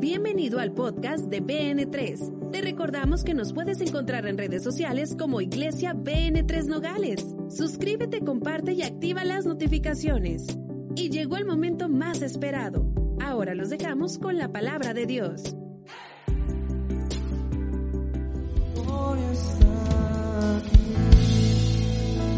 Bienvenido 0.00 0.60
al 0.60 0.70
podcast 0.74 1.24
de 1.24 1.42
BN3. 1.42 2.52
Te 2.52 2.60
recordamos 2.60 3.24
que 3.24 3.34
nos 3.34 3.52
puedes 3.52 3.80
encontrar 3.80 4.28
en 4.28 4.38
redes 4.38 4.62
sociales 4.62 5.16
como 5.18 5.40
Iglesia 5.40 5.92
BN3 5.92 6.66
Nogales. 6.66 7.34
Suscríbete, 7.48 8.20
comparte 8.20 8.74
y 8.74 8.82
activa 8.82 9.24
las 9.24 9.44
notificaciones. 9.44 10.46
Y 10.94 11.10
llegó 11.10 11.36
el 11.36 11.46
momento 11.46 11.88
más 11.88 12.22
esperado. 12.22 12.86
Ahora 13.20 13.56
los 13.56 13.70
dejamos 13.70 14.18
con 14.18 14.38
la 14.38 14.52
palabra 14.52 14.94
de 14.94 15.06
Dios. 15.06 15.56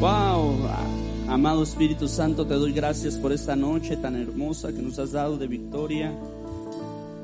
Wow, 0.00 0.66
amado 1.28 1.62
Espíritu 1.62 2.08
Santo, 2.08 2.46
te 2.46 2.54
doy 2.54 2.72
gracias 2.72 3.18
por 3.18 3.32
esta 3.32 3.54
noche 3.54 3.98
tan 3.98 4.16
hermosa 4.16 4.72
que 4.72 4.80
nos 4.80 4.98
has 4.98 5.12
dado 5.12 5.36
de 5.36 5.46
victoria. 5.46 6.10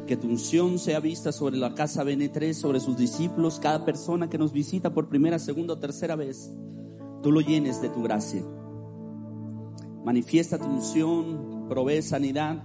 Que 0.07 0.16
tu 0.16 0.29
unción 0.29 0.79
sea 0.79 1.00
vista 1.00 1.32
sobre 1.32 1.57
la 1.57 1.75
casa 1.75 2.04
BN3, 2.04 2.53
sobre 2.53 2.79
sus 2.79 2.96
discípulos, 2.96 3.58
cada 3.58 3.85
persona 3.85 4.31
que 4.31 4.39
nos 4.39 4.53
visita 4.53 4.94
por 4.94 5.08
primera, 5.08 5.39
segunda 5.39 5.75
o 5.75 5.79
tercera 5.79 6.14
vez. 6.14 6.53
Tú 7.22 7.32
lo 7.32 7.40
llenes 7.40 7.82
de 7.82 7.89
tu 7.89 8.03
gracia. 8.03 8.43
Manifiesta 10.04 10.58
tu 10.58 10.67
unción, 10.67 11.67
provee 11.68 12.03
sanidad 12.03 12.62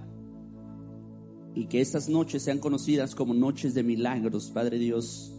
y 1.54 1.66
que 1.66 1.80
estas 1.80 2.08
noches 2.08 2.42
sean 2.42 2.60
conocidas 2.60 3.14
como 3.14 3.34
noches 3.34 3.74
de 3.74 3.82
milagros, 3.82 4.52
Padre 4.52 4.78
Dios, 4.78 5.34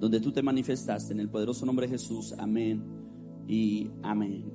donde 0.00 0.20
tú 0.20 0.32
te 0.32 0.42
manifestaste 0.42 1.12
en 1.12 1.20
el 1.20 1.30
poderoso 1.30 1.64
nombre 1.64 1.86
de 1.86 1.92
Jesús. 1.92 2.34
Amén 2.36 2.84
y 3.46 3.90
amén. 4.02 4.52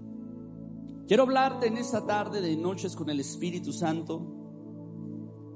Quiero 1.08 1.24
hablarte 1.24 1.68
en 1.68 1.78
esta 1.78 2.06
tarde 2.06 2.42
de 2.42 2.56
noches 2.58 2.96
con 2.96 3.10
el 3.10 3.22
Espíritu 3.22 3.72
Santo 3.72 4.39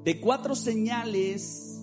de 0.03 0.20
cuatro 0.20 0.55
señales 0.55 1.81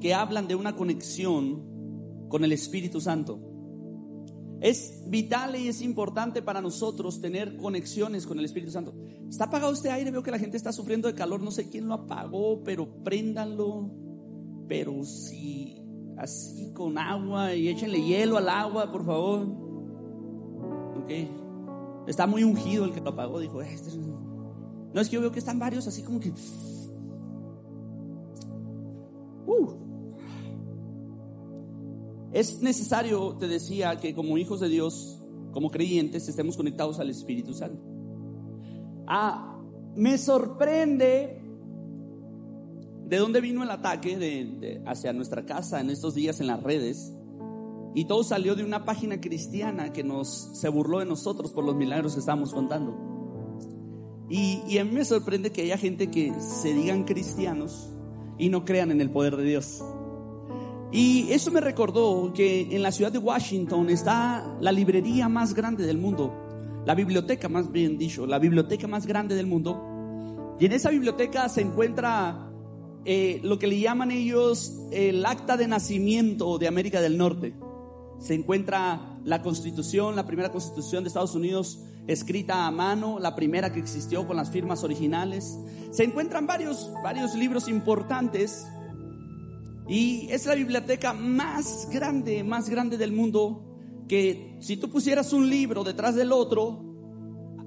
que 0.00 0.14
hablan 0.14 0.48
de 0.48 0.54
una 0.54 0.76
conexión 0.76 2.26
con 2.28 2.44
el 2.44 2.52
Espíritu 2.52 3.00
Santo. 3.00 3.40
Es 4.60 5.04
vital 5.08 5.56
y 5.56 5.66
es 5.66 5.82
importante 5.82 6.40
para 6.40 6.60
nosotros 6.60 7.20
tener 7.20 7.56
conexiones 7.56 8.26
con 8.26 8.38
el 8.38 8.44
Espíritu 8.44 8.70
Santo. 8.70 8.94
Está 9.28 9.44
apagado 9.44 9.72
este 9.72 9.90
aire, 9.90 10.10
veo 10.10 10.22
que 10.22 10.30
la 10.30 10.38
gente 10.38 10.56
está 10.56 10.72
sufriendo 10.72 11.08
de 11.08 11.14
calor, 11.14 11.42
no 11.42 11.50
sé 11.50 11.68
quién 11.68 11.88
lo 11.88 11.94
apagó, 11.94 12.62
pero 12.62 13.02
préndanlo. 13.02 13.90
Pero 14.68 15.02
si 15.04 15.82
así 16.16 16.72
con 16.72 16.96
agua 16.96 17.54
y 17.54 17.68
échenle 17.68 18.02
hielo 18.02 18.36
al 18.36 18.48
agua, 18.48 18.92
por 18.92 19.04
favor. 19.04 19.48
Ok. 21.02 21.10
Está 22.06 22.26
muy 22.26 22.44
ungido 22.44 22.84
el 22.84 22.92
que 22.92 23.00
lo 23.00 23.10
apagó, 23.10 23.40
dijo, 23.40 23.62
este 23.62 23.90
no 24.92 25.00
es 25.00 25.08
que 25.08 25.14
yo 25.14 25.20
veo 25.20 25.32
que 25.32 25.38
están 25.38 25.58
varios 25.58 25.86
así 25.86 26.02
como 26.02 26.20
que 26.20 26.32
Uh. 29.46 29.82
Es 32.32 32.62
necesario, 32.62 33.36
te 33.36 33.46
decía, 33.46 33.96
que 33.96 34.14
como 34.14 34.38
hijos 34.38 34.60
de 34.60 34.68
Dios, 34.68 35.22
como 35.52 35.70
creyentes, 35.70 36.28
estemos 36.28 36.56
conectados 36.56 36.98
al 36.98 37.10
Espíritu 37.10 37.52
Santo. 37.52 37.82
Ah, 39.06 39.60
me 39.94 40.16
sorprende 40.16 41.42
de 43.04 43.16
dónde 43.18 43.42
vino 43.42 43.62
el 43.62 43.70
ataque 43.70 44.80
hacia 44.86 45.12
nuestra 45.12 45.44
casa 45.44 45.80
en 45.80 45.90
estos 45.90 46.14
días 46.14 46.40
en 46.40 46.46
las 46.46 46.62
redes. 46.62 47.12
Y 47.94 48.06
todo 48.06 48.24
salió 48.24 48.54
de 48.54 48.64
una 48.64 48.86
página 48.86 49.20
cristiana 49.20 49.92
que 49.92 50.02
nos 50.02 50.58
se 50.58 50.70
burló 50.70 51.00
de 51.00 51.04
nosotros 51.04 51.52
por 51.52 51.64
los 51.64 51.76
milagros 51.76 52.14
que 52.14 52.20
estábamos 52.20 52.54
contando. 52.54 52.96
Y, 54.30 54.62
y 54.66 54.78
a 54.78 54.84
mí 54.86 54.92
me 54.92 55.04
sorprende 55.04 55.52
que 55.52 55.60
haya 55.60 55.76
gente 55.76 56.10
que 56.10 56.32
se 56.40 56.72
digan 56.72 57.04
cristianos 57.04 57.91
y 58.38 58.48
no 58.48 58.64
crean 58.64 58.90
en 58.90 59.00
el 59.00 59.10
poder 59.10 59.36
de 59.36 59.44
Dios. 59.44 59.82
Y 60.90 61.32
eso 61.32 61.50
me 61.50 61.60
recordó 61.60 62.32
que 62.34 62.68
en 62.70 62.82
la 62.82 62.92
ciudad 62.92 63.10
de 63.10 63.18
Washington 63.18 63.88
está 63.88 64.46
la 64.60 64.72
librería 64.72 65.28
más 65.28 65.54
grande 65.54 65.86
del 65.86 65.96
mundo, 65.96 66.32
la 66.84 66.94
biblioteca 66.94 67.48
más 67.48 67.72
bien 67.72 67.96
dicho, 67.96 68.26
la 68.26 68.38
biblioteca 68.38 68.86
más 68.86 69.06
grande 69.06 69.34
del 69.34 69.46
mundo. 69.46 70.56
Y 70.60 70.66
en 70.66 70.72
esa 70.72 70.90
biblioteca 70.90 71.48
se 71.48 71.62
encuentra 71.62 72.50
eh, 73.04 73.40
lo 73.42 73.58
que 73.58 73.66
le 73.66 73.80
llaman 73.80 74.10
ellos 74.10 74.74
el 74.92 75.24
acta 75.24 75.56
de 75.56 75.66
nacimiento 75.66 76.58
de 76.58 76.68
América 76.68 77.00
del 77.00 77.16
Norte. 77.16 77.54
Se 78.18 78.34
encuentra 78.34 79.18
la 79.24 79.40
constitución, 79.40 80.14
la 80.14 80.26
primera 80.26 80.52
constitución 80.52 81.04
de 81.04 81.08
Estados 81.08 81.34
Unidos 81.34 81.80
escrita 82.06 82.66
a 82.66 82.70
mano, 82.70 83.18
la 83.18 83.34
primera 83.34 83.72
que 83.72 83.80
existió 83.80 84.26
con 84.26 84.36
las 84.36 84.50
firmas 84.50 84.82
originales. 84.82 85.58
Se 85.90 86.04
encuentran 86.04 86.46
varios, 86.46 86.90
varios 87.02 87.34
libros 87.34 87.68
importantes 87.68 88.66
y 89.88 90.28
es 90.30 90.46
la 90.46 90.54
biblioteca 90.54 91.12
más 91.12 91.88
grande, 91.92 92.42
más 92.44 92.68
grande 92.68 92.96
del 92.96 93.12
mundo, 93.12 94.04
que 94.08 94.56
si 94.60 94.76
tú 94.76 94.90
pusieras 94.90 95.32
un 95.32 95.48
libro 95.48 95.84
detrás 95.84 96.14
del 96.14 96.32
otro, 96.32 96.84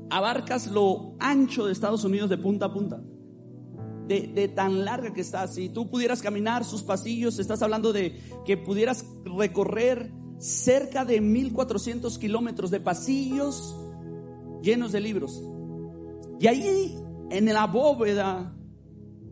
abarcas 0.09 0.68
lo 0.68 1.16
ancho 1.19 1.66
de 1.66 1.74
Estados 1.74 2.03
Unidos 2.03 2.29
de 2.29 2.38
punta 2.38 2.68
a 2.68 2.74
punta. 2.74 3.01
De, 4.07 4.22
de, 4.28 4.47
tan 4.50 4.85
larga 4.85 5.13
que 5.13 5.22
está. 5.22 5.47
Si 5.47 5.69
tú 5.69 5.90
pudieras 5.90 6.22
caminar 6.22 6.63
sus 6.63 6.84
pasillos, 6.84 7.40
estás 7.40 7.63
hablando 7.63 7.91
de 7.91 8.22
que 8.45 8.56
pudieras 8.56 9.03
recorrer 9.24 10.12
cerca 10.38 11.06
de 11.06 11.22
1400 11.22 12.19
kilómetros 12.19 12.69
de 12.69 12.79
pasillos 12.79 13.75
llenos 14.65 14.91
de 14.91 14.99
libros. 14.99 15.41
Y 16.39 16.47
ahí 16.47 16.97
en 17.29 17.45
la 17.45 17.67
bóveda 17.67 18.53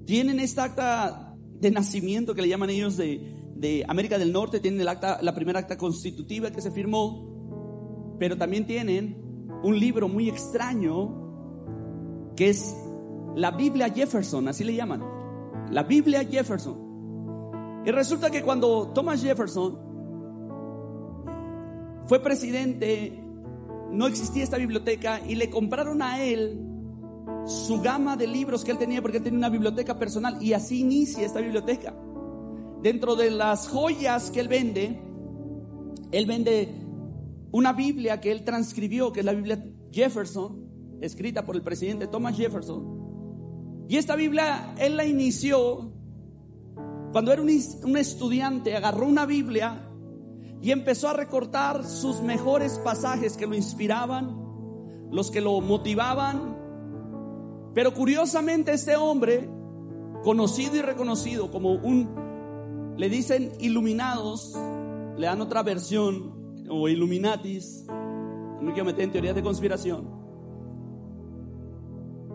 tienen 0.05 0.39
esta 0.39 0.65
acta 0.65 1.35
de 1.59 1.71
nacimiento 1.71 2.33
que 2.35 2.41
le 2.41 2.47
llaman 2.47 2.69
ellos 2.69 2.95
de, 2.95 3.51
de 3.55 3.83
América 3.87 4.17
del 4.17 4.31
Norte, 4.31 4.59
tienen 4.59 4.79
el 4.79 4.87
acta, 4.87 5.19
la 5.21 5.33
primera 5.33 5.59
acta 5.59 5.77
constitutiva 5.77 6.51
que 6.51 6.61
se 6.61 6.71
firmó, 6.71 8.15
pero 8.19 8.37
también 8.37 8.65
tienen 8.65 9.17
un 9.63 9.79
libro 9.79 10.07
muy 10.07 10.29
extraño 10.29 11.21
que 12.35 12.49
es 12.49 12.75
la 13.35 13.51
Biblia 13.51 13.89
Jefferson, 13.89 14.47
así 14.47 14.63
le 14.63 14.75
llaman, 14.75 15.03
la 15.71 15.83
Biblia 15.83 16.23
Jefferson. 16.23 17.81
Y 17.85 17.91
resulta 17.91 18.29
que 18.29 18.41
cuando 18.43 18.91
Thomas 18.93 19.21
Jefferson 19.21 19.77
fue 22.07 22.21
presidente 22.21 23.22
no 23.93 24.07
existía 24.07 24.43
esta 24.43 24.57
biblioteca 24.57 25.21
y 25.25 25.35
le 25.35 25.49
compraron 25.49 26.01
a 26.01 26.23
él 26.23 26.59
su 27.45 27.79
gama 27.81 28.17
de 28.17 28.25
libros 28.25 28.63
que 28.63 28.71
él 28.71 28.77
tenía 28.77 29.01
porque 29.01 29.17
él 29.17 29.23
tenía 29.23 29.37
una 29.37 29.49
biblioteca 29.49 29.99
personal 29.99 30.41
y 30.41 30.53
así 30.53 30.79
inicia 30.79 31.25
esta 31.25 31.39
biblioteca. 31.39 31.95
Dentro 32.81 33.15
de 33.15 33.29
las 33.29 33.67
joyas 33.67 34.31
que 34.31 34.39
él 34.39 34.47
vende, 34.47 34.99
él 36.11 36.25
vende 36.25 36.73
una 37.51 37.71
Biblia 37.71 38.19
que 38.19 38.31
él 38.31 38.43
transcribió, 38.43 39.13
que 39.13 39.19
es 39.19 39.25
la 39.25 39.33
Biblia 39.33 39.63
Jefferson, 39.91 40.97
escrita 40.99 41.45
por 41.45 41.55
el 41.55 41.61
presidente 41.61 42.07
Thomas 42.07 42.35
Jefferson. 42.35 43.85
Y 43.87 43.97
esta 43.97 44.15
Biblia 44.15 44.73
él 44.79 44.97
la 44.97 45.05
inició 45.05 45.91
cuando 47.11 47.31
era 47.31 47.43
un, 47.43 47.49
un 47.83 47.97
estudiante, 47.97 48.75
agarró 48.75 49.05
una 49.05 49.27
Biblia 49.27 49.87
y 50.63 50.71
empezó 50.71 51.09
a 51.09 51.13
recortar 51.13 51.85
sus 51.85 52.21
mejores 52.21 52.79
pasajes 52.79 53.35
que 53.35 53.45
lo 53.45 53.53
inspiraban, 53.53 54.33
los 55.11 55.29
que 55.29 55.41
lo 55.41 55.59
motivaban. 55.59 56.57
Pero 57.73 57.93
curiosamente 57.93 58.71
este 58.71 58.95
hombre, 58.95 59.49
conocido 60.23 60.77
y 60.77 60.81
reconocido 60.81 61.51
como 61.51 61.73
un, 61.73 62.95
le 62.95 63.09
dicen 63.09 63.51
iluminados, 63.59 64.57
le 65.17 65.27
dan 65.27 65.41
otra 65.41 65.63
versión, 65.63 66.63
o 66.69 66.87
illuminatis, 66.87 67.85
no 68.61 68.71
quiero 68.71 68.85
meter 68.85 69.03
en 69.03 69.11
teorías 69.11 69.35
de 69.35 69.43
conspiración. 69.43 70.07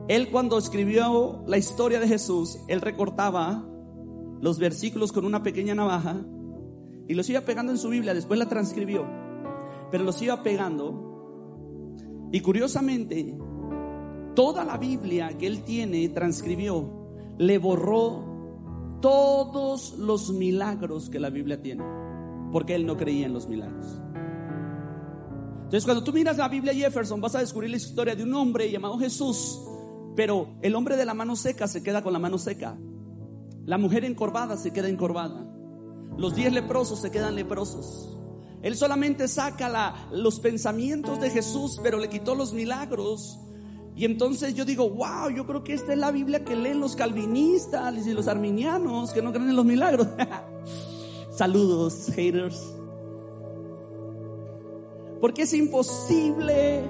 Él 0.09 0.31
cuando 0.31 0.59
escribió 0.59 1.45
la 1.47 1.56
historia 1.56 1.99
de 1.99 2.06
Jesús, 2.06 2.59
él 2.69 2.83
recortaba 2.83 3.66
los 4.42 4.59
versículos 4.59 5.13
con 5.13 5.25
una 5.25 5.42
pequeña 5.42 5.75
navaja 5.75 6.22
y 7.09 7.15
los 7.15 7.28
iba 7.31 7.41
pegando 7.41 7.72
en 7.72 7.78
su 7.78 7.89
Biblia, 7.89 8.13
después 8.13 8.39
la 8.39 8.47
transcribió, 8.47 9.07
pero 9.91 10.05
los 10.05 10.21
iba 10.21 10.43
pegando. 10.43 12.28
Y 12.31 12.41
curiosamente, 12.41 13.34
toda 14.34 14.63
la 14.65 14.77
Biblia 14.77 15.37
que 15.39 15.47
él 15.47 15.65
tiene, 15.65 16.10
transcribió, 16.10 17.34
le 17.39 17.57
borró 17.57 18.99
todos 19.01 19.99
los 19.99 20.31
milagros 20.33 21.09
que 21.09 21.19
la 21.19 21.31
Biblia 21.31 21.63
tiene, 21.63 21.83
porque 22.53 22.75
él 22.75 22.84
no 22.84 22.97
creía 22.99 23.27
en 23.27 23.33
los 23.33 23.49
milagros. 23.49 24.03
Entonces, 25.65 25.84
cuando 25.84 26.04
tú 26.04 26.13
miras 26.13 26.37
la 26.37 26.49
Biblia 26.49 26.75
Jefferson, 26.75 27.21
vas 27.21 27.34
a 27.34 27.41
descubrir 27.41 27.71
la 27.71 27.77
historia 27.78 28.15
de 28.15 28.22
un 28.22 28.34
hombre 28.34 28.71
llamado 28.71 28.99
Jesús, 28.99 29.61
pero 30.15 30.59
el 30.61 30.75
hombre 30.75 30.97
de 30.97 31.07
la 31.07 31.15
mano 31.15 31.37
seca 31.37 31.66
se 31.66 31.83
queda 31.83 32.03
con 32.03 32.13
la 32.13 32.19
mano 32.19 32.37
seca. 32.37 32.77
La 33.65 33.78
mujer 33.78 34.04
encorvada 34.04 34.57
se 34.57 34.72
queda 34.72 34.89
encorvada. 34.89 35.47
Los 36.18 36.34
diez 36.34 36.53
leprosos 36.53 37.00
se 37.00 37.10
quedan 37.10 37.36
leprosos. 37.36 38.18
Él 38.60 38.76
solamente 38.76 39.28
saca 39.28 40.09
los 40.10 40.41
pensamientos 40.41 41.20
de 41.20 41.30
Jesús, 41.30 41.78
pero 41.82 41.98
le 41.98 42.09
quitó 42.09 42.34
los 42.34 42.53
milagros. 42.53 43.38
Y 43.94 44.04
entonces 44.04 44.54
yo 44.54 44.65
digo, 44.65 44.91
wow, 44.91 45.30
yo 45.34 45.47
creo 45.47 45.62
que 45.62 45.74
esta 45.74 45.92
es 45.92 45.98
la 45.98 46.10
Biblia 46.10 46.44
que 46.44 46.56
leen 46.56 46.80
los 46.80 46.97
calvinistas 46.97 48.06
y 48.06 48.12
los 48.12 48.26
arminianos 48.26 49.12
que 49.12 49.22
no 49.22 49.32
creen 49.32 49.50
en 49.50 49.56
los 49.56 49.65
milagros. 49.65 50.09
Saludos, 51.30 52.10
haters. 52.15 52.74
Porque 55.20 55.42
es 55.42 55.53
imposible 55.53 56.82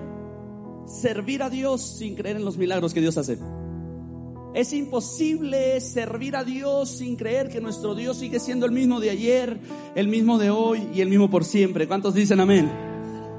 servir 0.86 1.42
a 1.42 1.50
Dios 1.50 1.82
sin 1.82 2.14
creer 2.14 2.36
en 2.36 2.46
los 2.46 2.56
milagros 2.56 2.94
que 2.94 3.00
Dios 3.00 3.19
hace. 3.19 3.38
Es 4.58 4.72
imposible 4.72 5.81
servir 5.81 6.34
a 6.34 6.43
Dios 6.43 6.88
sin 6.88 7.14
creer 7.14 7.49
que 7.49 7.60
nuestro 7.60 7.94
Dios 7.94 8.16
sigue 8.16 8.40
siendo 8.40 8.66
el 8.66 8.72
mismo 8.72 8.99
de 8.99 9.10
ayer, 9.10 9.56
el 9.94 10.08
mismo 10.08 10.37
de 10.37 10.50
hoy 10.50 10.88
y 10.93 11.00
el 11.00 11.08
mismo 11.08 11.31
por 11.31 11.44
siempre. 11.44 11.87
¿Cuántos 11.87 12.12
dicen 12.12 12.40
amén? 12.40 12.69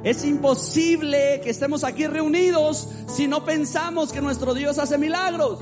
Es 0.06 0.24
imposible 0.24 1.42
que 1.44 1.50
estemos 1.50 1.84
aquí 1.84 2.08
reunidos 2.08 2.88
si 3.14 3.28
no 3.28 3.44
pensamos 3.44 4.14
que 4.14 4.22
nuestro 4.22 4.54
Dios 4.54 4.80
hace 4.80 4.98
milagros. 4.98 5.60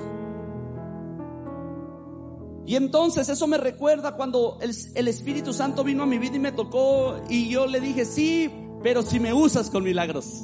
Y 2.67 2.75
entonces 2.75 3.27
eso 3.27 3.47
me 3.47 3.57
recuerda 3.57 4.11
cuando 4.11 4.59
el, 4.61 5.07
Espíritu 5.07 5.53
Santo 5.53 5.83
vino 5.83 6.03
a 6.03 6.05
mi 6.05 6.19
vida 6.19 6.35
y 6.35 6.39
me 6.39 6.51
tocó 6.51 7.19
y 7.31 7.49
yo 7.49 7.65
le 7.65 7.79
dije, 7.79 8.05
sí, 8.05 8.47
pero 8.83 9.01
si 9.01 9.19
me 9.19 9.33
usas 9.33 9.71
con 9.71 9.83
milagros. 9.83 10.43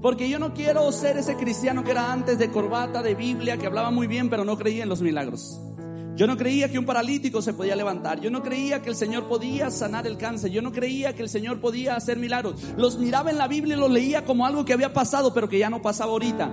Porque 0.00 0.28
yo 0.28 0.38
no 0.38 0.54
quiero 0.54 0.90
ser 0.92 1.16
ese 1.16 1.36
cristiano 1.36 1.82
que 1.82 1.90
era 1.90 2.12
antes 2.12 2.38
de 2.38 2.50
corbata, 2.50 3.02
de 3.02 3.14
Biblia, 3.14 3.56
que 3.56 3.66
hablaba 3.66 3.90
muy 3.90 4.06
bien, 4.06 4.30
pero 4.30 4.44
no 4.44 4.56
creía 4.56 4.84
en 4.84 4.88
los 4.88 5.02
milagros. 5.02 5.60
Yo 6.18 6.26
no 6.26 6.36
creía 6.36 6.68
que 6.68 6.80
un 6.80 6.84
paralítico 6.84 7.40
se 7.40 7.54
podía 7.54 7.76
levantar. 7.76 8.20
Yo 8.20 8.28
no 8.28 8.42
creía 8.42 8.82
que 8.82 8.90
el 8.90 8.96
Señor 8.96 9.28
podía 9.28 9.70
sanar 9.70 10.04
el 10.04 10.16
cáncer. 10.16 10.50
Yo 10.50 10.60
no 10.62 10.72
creía 10.72 11.14
que 11.14 11.22
el 11.22 11.28
Señor 11.28 11.60
podía 11.60 11.94
hacer 11.94 12.18
milagros. 12.18 12.60
Los 12.76 12.98
miraba 12.98 13.30
en 13.30 13.38
la 13.38 13.46
Biblia 13.46 13.76
y 13.76 13.78
los 13.78 13.88
leía 13.88 14.24
como 14.24 14.44
algo 14.44 14.64
que 14.64 14.72
había 14.72 14.92
pasado, 14.92 15.32
pero 15.32 15.48
que 15.48 15.60
ya 15.60 15.70
no 15.70 15.80
pasaba 15.80 16.10
ahorita. 16.10 16.50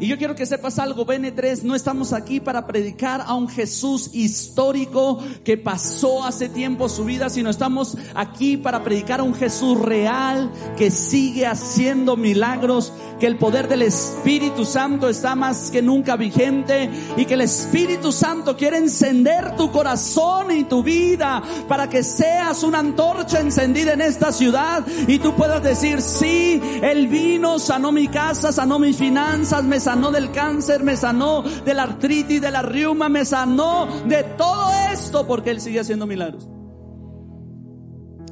Y 0.00 0.08
yo 0.08 0.18
quiero 0.18 0.34
que 0.34 0.46
sepas 0.46 0.80
algo, 0.80 1.06
BN3, 1.06 1.62
no 1.62 1.76
estamos 1.76 2.12
aquí 2.12 2.40
para 2.40 2.66
predicar 2.66 3.22
a 3.24 3.34
un 3.34 3.48
Jesús 3.48 4.10
histórico 4.12 5.22
que 5.44 5.56
pasó 5.56 6.24
hace 6.24 6.48
tiempo 6.48 6.88
su 6.88 7.04
vida, 7.04 7.30
sino 7.30 7.50
estamos 7.50 7.96
aquí 8.16 8.56
para 8.56 8.82
predicar 8.82 9.20
a 9.20 9.22
un 9.22 9.34
Jesús 9.34 9.80
real 9.80 10.50
que 10.76 10.90
sigue 10.90 11.46
haciendo 11.46 12.16
milagros, 12.16 12.92
que 13.20 13.28
el 13.28 13.36
poder 13.36 13.68
del 13.68 13.82
Espíritu 13.82 14.64
Santo 14.64 15.08
está 15.08 15.36
más 15.36 15.70
que 15.70 15.82
nunca 15.82 16.16
vigente 16.16 16.90
y 17.16 17.26
que 17.26 17.34
el 17.34 17.42
Espíritu 17.42 18.10
Santo 18.10 18.56
quiere 18.56 18.78
encender 19.04 19.54
tu 19.56 19.70
corazón 19.70 20.50
y 20.50 20.64
tu 20.64 20.82
vida 20.82 21.42
para 21.68 21.88
que 21.88 22.02
seas 22.02 22.62
una 22.62 22.78
antorcha 22.78 23.40
encendida 23.40 23.92
en 23.92 24.00
esta 24.00 24.32
ciudad 24.32 24.84
y 25.06 25.18
tú 25.18 25.34
puedas 25.34 25.62
decir, 25.62 26.00
sí, 26.00 26.60
el 26.82 27.08
vino 27.08 27.58
sanó 27.58 27.92
mi 27.92 28.08
casa, 28.08 28.50
sanó 28.50 28.78
mis 28.78 28.96
finanzas, 28.96 29.62
me 29.64 29.78
sanó 29.78 30.10
del 30.10 30.30
cáncer, 30.30 30.82
me 30.82 30.96
sanó 30.96 31.42
de 31.42 31.74
la 31.74 31.82
artritis, 31.82 32.40
de 32.40 32.50
la 32.50 32.62
riuma, 32.62 33.08
me 33.08 33.24
sanó 33.24 33.86
de 34.06 34.24
todo 34.24 34.70
esto 34.92 35.26
porque 35.26 35.50
Él 35.50 35.60
sigue 35.60 35.80
haciendo 35.80 36.06
milagros. 36.06 36.48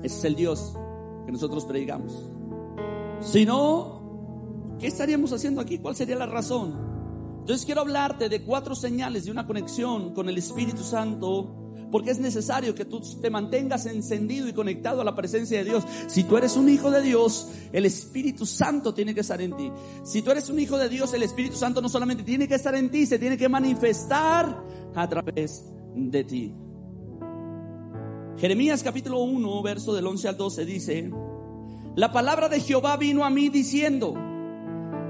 Ese 0.02 0.18
es 0.18 0.24
el 0.24 0.34
Dios 0.34 0.74
que 1.26 1.32
nosotros 1.32 1.66
predicamos. 1.66 2.30
Si 3.20 3.44
no, 3.44 4.76
¿qué 4.80 4.86
estaríamos 4.86 5.32
haciendo 5.32 5.60
aquí? 5.60 5.78
¿Cuál 5.78 5.94
sería 5.94 6.16
la 6.16 6.26
razón? 6.26 6.91
Entonces 7.42 7.66
quiero 7.66 7.80
hablarte 7.80 8.28
de 8.28 8.42
cuatro 8.42 8.76
señales 8.76 9.24
de 9.24 9.32
una 9.32 9.48
conexión 9.48 10.14
con 10.14 10.28
el 10.28 10.38
Espíritu 10.38 10.84
Santo, 10.84 11.88
porque 11.90 12.12
es 12.12 12.20
necesario 12.20 12.72
que 12.72 12.84
tú 12.84 13.00
te 13.20 13.30
mantengas 13.30 13.84
encendido 13.86 14.48
y 14.48 14.52
conectado 14.52 15.00
a 15.00 15.04
la 15.04 15.16
presencia 15.16 15.58
de 15.58 15.64
Dios. 15.64 15.84
Si 16.06 16.22
tú 16.22 16.36
eres 16.36 16.56
un 16.56 16.68
hijo 16.68 16.92
de 16.92 17.02
Dios, 17.02 17.48
el 17.72 17.84
Espíritu 17.84 18.46
Santo 18.46 18.94
tiene 18.94 19.12
que 19.12 19.22
estar 19.22 19.40
en 19.42 19.56
ti. 19.56 19.72
Si 20.04 20.22
tú 20.22 20.30
eres 20.30 20.50
un 20.50 20.60
hijo 20.60 20.78
de 20.78 20.88
Dios, 20.88 21.12
el 21.14 21.24
Espíritu 21.24 21.56
Santo 21.56 21.82
no 21.82 21.88
solamente 21.88 22.22
tiene 22.22 22.46
que 22.46 22.54
estar 22.54 22.76
en 22.76 22.92
ti, 22.92 23.06
se 23.06 23.18
tiene 23.18 23.36
que 23.36 23.48
manifestar 23.48 24.62
a 24.94 25.08
través 25.08 25.64
de 25.96 26.22
ti. 26.22 26.54
Jeremías 28.38 28.84
capítulo 28.84 29.18
1, 29.18 29.62
verso 29.64 29.92
del 29.94 30.06
11 30.06 30.28
al 30.28 30.36
12 30.36 30.64
dice, 30.64 31.10
la 31.96 32.12
palabra 32.12 32.48
de 32.48 32.60
Jehová 32.60 32.96
vino 32.96 33.24
a 33.24 33.30
mí 33.30 33.48
diciendo, 33.48 34.14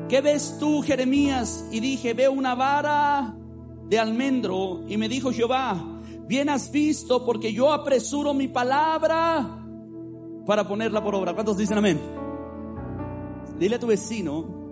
¿qué 0.08 0.20
ves 0.20 0.56
tú, 0.58 0.82
Jeremías? 0.82 1.66
Y 1.70 1.80
dije, 1.80 2.14
veo 2.14 2.32
una 2.32 2.54
vara 2.54 3.36
de 3.88 3.98
almendro. 3.98 4.82
Y 4.88 4.96
me 4.96 5.08
dijo 5.08 5.32
Jehová, 5.32 6.00
bien 6.26 6.48
has 6.48 6.70
visto 6.70 7.24
porque 7.24 7.52
yo 7.52 7.72
apresuro 7.72 8.34
mi 8.34 8.48
palabra 8.48 9.58
para 10.46 10.66
ponerla 10.66 11.02
por 11.02 11.14
obra. 11.14 11.34
¿Cuántos 11.34 11.56
dicen 11.56 11.78
amén? 11.78 12.00
Dile 13.58 13.76
a 13.76 13.78
tu 13.78 13.86
vecino, 13.86 14.62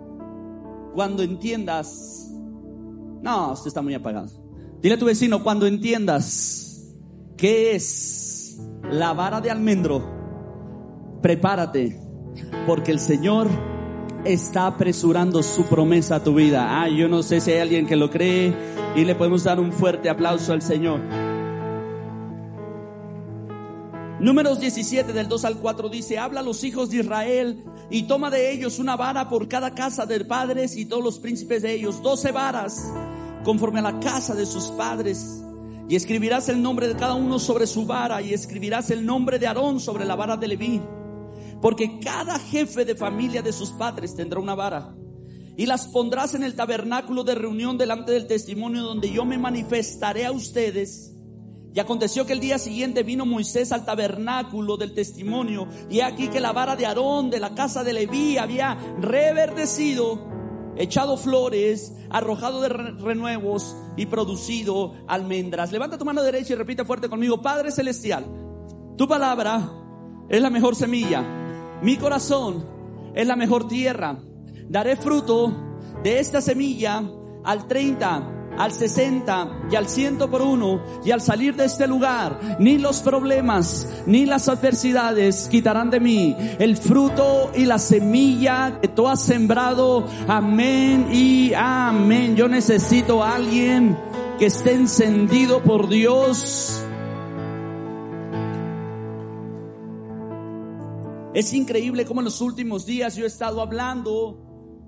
cuando 0.93 1.23
entiendas, 1.23 2.29
no, 3.21 3.53
usted 3.53 3.67
está 3.67 3.81
muy 3.81 3.93
apagado. 3.93 4.29
Dile 4.81 4.95
a 4.95 4.99
tu 4.99 5.05
vecino, 5.05 5.43
cuando 5.43 5.67
entiendas 5.67 6.93
qué 7.37 7.75
es 7.75 8.59
la 8.89 9.13
vara 9.13 9.39
de 9.39 9.51
almendro, 9.51 10.03
prepárate, 11.21 11.99
porque 12.65 12.91
el 12.91 12.99
Señor 12.99 13.47
está 14.25 14.67
apresurando 14.67 15.41
su 15.43 15.65
promesa 15.65 16.17
a 16.17 16.23
tu 16.23 16.35
vida. 16.35 16.81
Ah, 16.81 16.89
yo 16.89 17.07
no 17.07 17.23
sé 17.23 17.41
si 17.41 17.51
hay 17.51 17.59
alguien 17.59 17.87
que 17.87 17.95
lo 17.95 18.09
cree 18.09 18.53
y 18.95 19.05
le 19.05 19.15
podemos 19.15 19.43
dar 19.43 19.59
un 19.59 19.71
fuerte 19.71 20.09
aplauso 20.09 20.53
al 20.53 20.61
Señor. 20.61 21.01
Números 24.19 24.59
17 24.59 25.13
del 25.13 25.27
2 25.27 25.45
al 25.45 25.57
4 25.57 25.89
dice, 25.89 26.19
habla 26.19 26.41
a 26.41 26.43
los 26.43 26.63
hijos 26.63 26.91
de 26.91 26.97
Israel 26.97 27.63
y 27.89 28.03
toma 28.03 28.29
de 28.29 28.51
ellos 28.51 28.77
una 28.77 28.95
vara 28.95 29.27
por 29.27 29.47
cada 29.47 29.73
casa 29.73 30.05
de 30.05 30.23
padres 30.23 30.77
y 30.77 30.85
todos 30.85 31.03
los 31.03 31.17
príncipes 31.17 31.63
de 31.63 31.73
ellos, 31.73 32.03
doce 32.03 32.31
varas 32.31 32.91
conforme 33.43 33.79
a 33.79 33.83
la 33.83 33.99
casa 33.99 34.35
de 34.35 34.45
sus 34.45 34.65
padres. 34.65 35.41
Y 35.89 35.95
escribirás 35.95 36.47
el 36.49 36.61
nombre 36.61 36.87
de 36.87 36.95
cada 36.95 37.15
uno 37.15 37.39
sobre 37.39 37.65
su 37.65 37.87
vara 37.87 38.21
y 38.21 38.33
escribirás 38.33 38.91
el 38.91 39.05
nombre 39.05 39.39
de 39.39 39.47
Aarón 39.47 39.79
sobre 39.79 40.05
la 40.05 40.15
vara 40.15 40.37
de 40.37 40.47
Leví 40.47 40.81
porque 41.61 41.99
cada 41.99 42.39
jefe 42.39 42.85
de 42.85 42.95
familia 42.95 43.41
de 43.41 43.53
sus 43.53 43.71
padres 43.71 44.15
tendrá 44.15 44.39
una 44.39 44.55
vara. 44.55 44.95
Y 45.55 45.67
las 45.67 45.87
pondrás 45.87 46.33
en 46.33 46.43
el 46.43 46.55
tabernáculo 46.55 47.23
de 47.23 47.35
reunión 47.35 47.77
delante 47.77 48.11
del 48.11 48.25
testimonio 48.25 48.81
donde 48.81 49.11
yo 49.11 49.25
me 49.25 49.37
manifestaré 49.37 50.25
a 50.25 50.31
ustedes. 50.31 51.15
Y 51.73 51.79
aconteció 51.79 52.25
que 52.25 52.33
el 52.33 52.39
día 52.39 52.57
siguiente 52.57 53.03
vino 53.03 53.25
Moisés 53.25 53.71
al 53.71 53.85
tabernáculo 53.85 54.75
del 54.75 54.93
testimonio. 54.93 55.67
Y 55.89 55.99
aquí 55.99 56.29
que 56.29 56.39
la 56.39 56.51
vara 56.51 56.75
de 56.75 56.85
Aarón 56.85 57.29
de 57.29 57.39
la 57.39 57.53
casa 57.53 57.83
de 57.83 57.93
Leví 57.93 58.37
había 58.37 58.75
reverdecido, 58.99 60.19
echado 60.77 61.15
flores, 61.15 61.93
arrojado 62.09 62.61
de 62.61 62.69
renuevos 62.69 63.75
y 63.97 64.07
producido 64.07 64.95
almendras. 65.07 65.71
Levanta 65.71 65.97
tu 65.97 66.05
mano 66.05 66.23
derecha 66.23 66.53
y 66.53 66.55
repite 66.55 66.85
fuerte 66.85 67.07
conmigo, 67.07 67.41
Padre 67.41 67.71
Celestial, 67.71 68.25
tu 68.97 69.07
palabra 69.07 69.69
es 70.27 70.41
la 70.41 70.49
mejor 70.49 70.75
semilla 70.75 71.40
mi 71.81 71.97
corazón 71.97 72.65
es 73.13 73.27
la 73.27 73.35
mejor 73.35 73.67
tierra. 73.67 74.17
Daré 74.69 74.95
fruto 74.95 75.53
de 76.03 76.19
esta 76.19 76.41
semilla 76.41 77.03
al 77.43 77.67
30, 77.67 78.53
al 78.57 78.71
60 78.71 79.67
y 79.71 79.75
al 79.75 79.87
100 79.87 80.17
por 80.29 80.41
uno. 80.41 80.81
Y 81.03 81.11
al 81.11 81.21
salir 81.21 81.55
de 81.55 81.65
este 81.65 81.87
lugar, 81.87 82.39
ni 82.59 82.77
los 82.77 83.01
problemas 83.01 83.87
ni 84.05 84.25
las 84.25 84.47
adversidades 84.47 85.47
quitarán 85.49 85.89
de 85.89 85.99
mí 85.99 86.35
el 86.59 86.77
fruto 86.77 87.51
y 87.55 87.65
la 87.65 87.79
semilla 87.79 88.79
que 88.81 88.87
tú 88.87 89.07
has 89.07 89.21
sembrado. 89.21 90.05
Amén 90.27 91.09
y 91.11 91.53
amén. 91.53 92.35
Yo 92.35 92.47
necesito 92.47 93.23
a 93.23 93.35
alguien 93.35 93.97
que 94.39 94.45
esté 94.47 94.73
encendido 94.73 95.61
por 95.61 95.89
Dios 95.89 96.81
Es 101.33 101.53
increíble 101.53 102.05
cómo 102.05 102.19
en 102.19 102.25
los 102.25 102.41
últimos 102.41 102.85
días 102.85 103.15
yo 103.15 103.23
he 103.23 103.27
estado 103.27 103.61
hablando 103.61 104.37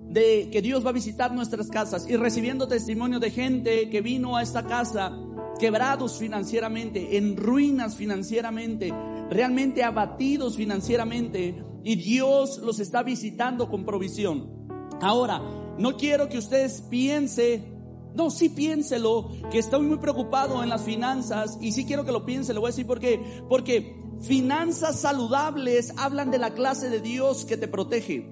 de 0.09 0.49
que 0.51 0.61
Dios 0.61 0.85
va 0.85 0.89
a 0.89 0.93
visitar 0.93 1.33
nuestras 1.33 1.69
casas 1.69 2.05
y 2.09 2.17
recibiendo 2.17 2.67
testimonio 2.67 3.19
de 3.19 3.31
gente 3.31 3.89
que 3.89 4.01
vino 4.01 4.35
a 4.35 4.41
esta 4.41 4.65
casa 4.65 5.17
quebrados 5.57 6.17
financieramente, 6.17 7.17
en 7.17 7.37
ruinas 7.37 7.95
financieramente, 7.95 8.93
realmente 9.29 9.83
abatidos 9.83 10.57
financieramente 10.57 11.63
y 11.81 11.95
Dios 11.95 12.57
los 12.57 12.79
está 12.79 13.03
visitando 13.03 13.69
con 13.69 13.85
provisión. 13.85 14.67
Ahora, 15.01 15.41
no 15.77 15.95
quiero 15.95 16.27
que 16.27 16.39
ustedes 16.39 16.81
piensen 16.89 17.73
no, 18.15 18.29
sí 18.29 18.49
piénselo, 18.49 19.31
que 19.51 19.57
estoy 19.57 19.81
muy 19.81 19.97
preocupado 19.97 20.61
en 20.61 20.69
las 20.69 20.83
finanzas 20.83 21.57
y 21.61 21.71
sí 21.71 21.85
quiero 21.85 22.05
que 22.05 22.11
lo 22.11 22.25
piense, 22.25 22.53
lo 22.53 22.61
voy 22.61 22.67
a 22.67 22.71
decir 22.71 22.85
porque, 22.85 23.19
porque 23.49 24.02
Finanzas 24.23 25.01
saludables 25.01 25.93
hablan 25.97 26.31
de 26.31 26.37
la 26.37 26.53
clase 26.53 26.89
de 26.89 27.01
Dios 27.01 27.43
que 27.43 27.57
te 27.57 27.67
protege. 27.67 28.25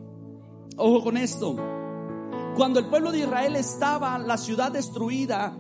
Ojo 0.78 1.04
con 1.04 1.18
esto. 1.18 1.58
Cuando 2.56 2.80
el 2.80 2.88
pueblo 2.88 3.12
de 3.12 3.20
Israel 3.20 3.58
estaba 3.58 4.18
la 4.18 4.38
ciudad 4.38 4.72
destruida 4.72 5.58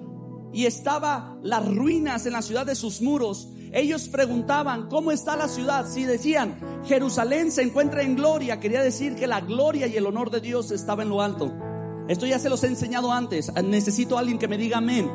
y 0.54 0.68
estaba 0.68 1.38
las 1.44 1.68
ruinas 1.76 2.26
en 2.26 2.32
la 2.32 2.42
ciudad 2.42 2.66
de 2.66 2.76
sus 2.76 3.02
muros, 3.02 3.50
ellos 3.74 4.08
preguntaban, 4.08 4.88
¿cómo 4.88 5.12
está 5.12 5.36
la 5.36 5.50
ciudad? 5.50 5.86
Si 5.86 6.06
decían, 6.06 6.58
Jerusalén 6.86 7.52
se 7.52 7.64
encuentra 7.64 8.02
en 8.02 8.16
gloria, 8.16 8.62
quería 8.62 8.82
decir 8.82 9.16
que 9.16 9.28
la 9.28 9.42
gloria 9.42 9.88
y 9.88 9.98
el 9.98 10.06
honor 10.06 10.32
de 10.32 10.40
Dios 10.40 10.72
estaba 10.72 11.04
en 11.04 11.10
lo 11.10 11.22
alto. 11.22 11.52
Esto 12.12 12.26
ya 12.26 12.40
se 12.40 12.50
los 12.50 12.62
he 12.66 12.68
enseñado 12.68 13.10
antes. 13.14 13.54
Necesito 13.64 14.18
a 14.18 14.20
alguien 14.20 14.38
que 14.38 14.50
me 14.50 14.58
diga 14.58 14.80
amén. 14.80 15.10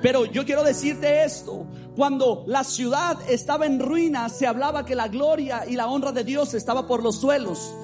Pero 0.00 0.24
yo 0.24 0.44
quiero 0.44 0.62
decirte 0.62 1.24
esto. 1.24 1.66
Cuando 1.96 2.44
la 2.46 2.62
ciudad 2.62 3.18
estaba 3.28 3.66
en 3.66 3.80
ruinas, 3.80 4.38
se 4.38 4.46
hablaba 4.46 4.84
que 4.84 4.94
la 4.94 5.08
gloria 5.08 5.66
y 5.66 5.74
la 5.74 5.88
honra 5.88 6.12
de 6.12 6.22
Dios 6.22 6.54
estaba 6.54 6.86
por 6.86 7.02
los 7.02 7.16
suelos. 7.16 7.74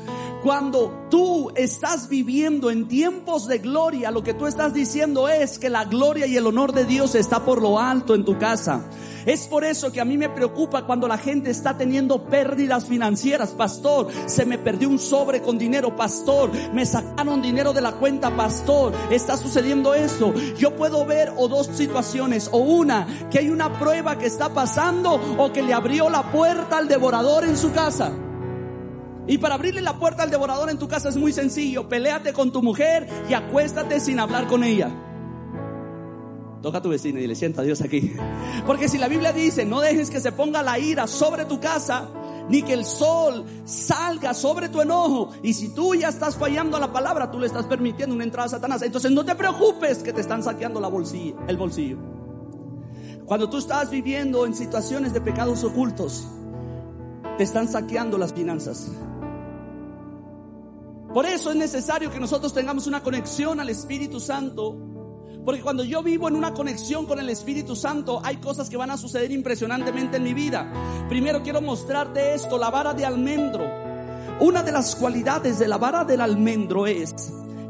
Cuando 0.45 1.07
tú 1.09 1.51
estás 1.55 2.11
viviendo 2.11 2.71
en 2.71 2.87
tiempos 2.87 3.49
de 3.49 3.61
gloria, 3.61 4.11
lo 4.11 4.23
que 4.23 4.35
tú 4.35 4.47
estás 4.47 4.75
diciendo 4.75 5.27
es 5.27 5.59
que 5.59 5.71
la 5.71 5.87
gloria 5.87 6.27
y 6.27 6.37
el 6.37 6.47
honor 6.47 6.75
de 6.75 6.85
Dios 6.85 7.15
está 7.15 7.47
por 7.47 7.63
lo 7.63 7.81
alto 7.81 8.15
en 8.15 8.27
tu 8.27 8.37
casa. 8.39 8.85
Es 9.25 9.47
por 9.47 9.65
eso 9.65 9.91
que 9.91 10.03
a 10.03 10.05
mí 10.05 10.19
me 10.19 10.29
preocupa 10.29 10.85
cuando 10.85 11.09
la 11.09 11.17
gente 11.17 11.49
está 11.49 11.79
teniendo 11.79 12.27
pérdidas 12.27 12.85
financieras. 12.85 13.53
Pastor, 13.53 14.09
se 14.27 14.45
me 14.45 14.59
perdió 14.59 14.91
un 14.91 14.99
sobre 14.99 15.41
con 15.41 15.57
dinero. 15.57 15.97
Pastor, 15.97 16.51
me 16.75 16.85
sacaron 16.85 17.41
dinero 17.41 17.73
de 17.73 17.81
la 17.81 17.93
cuenta. 17.93 18.37
Pastor, 18.37 18.93
está 19.11 19.39
sucediendo 19.39 19.95
esto. 19.95 20.35
Yo 20.59 20.77
puedo 20.77 21.07
ver 21.07 21.33
o 21.39 21.49
dos 21.49 21.69
situaciones. 21.69 22.51
O 22.53 22.59
una, 22.59 23.07
que 23.31 23.39
hay 23.39 23.49
una 23.49 23.79
prueba 23.79 24.19
que 24.19 24.27
está 24.27 24.53
pasando 24.53 25.19
o 25.39 25.51
que 25.55 25.63
le 25.63 25.73
abrió 25.73 26.11
la 26.11 26.31
puerta 26.31 26.77
al 26.77 26.87
devorador 26.87 27.47
en 27.47 27.57
su 27.57 27.73
casa. 27.73 28.13
Y 29.27 29.39
para 29.39 29.55
abrirle 29.55 29.81
la 29.81 29.99
puerta 29.99 30.23
al 30.23 30.31
devorador 30.31 30.69
en 30.71 30.79
tu 30.79 30.87
casa 30.87 31.09
es 31.09 31.17
muy 31.17 31.33
sencillo. 31.33 31.89
Peléate 31.89 32.33
con 32.33 32.53
tu 32.53 32.63
mujer 32.63 33.09
y 33.29 33.35
acuéstate 33.35 34.01
sin 34.01 34.21
hablar 34.21 34.47
con 34.47 34.65
ella. 34.65 34.91
Toca 36.61 36.79
a 36.79 36.83
tu 36.83 36.89
vecina 36.89 37.21
y 37.21 37.27
le 37.27 37.35
sienta 37.35 37.63
a 37.63 37.65
Dios 37.65 37.81
aquí. 37.81 38.13
Porque 38.67 38.89
si 38.89 38.99
la 38.99 39.09
Biblia 39.09 39.33
dice, 39.33 39.65
no 39.65 39.81
dejes 39.81 40.11
que 40.11 40.21
se 40.21 40.33
ponga 40.33 40.63
la 40.63 40.79
ira 40.79 41.07
sobre 41.07 41.45
tu 41.45 41.61
casa, 41.61 42.09
ni 42.49 42.63
que 42.63 42.75
el 42.75 42.85
sol 42.85 43.45
salga 43.65 44.35
sobre 44.35 44.69
tu 44.69 44.81
enojo. 44.81 45.31
Y 45.43 45.55
si 45.55 45.75
tú 45.75 45.95
ya 45.95 46.09
estás 46.09 46.37
fallando 46.37 46.77
a 46.77 46.81
la 46.81 46.93
palabra, 46.93 47.31
tú 47.31 47.39
le 47.39 47.47
estás 47.47 47.67
permitiendo 47.67 48.15
una 48.15 48.25
entrada 48.25 48.47
a 48.47 48.51
Satanás. 48.51 48.83
Entonces 48.83 49.11
no 49.11 49.25
te 49.25 49.35
preocupes 49.35 49.99
que 49.99 50.13
te 50.13 50.21
están 50.21 50.43
saqueando 50.43 50.81
la 50.81 50.89
bolsilla, 50.89 51.37
el 51.49 51.57
bolsillo. 51.57 51.99
Cuando 53.27 53.49
tú 53.49 53.57
estás 53.57 53.91
viviendo 53.91 54.45
en 54.45 54.55
situaciones 54.55 55.15
de 55.15 55.21
pecados 55.21 55.65
ocultos, 55.65 56.27
te 57.39 57.45
están 57.45 57.69
saqueando 57.69 58.19
las 58.19 58.33
finanzas. 58.33 58.91
Por 61.15 61.27
eso 61.27 61.53
es 61.53 61.57
necesario 61.57 62.11
que 62.11 62.19
nosotros 62.19 62.53
tengamos 62.53 62.89
una 62.89 63.01
conexión 63.01 63.61
al 63.61 63.69
Espíritu 63.69 64.19
Santo. 64.19 64.77
Porque 65.45 65.61
cuando 65.61 65.85
yo 65.85 66.03
vivo 66.03 66.27
en 66.27 66.35
una 66.35 66.53
conexión 66.53 67.07
con 67.07 67.21
el 67.21 67.31
Espíritu 67.31 67.77
Santo, 67.77 68.21
hay 68.25 68.39
cosas 68.39 68.69
que 68.69 68.77
van 68.77 68.91
a 68.91 68.97
suceder 68.97 69.31
impresionantemente 69.31 70.17
en 70.17 70.25
mi 70.25 70.35
vida. 70.35 71.07
Primero 71.09 71.41
quiero 71.45 71.61
mostrarte 71.61 72.35
esto, 72.35 72.59
la 72.59 72.69
vara 72.69 72.95
de 72.95 73.07
almendro. 73.07 73.65
Una 74.41 74.65
de 74.65 74.73
las 74.73 74.97
cualidades 74.97 75.61
de 75.61 75.69
la 75.69 75.79
vara 75.79 76.05
del 76.05 76.21
almendro 76.21 76.89
es 76.89 77.15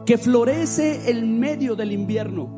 que 0.07 0.17
florece 0.17 1.11
en 1.11 1.39
medio 1.39 1.77
del 1.77 1.93
invierno. 1.93 2.49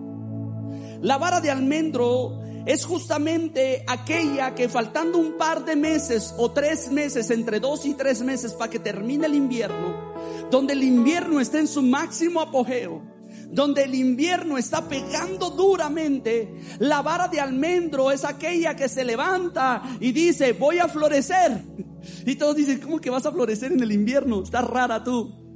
La 1.03 1.19
vara 1.19 1.41
de 1.41 1.51
almendro 1.51 2.39
es 2.65 2.85
justamente 2.85 3.85
aquella 3.89 4.55
que 4.55 4.69
faltando 4.69 5.19
un 5.19 5.37
par 5.37 5.65
de 5.65 5.75
meses 5.75 6.33
o 6.39 6.53
tres 6.53 6.93
meses, 6.93 7.31
entre 7.31 7.59
dos 7.59 7.87
y 7.87 7.95
tres 7.95 8.23
meses 8.23 8.53
para 8.53 8.71
que 8.71 8.79
termine 8.79 9.27
el 9.27 9.35
invierno, 9.35 10.06
donde 10.51 10.73
el 10.75 10.83
invierno 10.83 11.41
está 11.41 11.59
en 11.59 11.69
su 11.69 11.83
máximo 11.83 12.41
apogeo, 12.41 13.03
donde 13.51 13.85
el 13.85 13.95
invierno 13.95 14.59
está 14.59 14.89
pegando 14.89 15.51
duramente, 15.51 16.55
la 16.79 17.03
vara 17.03 17.29
de 17.29 17.41
almendro 17.41 18.11
es 18.11 18.25
aquella 18.25 18.75
que 18.75 18.89
se 18.89 19.05
levanta 19.05 19.83
y 20.01 20.13
dice, 20.13 20.53
voy 20.53 20.79
a 20.79 20.89
florecer. 20.89 21.63
Y 22.25 22.37
todos 22.37 22.57
dicen, 22.57 22.81
¿cómo 22.81 23.01
que 23.01 23.11
vas 23.11 23.27
a 23.27 23.33
florecer 23.33 23.73
en 23.73 23.83
el 23.83 23.93
invierno? 23.93 24.43
Está 24.43 24.63
rara 24.63 25.03
tú. 25.03 25.47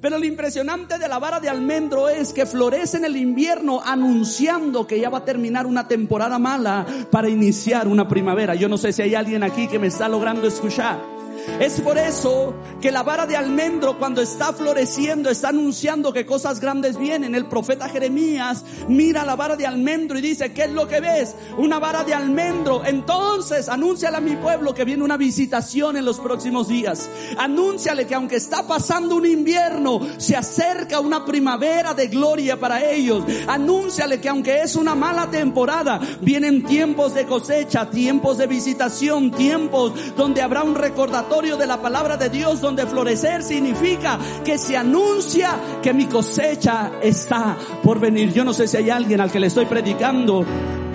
Pero 0.00 0.18
lo 0.18 0.24
impresionante 0.24 0.98
de 0.98 1.08
la 1.08 1.18
vara 1.18 1.40
de 1.40 1.48
almendro 1.48 2.08
es 2.08 2.32
que 2.32 2.44
florece 2.44 2.98
en 2.98 3.06
el 3.06 3.16
invierno 3.16 3.80
anunciando 3.82 4.86
que 4.86 5.00
ya 5.00 5.08
va 5.08 5.18
a 5.18 5.24
terminar 5.24 5.66
una 5.66 5.88
temporada 5.88 6.38
mala 6.38 6.86
para 7.10 7.28
iniciar 7.28 7.88
una 7.88 8.06
primavera. 8.06 8.54
Yo 8.54 8.68
no 8.68 8.76
sé 8.76 8.92
si 8.92 9.02
hay 9.02 9.14
alguien 9.14 9.42
aquí 9.42 9.68
que 9.68 9.78
me 9.78 9.86
está 9.86 10.08
logrando 10.08 10.46
escuchar. 10.46 11.15
Es 11.60 11.80
por 11.80 11.96
eso 11.96 12.54
que 12.82 12.92
la 12.92 13.02
vara 13.02 13.24
de 13.26 13.34
almendro 13.36 13.98
cuando 13.98 14.20
está 14.20 14.52
floreciendo 14.52 15.30
está 15.30 15.48
anunciando 15.48 16.12
que 16.12 16.26
cosas 16.26 16.60
grandes 16.60 16.98
vienen. 16.98 17.34
El 17.34 17.46
profeta 17.46 17.88
Jeremías 17.88 18.62
mira 18.88 19.24
la 19.24 19.36
vara 19.36 19.56
de 19.56 19.66
almendro 19.66 20.18
y 20.18 20.22
dice, 20.22 20.52
¿qué 20.52 20.64
es 20.64 20.70
lo 20.70 20.86
que 20.86 21.00
ves? 21.00 21.34
Una 21.56 21.78
vara 21.78 22.04
de 22.04 22.12
almendro. 22.12 22.84
Entonces, 22.84 23.70
anúnciale 23.70 24.18
a 24.18 24.20
mi 24.20 24.36
pueblo 24.36 24.74
que 24.74 24.84
viene 24.84 25.02
una 25.02 25.16
visitación 25.16 25.96
en 25.96 26.04
los 26.04 26.20
próximos 26.20 26.68
días. 26.68 27.08
Anúnciale 27.38 28.06
que 28.06 28.14
aunque 28.14 28.36
está 28.36 28.66
pasando 28.66 29.16
un 29.16 29.24
invierno, 29.24 30.00
se 30.18 30.36
acerca 30.36 31.00
una 31.00 31.24
primavera 31.24 31.94
de 31.94 32.08
gloria 32.08 32.60
para 32.60 32.84
ellos. 32.84 33.24
Anúnciale 33.46 34.20
que 34.20 34.28
aunque 34.28 34.60
es 34.60 34.76
una 34.76 34.94
mala 34.94 35.30
temporada, 35.30 36.00
vienen 36.20 36.64
tiempos 36.64 37.14
de 37.14 37.24
cosecha, 37.24 37.88
tiempos 37.88 38.36
de 38.36 38.46
visitación, 38.46 39.30
tiempos 39.30 39.92
donde 40.16 40.42
habrá 40.42 40.62
un 40.62 40.74
recordatorio 40.74 41.35
de 41.36 41.66
la 41.66 41.82
palabra 41.82 42.16
de 42.16 42.30
Dios 42.30 42.62
donde 42.62 42.86
florecer 42.86 43.42
significa 43.42 44.18
que 44.42 44.56
se 44.56 44.74
anuncia 44.74 45.80
que 45.82 45.92
mi 45.92 46.06
cosecha 46.06 46.92
está 47.02 47.58
por 47.82 48.00
venir. 48.00 48.32
Yo 48.32 48.42
no 48.42 48.54
sé 48.54 48.66
si 48.66 48.78
hay 48.78 48.88
alguien 48.88 49.20
al 49.20 49.30
que 49.30 49.38
le 49.38 49.48
estoy 49.48 49.66
predicando, 49.66 50.46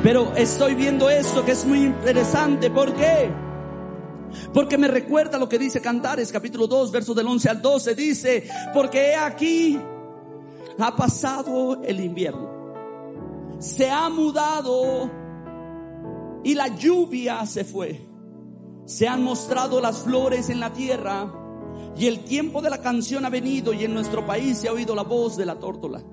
pero 0.02 0.34
estoy 0.36 0.74
viendo 0.74 1.12
esto 1.12 1.46
que 1.46 1.52
es 1.52 1.64
muy 1.64 1.84
interesante. 1.84 2.72
¿Por 2.72 2.96
qué? 2.96 3.30
Porque 4.52 4.80
me 4.80 4.88
recuerda 4.88 5.38
lo 5.38 5.48
que 5.48 5.60
dice 5.60 5.80
Cantares 5.80 6.32
capítulo 6.32 6.66
2, 6.66 6.92
versos 6.92 7.16
del 7.16 7.28
11 7.28 7.50
al 7.50 7.62
12. 7.62 7.94
Dice, 7.94 8.50
porque 8.74 9.12
he 9.12 9.16
aquí 9.16 9.80
ha 10.80 10.96
pasado 10.96 11.84
el 11.84 12.00
invierno. 12.00 13.60
Se 13.60 13.92
ha 13.92 14.10
mudado 14.10 15.08
y 16.44 16.56
la 16.56 16.68
lluvia 16.70 17.46
se 17.46 17.64
fue 17.64 18.11
se 18.86 19.08
han 19.08 19.24
mostrado 19.24 19.80
las 19.82 20.00
flores 20.00 20.50
en 20.50 20.60
la 20.60 20.74
tierra 20.74 21.32
y 21.98 22.08
el 22.08 22.24
tiempo 22.24 22.62
de 22.62 22.70
la 22.70 22.82
canción 22.82 23.26
ha 23.26 23.30
venido 23.30 23.74
y 23.74 23.84
en 23.84 23.94
nuestro 23.94 24.26
país 24.26 24.58
se 24.58 24.68
ha 24.68 24.74
oído 24.74 24.96
la 24.96 25.04
voz 25.04 25.38
de 25.38 25.46
la 25.46 25.60
tórtola. 25.60 26.04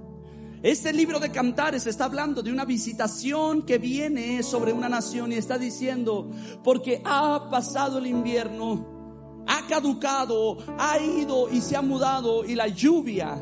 Este 0.62 0.92
libro 0.92 1.20
de 1.20 1.30
cantares 1.30 1.86
está 1.86 2.06
hablando 2.06 2.42
de 2.42 2.50
una 2.50 2.64
visitación 2.64 3.62
que 3.62 3.78
viene 3.78 4.42
sobre 4.42 4.72
una 4.72 4.88
nación 4.88 5.30
y 5.30 5.36
está 5.36 5.56
diciendo, 5.56 6.28
porque 6.64 7.00
ha 7.04 7.48
pasado 7.48 7.98
el 7.98 8.08
invierno, 8.08 9.44
ha 9.46 9.66
caducado, 9.68 10.58
ha 10.76 10.98
ido 10.98 11.48
y 11.48 11.60
se 11.60 11.76
ha 11.76 11.82
mudado 11.82 12.44
y 12.44 12.56
la 12.56 12.66
lluvia 12.66 13.38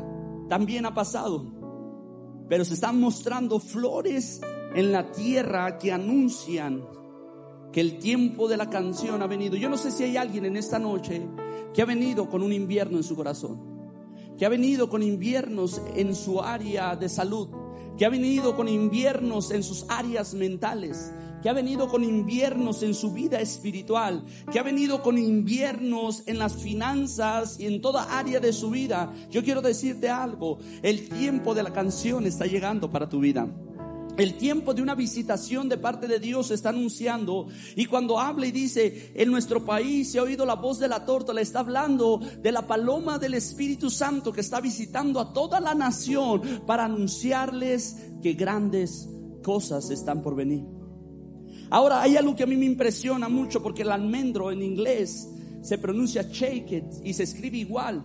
también 0.47 0.85
ha 0.85 0.93
pasado. 0.93 1.43
Pero 2.47 2.63
se 2.63 2.75
están 2.75 2.99
mostrando 2.99 3.59
flores 3.59 4.39
en 4.75 4.91
la 4.91 5.11
tierra 5.11 5.79
que 5.79 5.91
anuncian 5.91 6.83
que 7.77 7.81
el 7.81 7.99
tiempo 7.99 8.47
de 8.47 8.57
la 8.57 8.71
canción 8.71 9.21
ha 9.21 9.27
venido. 9.27 9.55
Yo 9.55 9.69
no 9.69 9.77
sé 9.77 9.91
si 9.91 10.03
hay 10.03 10.17
alguien 10.17 10.45
en 10.45 10.57
esta 10.57 10.79
noche 10.79 11.21
que 11.75 11.83
ha 11.83 11.85
venido 11.85 12.27
con 12.27 12.41
un 12.41 12.51
invierno 12.51 12.97
en 12.97 13.03
su 13.03 13.15
corazón, 13.15 13.59
que 14.35 14.47
ha 14.47 14.49
venido 14.49 14.89
con 14.89 15.03
inviernos 15.03 15.79
en 15.95 16.15
su 16.15 16.41
área 16.41 16.95
de 16.95 17.07
salud, 17.07 17.49
que 17.95 18.03
ha 18.03 18.09
venido 18.09 18.55
con 18.55 18.67
inviernos 18.67 19.51
en 19.51 19.61
sus 19.61 19.85
áreas 19.89 20.33
mentales, 20.33 21.13
que 21.43 21.49
ha 21.49 21.53
venido 21.53 21.87
con 21.87 22.03
inviernos 22.03 22.81
en 22.81 22.95
su 22.95 23.13
vida 23.13 23.39
espiritual, 23.41 24.25
que 24.51 24.57
ha 24.57 24.63
venido 24.63 25.03
con 25.03 25.19
inviernos 25.19 26.23
en 26.25 26.39
las 26.39 26.55
finanzas 26.55 27.59
y 27.59 27.67
en 27.67 27.79
toda 27.79 28.17
área 28.17 28.39
de 28.39 28.53
su 28.53 28.71
vida. 28.71 29.13
Yo 29.29 29.43
quiero 29.43 29.61
decirte 29.61 30.09
algo, 30.09 30.57
el 30.81 31.07
tiempo 31.09 31.53
de 31.53 31.61
la 31.61 31.73
canción 31.73 32.25
está 32.25 32.47
llegando 32.47 32.89
para 32.89 33.07
tu 33.07 33.19
vida. 33.19 33.47
El 34.17 34.33
tiempo 34.35 34.73
de 34.73 34.81
una 34.81 34.95
visitación 34.95 35.69
de 35.69 35.77
parte 35.77 36.07
de 36.07 36.19
Dios 36.19 36.49
está 36.49 36.69
anunciando. 36.69 37.47
Y 37.75 37.85
cuando 37.85 38.19
habla 38.19 38.47
y 38.47 38.51
dice, 38.51 39.11
en 39.13 39.29
nuestro 39.29 39.63
país 39.63 40.11
se 40.11 40.17
ha 40.17 40.23
oído 40.23 40.43
la 40.45 40.55
voz 40.55 40.79
de 40.79 40.87
la 40.87 41.05
le 41.33 41.41
está 41.41 41.59
hablando 41.59 42.19
de 42.41 42.51
la 42.51 42.65
paloma 42.65 43.19
del 43.19 43.35
Espíritu 43.35 43.89
Santo 43.89 44.33
que 44.33 44.41
está 44.41 44.59
visitando 44.59 45.19
a 45.19 45.31
toda 45.31 45.59
la 45.59 45.75
nación 45.75 46.41
para 46.65 46.85
anunciarles 46.85 47.95
que 48.21 48.33
grandes 48.33 49.07
cosas 49.43 49.89
están 49.91 50.21
por 50.23 50.35
venir. 50.35 50.65
Ahora, 51.69 52.01
hay 52.01 52.17
algo 52.17 52.35
que 52.35 52.43
a 52.43 52.47
mí 52.47 52.57
me 52.57 52.65
impresiona 52.65 53.29
mucho 53.29 53.61
porque 53.61 53.83
el 53.83 53.91
almendro 53.91 54.51
en 54.51 54.63
inglés 54.63 55.29
se 55.61 55.77
pronuncia 55.77 56.23
shake 56.23 56.71
it 56.71 56.85
y 57.03 57.13
se 57.13 57.23
escribe 57.23 57.57
igual. 57.57 58.03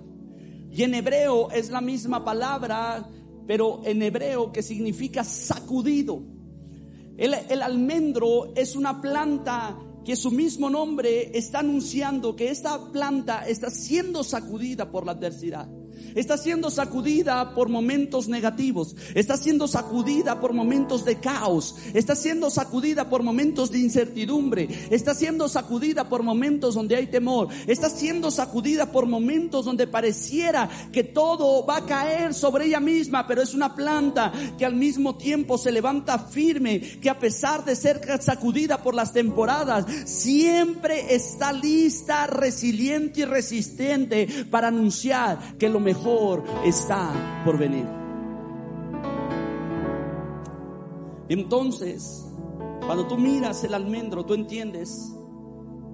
Y 0.70 0.82
en 0.82 0.94
hebreo 0.94 1.50
es 1.50 1.70
la 1.70 1.80
misma 1.80 2.24
palabra 2.24 3.08
pero 3.46 3.80
en 3.84 4.02
hebreo 4.02 4.52
que 4.52 4.62
significa 4.62 5.24
sacudido. 5.24 6.22
El, 7.16 7.62
almendro 7.62 8.52
es 8.56 8.74
una 8.74 9.00
planta 9.00 9.78
que 10.04 10.16
su 10.16 10.30
mismo 10.30 10.70
nombre 10.70 11.36
está 11.36 11.60
anunciando 11.60 12.34
que 12.34 12.50
esta 12.50 12.90
planta 12.90 13.46
está 13.46 13.70
siendo 13.70 14.24
sacudida 14.24 14.90
por 14.90 15.06
la 15.06 15.12
adversidad. 15.12 15.68
Está 16.14 16.36
siendo 16.36 16.70
sacudida 16.70 17.54
por 17.54 17.68
momentos 17.68 18.28
negativos, 18.28 18.96
está 19.14 19.36
siendo 19.36 19.68
sacudida 19.68 20.40
por 20.40 20.52
momentos 20.52 21.04
de 21.04 21.16
caos, 21.16 21.76
está 21.94 22.14
siendo 22.14 22.50
sacudida 22.50 23.08
por 23.08 23.22
momentos 23.22 23.70
de 23.70 23.78
incertidumbre, 23.78 24.68
está 24.90 25.14
siendo 25.14 25.48
sacudida 25.48 26.08
por 26.08 26.22
momentos 26.22 26.74
donde 26.74 26.96
hay 26.96 27.06
temor, 27.06 27.48
está 27.66 27.90
siendo 27.90 28.30
sacudida 28.30 28.90
por 28.92 29.06
momentos 29.06 29.64
donde 29.64 29.86
pareciera 29.86 30.68
que 30.92 31.04
todo 31.04 31.64
va 31.66 31.78
a 31.78 31.86
caer 31.86 32.34
sobre 32.34 32.66
ella 32.66 32.80
misma, 32.80 33.26
pero 33.26 33.42
es 33.42 33.54
una 33.54 33.74
planta 33.74 34.32
que 34.58 34.66
al 34.66 34.74
mismo 34.74 35.16
tiempo 35.16 35.58
se 35.58 35.72
levanta 35.72 36.18
firme, 36.18 36.80
que 36.80 37.10
a 37.10 37.18
pesar 37.18 37.64
de 37.64 37.76
ser 37.76 38.00
sacudida 38.20 38.82
por 38.82 38.94
las 38.94 39.12
temporadas, 39.12 39.86
siempre 40.04 41.14
está 41.14 41.52
lista, 41.52 42.26
resiliente 42.26 43.20
y 43.20 43.24
resistente 43.24 44.28
para 44.50 44.68
anunciar 44.68 45.56
que 45.58 45.68
lo 45.68 45.80
mejor 45.80 46.01
está 46.64 47.42
por 47.44 47.58
venir. 47.58 47.86
Entonces, 51.28 52.26
cuando 52.84 53.06
tú 53.06 53.16
miras 53.16 53.64
el 53.64 53.74
almendro, 53.74 54.24
tú 54.24 54.34
entiendes 54.34 55.14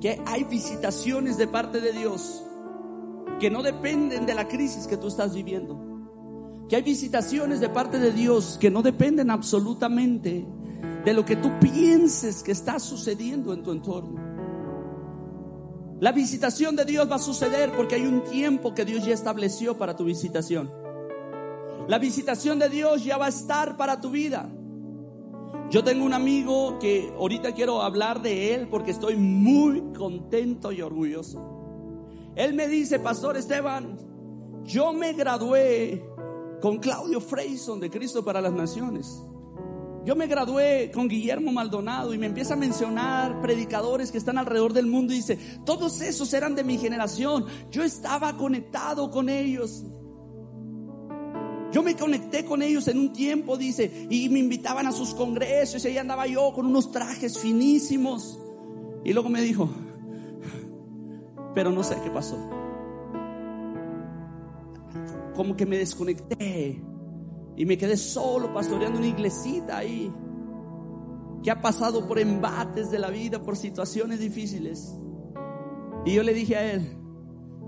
que 0.00 0.21
hay 0.27 0.45
visitaciones 0.45 1.37
de 1.37 1.47
parte 1.47 1.81
de 1.81 1.93
Dios 1.93 2.45
que 3.38 3.50
no 3.50 3.62
dependen 3.62 4.27
de 4.27 4.35
la 4.35 4.49
crisis 4.49 4.87
que 4.87 4.97
tú 4.97 5.09
estás 5.09 5.35
viviendo. 5.35 5.79
Que 6.69 6.77
hay 6.77 6.83
visitaciones 6.83 7.61
de 7.61 7.69
parte 7.69 7.99
de 7.99 8.12
Dios 8.12 8.59
que 8.61 8.71
no 8.71 8.83
dependen 8.83 9.31
absolutamente 9.31 10.47
de 11.05 11.15
lo 11.15 11.25
que 11.25 11.37
tú 11.37 11.50
pienses 11.61 12.43
que 12.43 12.53
está 12.53 12.79
sucediendo 12.79 13.53
en 13.53 13.62
tu 13.62 13.73
entorno. 13.73 14.38
La 16.00 16.12
visitación 16.12 16.76
de 16.76 16.85
Dios 16.85 17.11
va 17.11 17.17
a 17.17 17.21
suceder 17.21 17.73
porque 17.76 17.97
hay 17.97 18.07
un 18.07 18.23
tiempo 18.23 18.73
que 18.73 18.85
Dios 18.85 19.05
ya 19.05 19.14
estableció 19.14 19.76
para 19.76 19.97
tu 19.97 20.05
visitación. 20.05 20.71
La 21.88 21.99
visitación 21.99 22.61
de 22.61 22.69
Dios 22.69 23.05
ya 23.05 23.17
va 23.17 23.26
a 23.26 23.31
estar 23.31 23.76
para 23.76 24.00
tu 24.00 24.11
vida. 24.11 24.49
Yo 25.71 25.83
tengo 25.83 26.05
un 26.05 26.14
amigo 26.14 26.78
que 26.78 27.12
ahorita 27.17 27.52
quiero 27.52 27.83
hablar 27.83 28.23
de 28.23 28.55
él 28.55 28.69
porque 28.69 28.93
estoy 28.93 29.17
muy 29.17 29.93
contento 29.93 30.71
y 30.71 30.83
orgulloso. 30.83 31.43
Él 32.37 32.55
me 32.55 32.69
dice, 32.69 33.00
Pastor 33.00 33.37
Esteban, 33.37 33.99
yo 34.64 34.93
me 34.93 35.14
gradué 35.14 36.05
con 36.61 36.78
Claudio 36.78 37.21
Freyson 37.21 37.81
de 37.81 37.90
Cristo 37.90 38.25
para 38.25 38.40
las 38.40 38.52
Naciones. 38.52 39.21
Yo 40.09 40.17
me 40.17 40.27
gradué 40.27 40.91
con 40.91 41.07
Guillermo 41.07 41.53
Maldonado 41.53 42.15
y 42.15 42.19
me 42.19 42.25
empieza 42.25 42.55
a 42.55 42.57
mencionar 42.57 43.43
predicadores 43.43 44.11
que 44.11 44.17
están 44.17 44.38
alrededor 44.38 44.73
del 44.73 44.87
mundo 44.87 45.12
y 45.12 45.17
dice, 45.17 45.37
todos 45.67 46.00
esos 46.00 46.33
eran 46.33 46.55
de 46.55 46.65
mi 46.65 46.79
generación. 46.79 47.45
Yo 47.71 47.85
estaba 47.85 48.35
conectado 48.38 49.11
con 49.11 49.29
ellos. 49.29 49.85
Yo 51.73 51.83
me 51.83 51.95
conecté 51.95 52.47
con 52.47 52.62
ellos 52.62 52.88
en 52.88 53.00
un 53.00 53.12
tiempo, 53.12 53.59
dice, 53.59 54.07
y 54.09 54.31
me 54.31 54.38
invitaban 54.38 54.87
a 54.87 54.93
sus 54.93 55.12
congresos 55.12 55.85
y 55.85 55.88
ahí 55.88 55.99
andaba 55.99 56.27
yo 56.27 56.55
con 56.55 56.65
unos 56.65 56.91
trajes 56.91 57.38
finísimos. 57.38 58.41
Y 59.05 59.12
luego 59.12 59.29
me 59.29 59.43
dijo, 59.43 59.69
pero 61.55 61.71
no 61.71 61.83
sé 61.83 61.99
qué 62.03 62.11
pasó. 62.11 62.38
Como 65.37 65.55
que 65.55 65.67
me 65.67 65.77
desconecté 65.77 66.81
y 67.59 67.67
me 67.67 67.77
quedé 67.77 67.99
solo 67.99 68.55
pastoreando 68.55 68.99
una 68.99 69.09
iglesita 69.09 69.77
ahí 69.77 70.11
que 71.43 71.50
ha 71.50 71.61
pasado 71.61 72.09
por 72.09 72.19
embates 72.19 72.91
de 72.91 72.99
la 72.99 73.11
vida, 73.11 73.43
por 73.43 73.57
situaciones 73.57 74.19
difíciles. 74.19 74.97
Y 76.07 76.15
yo 76.15 76.23
le 76.23 76.33
dije 76.33 76.57
a 76.57 76.73
él, 76.73 76.97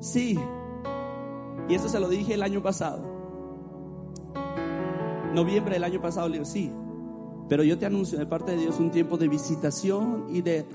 sí, 0.01 0.39
y 1.69 1.75
esto 1.75 1.91
se 1.91 2.01
lo 2.01 2.09
dije 2.09 2.33
el 2.33 2.43
año 2.43 2.63
pasado 2.63 3.11
noviembre 5.35 5.75
del 5.75 5.85
año 5.85 6.01
pasado, 6.01 6.29
le 6.29 6.35
digo, 6.35 6.45
sí, 6.45 6.73
pero 7.49 7.63
yo 7.63 7.79
te 7.79 7.87
anuncio 7.87 8.19
de 8.19 8.27
parte 8.27 8.53
de 8.53 8.59
Dios 8.59 8.79
un 8.79 8.91
tiempo 8.91 9.17
de 9.17 9.29
visitación 9.29 10.27
y 10.29 10.43
de 10.43 10.67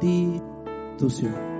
restitución. 0.00 1.52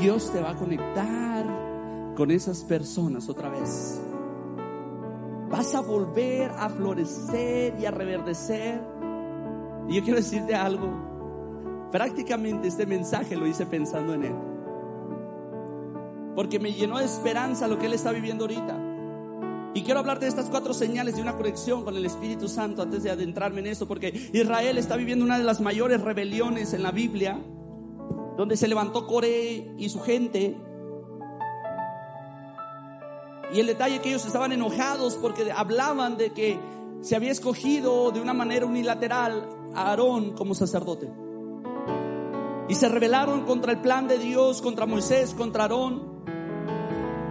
Dios 0.00 0.30
te 0.32 0.40
va 0.40 0.50
a 0.50 0.56
conectar 0.56 2.14
con 2.16 2.30
esas 2.30 2.62
personas 2.64 3.28
otra 3.28 3.50
vez. 3.50 4.00
Vas 5.50 5.74
a 5.74 5.80
volver 5.80 6.50
a 6.50 6.68
florecer 6.68 7.74
y 7.78 7.86
a 7.86 7.90
reverdecer. 7.90 8.80
Y 9.88 9.96
yo 9.96 10.02
quiero 10.02 10.16
decirte 10.16 10.54
algo. 10.54 11.88
Prácticamente 11.90 12.68
este 12.68 12.86
mensaje 12.86 13.36
lo 13.36 13.46
hice 13.46 13.66
pensando 13.66 14.14
en 14.14 14.24
Él. 14.24 14.34
Porque 16.34 16.58
me 16.58 16.72
llenó 16.72 16.98
de 16.98 17.04
esperanza 17.04 17.68
lo 17.68 17.78
que 17.78 17.86
Él 17.86 17.92
está 17.92 18.10
viviendo 18.10 18.44
ahorita. 18.44 18.94
Y 19.74 19.82
quiero 19.82 19.98
hablar 19.98 20.20
de 20.20 20.28
estas 20.28 20.48
cuatro 20.50 20.72
señales 20.72 21.16
de 21.16 21.22
una 21.22 21.36
conexión 21.36 21.84
con 21.84 21.96
el 21.96 22.06
Espíritu 22.06 22.48
Santo 22.48 22.82
antes 22.82 23.02
de 23.02 23.10
adentrarme 23.10 23.58
en 23.60 23.66
eso, 23.66 23.88
porque 23.88 24.12
Israel 24.32 24.78
está 24.78 24.96
viviendo 24.96 25.24
una 25.24 25.36
de 25.36 25.42
las 25.42 25.60
mayores 25.60 26.00
rebeliones 26.00 26.74
en 26.74 26.84
la 26.84 26.92
Biblia, 26.92 27.40
donde 28.36 28.56
se 28.56 28.68
levantó 28.68 29.08
Coré 29.08 29.74
y 29.76 29.88
su 29.88 30.00
gente. 30.00 30.56
Y 33.54 33.60
el 33.60 33.68
detalle 33.68 34.00
que 34.00 34.08
ellos 34.08 34.26
estaban 34.26 34.50
enojados 34.50 35.14
porque 35.14 35.52
hablaban 35.52 36.16
de 36.16 36.32
que 36.32 36.58
se 37.02 37.14
había 37.14 37.30
escogido 37.30 38.10
de 38.10 38.20
una 38.20 38.34
manera 38.34 38.66
unilateral 38.66 39.48
a 39.74 39.90
Aarón 39.90 40.32
como 40.32 40.56
sacerdote. 40.56 41.08
Y 42.68 42.74
se 42.74 42.88
rebelaron 42.88 43.44
contra 43.44 43.70
el 43.70 43.80
plan 43.80 44.08
de 44.08 44.18
Dios, 44.18 44.60
contra 44.60 44.86
Moisés, 44.86 45.34
contra 45.34 45.64
Aarón. 45.64 46.02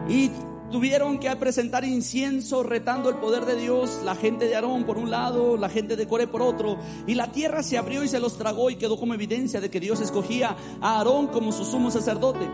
Y 0.07 0.31
tuvieron 0.71 1.19
que 1.19 1.35
presentar 1.35 1.83
incienso 1.83 2.63
retando 2.63 3.09
el 3.09 3.15
poder 3.17 3.45
de 3.45 3.57
Dios, 3.57 3.99
la 4.05 4.15
gente 4.15 4.47
de 4.47 4.55
Aarón 4.55 4.85
por 4.85 4.97
un 4.97 5.11
lado, 5.11 5.57
la 5.57 5.67
gente 5.67 5.97
de 5.97 6.07
Coré 6.07 6.27
por 6.27 6.41
otro, 6.41 6.77
y 7.05 7.15
la 7.15 7.33
tierra 7.33 7.63
se 7.63 7.77
abrió 7.77 8.01
y 8.01 8.07
se 8.07 8.21
los 8.21 8.37
tragó 8.37 8.69
y 8.69 8.77
quedó 8.77 8.97
como 8.97 9.13
evidencia 9.13 9.59
de 9.59 9.69
que 9.69 9.81
Dios 9.81 9.99
escogía 9.99 10.55
a 10.79 10.99
Aarón 10.99 11.27
como 11.27 11.51
su 11.51 11.65
sumo 11.65 11.91
sacerdote. 11.91 12.49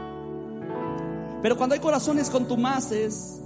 Pero 1.43 1.55
cuando 1.55 1.75
hay 1.75 1.81
corazones 1.81 2.31
contumaces, 2.31 3.41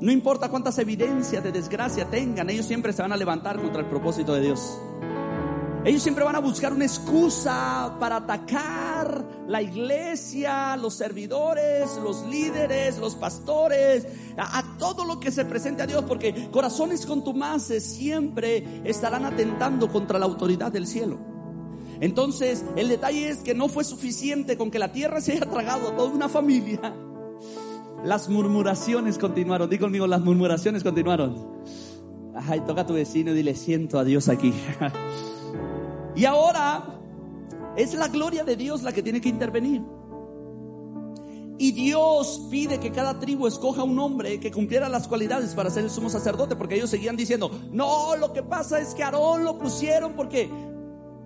no 0.00 0.12
importa 0.12 0.48
cuántas 0.48 0.78
evidencias 0.78 1.42
de 1.42 1.52
desgracia 1.52 2.10
tengan, 2.10 2.50
ellos 2.50 2.66
siempre 2.66 2.92
se 2.92 3.02
van 3.02 3.12
a 3.12 3.16
levantar 3.16 3.60
contra 3.60 3.80
el 3.80 3.86
propósito 3.86 4.34
de 4.34 4.42
Dios. 4.42 4.78
Ellos 5.84 6.02
siempre 6.02 6.24
van 6.24 6.34
a 6.34 6.40
buscar 6.40 6.72
una 6.72 6.86
excusa 6.86 7.94
para 8.00 8.16
atacar 8.16 9.44
la 9.46 9.60
iglesia, 9.60 10.76
los 10.76 10.94
servidores, 10.94 11.90
los 12.02 12.24
líderes, 12.24 12.96
los 12.96 13.14
pastores, 13.16 14.06
a, 14.38 14.76
todo 14.78 15.04
lo 15.04 15.20
que 15.20 15.30
se 15.30 15.44
presente 15.44 15.82
a 15.82 15.86
Dios, 15.86 16.02
porque 16.08 16.48
corazones 16.50 17.04
contumaces 17.04 17.84
siempre 17.84 18.80
estarán 18.84 19.26
atentando 19.26 19.92
contra 19.92 20.18
la 20.18 20.24
autoridad 20.24 20.72
del 20.72 20.86
cielo. 20.86 21.18
Entonces, 22.00 22.64
el 22.76 22.88
detalle 22.88 23.28
es 23.28 23.38
que 23.40 23.52
no 23.54 23.68
fue 23.68 23.84
suficiente 23.84 24.56
con 24.56 24.70
que 24.70 24.78
la 24.78 24.90
tierra 24.90 25.20
se 25.20 25.32
haya 25.32 25.50
tragado 25.50 25.88
a 25.88 25.96
toda 25.96 26.08
una 26.08 26.30
familia. 26.30 26.80
Las 28.04 28.28
murmuraciones 28.28 29.18
continuaron. 29.18 29.68
Digo 29.68 29.86
conmigo, 29.86 30.06
las 30.06 30.20
murmuraciones 30.20 30.82
continuaron. 30.82 31.48
Ay, 32.34 32.60
toca 32.66 32.82
a 32.82 32.86
tu 32.86 32.94
vecino 32.94 33.30
y 33.30 33.34
dile, 33.34 33.54
siento 33.54 33.98
a 33.98 34.04
Dios 34.04 34.28
aquí. 34.28 34.52
Y 36.16 36.26
ahora 36.26 37.00
es 37.76 37.92
la 37.94 38.06
gloria 38.06 38.44
de 38.44 38.54
Dios 38.54 38.84
la 38.84 38.92
que 38.92 39.02
tiene 39.02 39.20
que 39.20 39.28
intervenir. 39.28 39.82
Y 41.58 41.72
Dios 41.72 42.46
pide 42.50 42.78
que 42.78 42.90
cada 42.90 43.18
tribu 43.18 43.46
escoja 43.46 43.82
un 43.84 43.98
hombre 43.98 44.40
que 44.40 44.50
cumpliera 44.50 44.88
las 44.88 45.06
cualidades 45.06 45.54
para 45.54 45.70
ser 45.70 45.84
el 45.84 45.90
sumo 45.90 46.10
sacerdote, 46.10 46.56
porque 46.56 46.74
ellos 46.74 46.90
seguían 46.90 47.16
diciendo, 47.16 47.50
no, 47.70 48.16
lo 48.16 48.32
que 48.32 48.42
pasa 48.42 48.80
es 48.80 48.94
que 48.94 49.04
Aarón 49.04 49.44
lo 49.44 49.58
pusieron 49.58 50.14
porque 50.14 50.48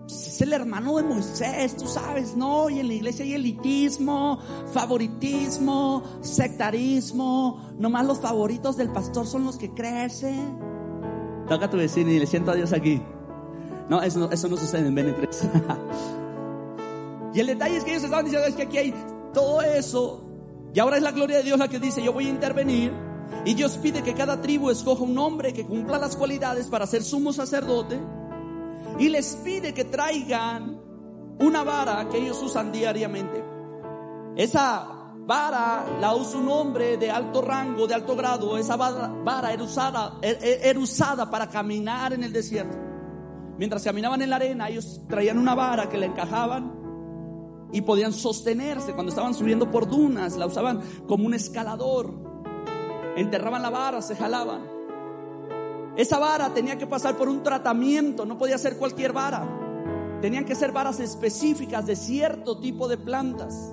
es 0.09 0.41
el 0.41 0.53
hermano 0.53 0.97
de 0.97 1.03
Moisés, 1.03 1.77
tú 1.77 1.87
sabes, 1.87 2.37
¿no? 2.37 2.71
Y 2.71 2.81
en 2.81 2.89
la 2.89 2.95
iglesia 2.95 3.25
hay 3.25 3.35
elitismo, 3.35 4.39
favoritismo, 4.73 6.03
sectarismo, 6.23 7.73
nomás 7.79 8.07
los 8.07 8.21
favoritos 8.21 8.77
del 8.77 8.91
pastor 8.91 9.27
son 9.27 9.45
los 9.45 9.57
que 9.57 9.71
crecen. 9.75 10.59
Toca 11.49 11.69
tu 11.69 11.77
vecino 11.77 12.11
y 12.11 12.19
le 12.19 12.27
siento 12.27 12.53
a 12.53 12.55
Dios 12.55 12.73
aquí. 12.73 13.03
No, 13.89 14.03
eso 14.03 14.21
no, 14.21 14.31
eso 14.31 14.49
no 14.49 14.57
sucede 14.57 14.89
en 14.89 14.97
BN3. 14.97 15.51
y 17.35 17.41
el 17.41 17.47
detalle 17.47 17.77
es 17.77 17.85
que 17.85 17.91
ellos 17.93 18.05
estaban 18.05 18.25
diciendo 18.25 18.49
es 18.49 18.55
que 18.55 18.63
aquí 18.63 18.79
hay 18.79 18.95
todo 19.33 19.63
eso. 19.63 20.25
Y 20.75 20.81
ahora 20.81 20.97
es 20.97 21.03
la 21.03 21.13
gloria 21.13 21.39
de 21.39 21.43
Dios 21.43 21.59
la 21.59 21.69
que 21.69 21.79
dice, 21.79 22.03
yo 22.03 22.13
voy 22.13 22.27
a 22.27 22.31
intervenir. 22.31 22.93
Y 23.45 23.55
Dios 23.55 23.79
pide 23.79 24.03
que 24.03 24.15
cada 24.15 24.41
tribu 24.41 24.71
escoja 24.71 25.03
un 25.03 25.17
hombre 25.19 25.53
que 25.53 25.67
cumpla 25.67 25.99
las 25.99 26.17
cualidades 26.17 26.69
para 26.69 26.87
ser 26.87 27.03
sumo 27.03 27.33
sacerdote. 27.33 27.99
Y 28.99 29.09
les 29.09 29.37
pide 29.37 29.73
que 29.73 29.85
traigan 29.85 30.81
una 31.41 31.63
vara 31.63 32.09
que 32.09 32.19
ellos 32.19 32.43
usan 32.43 32.73
diariamente. 32.73 33.45
Esa 34.37 35.15
vara 35.27 35.85
la 36.01 36.15
usa 36.15 36.39
un 36.39 36.49
hombre 36.49 36.97
de 36.97 37.11
alto 37.11 37.43
rango, 37.43 37.87
de 37.87 37.95
alto 37.95 38.17
grado. 38.17 38.57
Esa 38.57 38.77
vara, 38.77 39.53
era, 39.53 39.63
usada, 39.63 40.19
er, 40.23 40.39
er, 40.43 40.61
era 40.63 40.79
usada 40.81 41.31
para 41.31 41.49
caminar 41.49 42.13
en 42.13 42.25
el 42.25 42.33
desierto. 42.33 42.77
Mientras 43.59 43.83
caminaban 43.83 44.23
en 44.23 44.31
la 44.31 44.37
arena, 44.37 44.69
ellos 44.69 45.01
traían 45.09 45.39
una 45.39 45.55
vara 45.55 45.89
que 45.89 45.99
le 45.99 46.07
encajaban 46.07 46.79
y 47.73 47.83
podían 47.83 48.13
sostenerse 48.13 48.95
cuando 48.95 49.11
estaban 49.11 49.35
subiendo 49.35 49.71
por 49.71 49.89
dunas, 49.89 50.37
la 50.37 50.47
usaban 50.47 50.81
como 51.07 51.27
un 51.27 51.35
escalador. 51.35 52.15
Enterraban 53.17 53.63
la 53.63 53.71
vara, 53.71 54.01
se 54.01 54.17
jalaban. 54.17 54.78
Esa 55.99 56.21
vara 56.21 56.55
tenía 56.55 56.79
que 56.79 56.87
pasar 56.87 57.17
por 57.17 57.29
un 57.29 57.43
tratamiento, 57.43 58.25
no 58.25 58.39
podía 58.39 58.57
ser 58.57 58.77
cualquier 58.77 59.13
vara. 59.13 59.45
Tenían 60.23 60.45
que 60.45 60.55
ser 60.55 60.71
varas 60.71 61.01
específicas 61.01 61.87
de 61.87 61.97
cierto 61.97 62.61
tipo 62.61 62.87
de 62.87 62.97
plantas. 62.97 63.73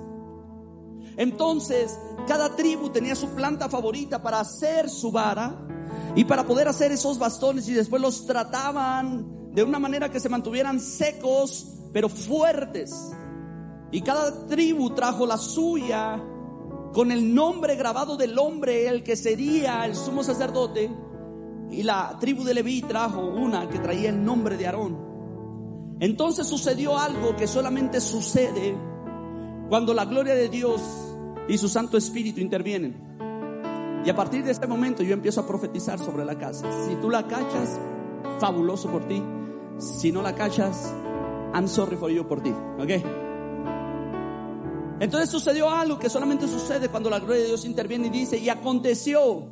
Entonces, 1.16 1.96
cada 2.26 2.56
tribu 2.56 2.90
tenía 2.90 3.14
su 3.14 3.28
planta 3.28 3.68
favorita 3.68 4.20
para 4.20 4.40
hacer 4.40 4.90
su 4.90 5.12
vara 5.12 5.54
y 6.16 6.24
para 6.24 6.44
poder 6.44 6.66
hacer 6.66 6.90
esos 6.90 7.16
bastones 7.16 7.68
y 7.68 7.74
después 7.74 8.02
los 8.02 8.26
trataban 8.26 9.52
de 9.54 9.62
una 9.62 9.78
manera 9.78 10.10
que 10.10 10.18
se 10.18 10.28
mantuvieran 10.28 10.80
secos 10.80 11.74
pero 11.92 12.08
fuertes. 12.08 13.12
Y 13.92 14.02
cada 14.02 14.48
tribu 14.48 14.90
trajo 14.90 15.26
la 15.26 15.38
suya 15.38 16.20
con 16.92 17.12
el 17.12 17.32
nombre 17.32 17.76
grabado 17.76 18.16
del 18.16 18.36
hombre, 18.36 18.88
el 18.88 19.04
que 19.04 19.14
sería 19.14 19.86
el 19.86 19.94
sumo 19.94 20.24
sacerdote. 20.24 21.05
Y 21.70 21.82
la 21.82 22.16
tribu 22.20 22.44
de 22.44 22.54
Leví 22.54 22.82
trajo 22.82 23.20
una 23.20 23.68
que 23.68 23.78
traía 23.78 24.10
el 24.10 24.24
nombre 24.24 24.56
de 24.56 24.66
Aarón. 24.66 25.96
Entonces 26.00 26.46
sucedió 26.46 26.98
algo 26.98 27.36
que 27.36 27.46
solamente 27.46 28.00
sucede 28.00 28.76
cuando 29.68 29.94
la 29.94 30.04
gloria 30.04 30.34
de 30.34 30.48
Dios 30.48 30.80
y 31.48 31.58
su 31.58 31.68
Santo 31.68 31.96
Espíritu 31.96 32.40
intervienen. 32.40 33.06
Y 34.04 34.10
a 34.10 34.14
partir 34.14 34.44
de 34.44 34.52
este 34.52 34.66
momento 34.66 35.02
yo 35.02 35.14
empiezo 35.14 35.40
a 35.40 35.46
profetizar 35.46 35.98
sobre 35.98 36.24
la 36.24 36.38
casa. 36.38 36.66
Si 36.86 36.94
tú 36.96 37.10
la 37.10 37.26
cachas, 37.26 37.80
fabuloso 38.38 38.90
por 38.90 39.08
ti. 39.08 39.22
Si 39.78 40.12
no 40.12 40.22
la 40.22 40.34
cachas, 40.34 40.94
I'm 41.54 41.66
sorry 41.66 41.96
for 41.96 42.10
you 42.10 42.26
por 42.26 42.42
ti. 42.42 42.50
¿Ok? 42.78 42.90
Entonces 45.00 45.28
sucedió 45.28 45.70
algo 45.70 45.98
que 45.98 46.08
solamente 46.08 46.46
sucede 46.48 46.88
cuando 46.88 47.10
la 47.10 47.18
gloria 47.18 47.42
de 47.42 47.48
Dios 47.48 47.64
interviene 47.64 48.06
y 48.06 48.10
dice, 48.10 48.38
y 48.38 48.48
aconteció, 48.48 49.48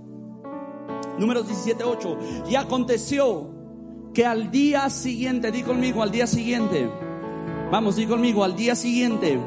números 1.18 1.46
17, 1.46 1.84
8, 1.84 2.18
y 2.48 2.54
aconteció 2.56 3.50
que 4.12 4.24
al 4.24 4.50
día 4.50 4.88
siguiente, 4.90 5.50
di 5.50 5.62
conmigo, 5.62 6.02
al 6.02 6.10
día 6.10 6.26
siguiente, 6.26 6.88
vamos, 7.70 7.96
di 7.96 8.06
conmigo, 8.06 8.44
al 8.44 8.54
día 8.54 8.74
siguiente, 8.74 9.38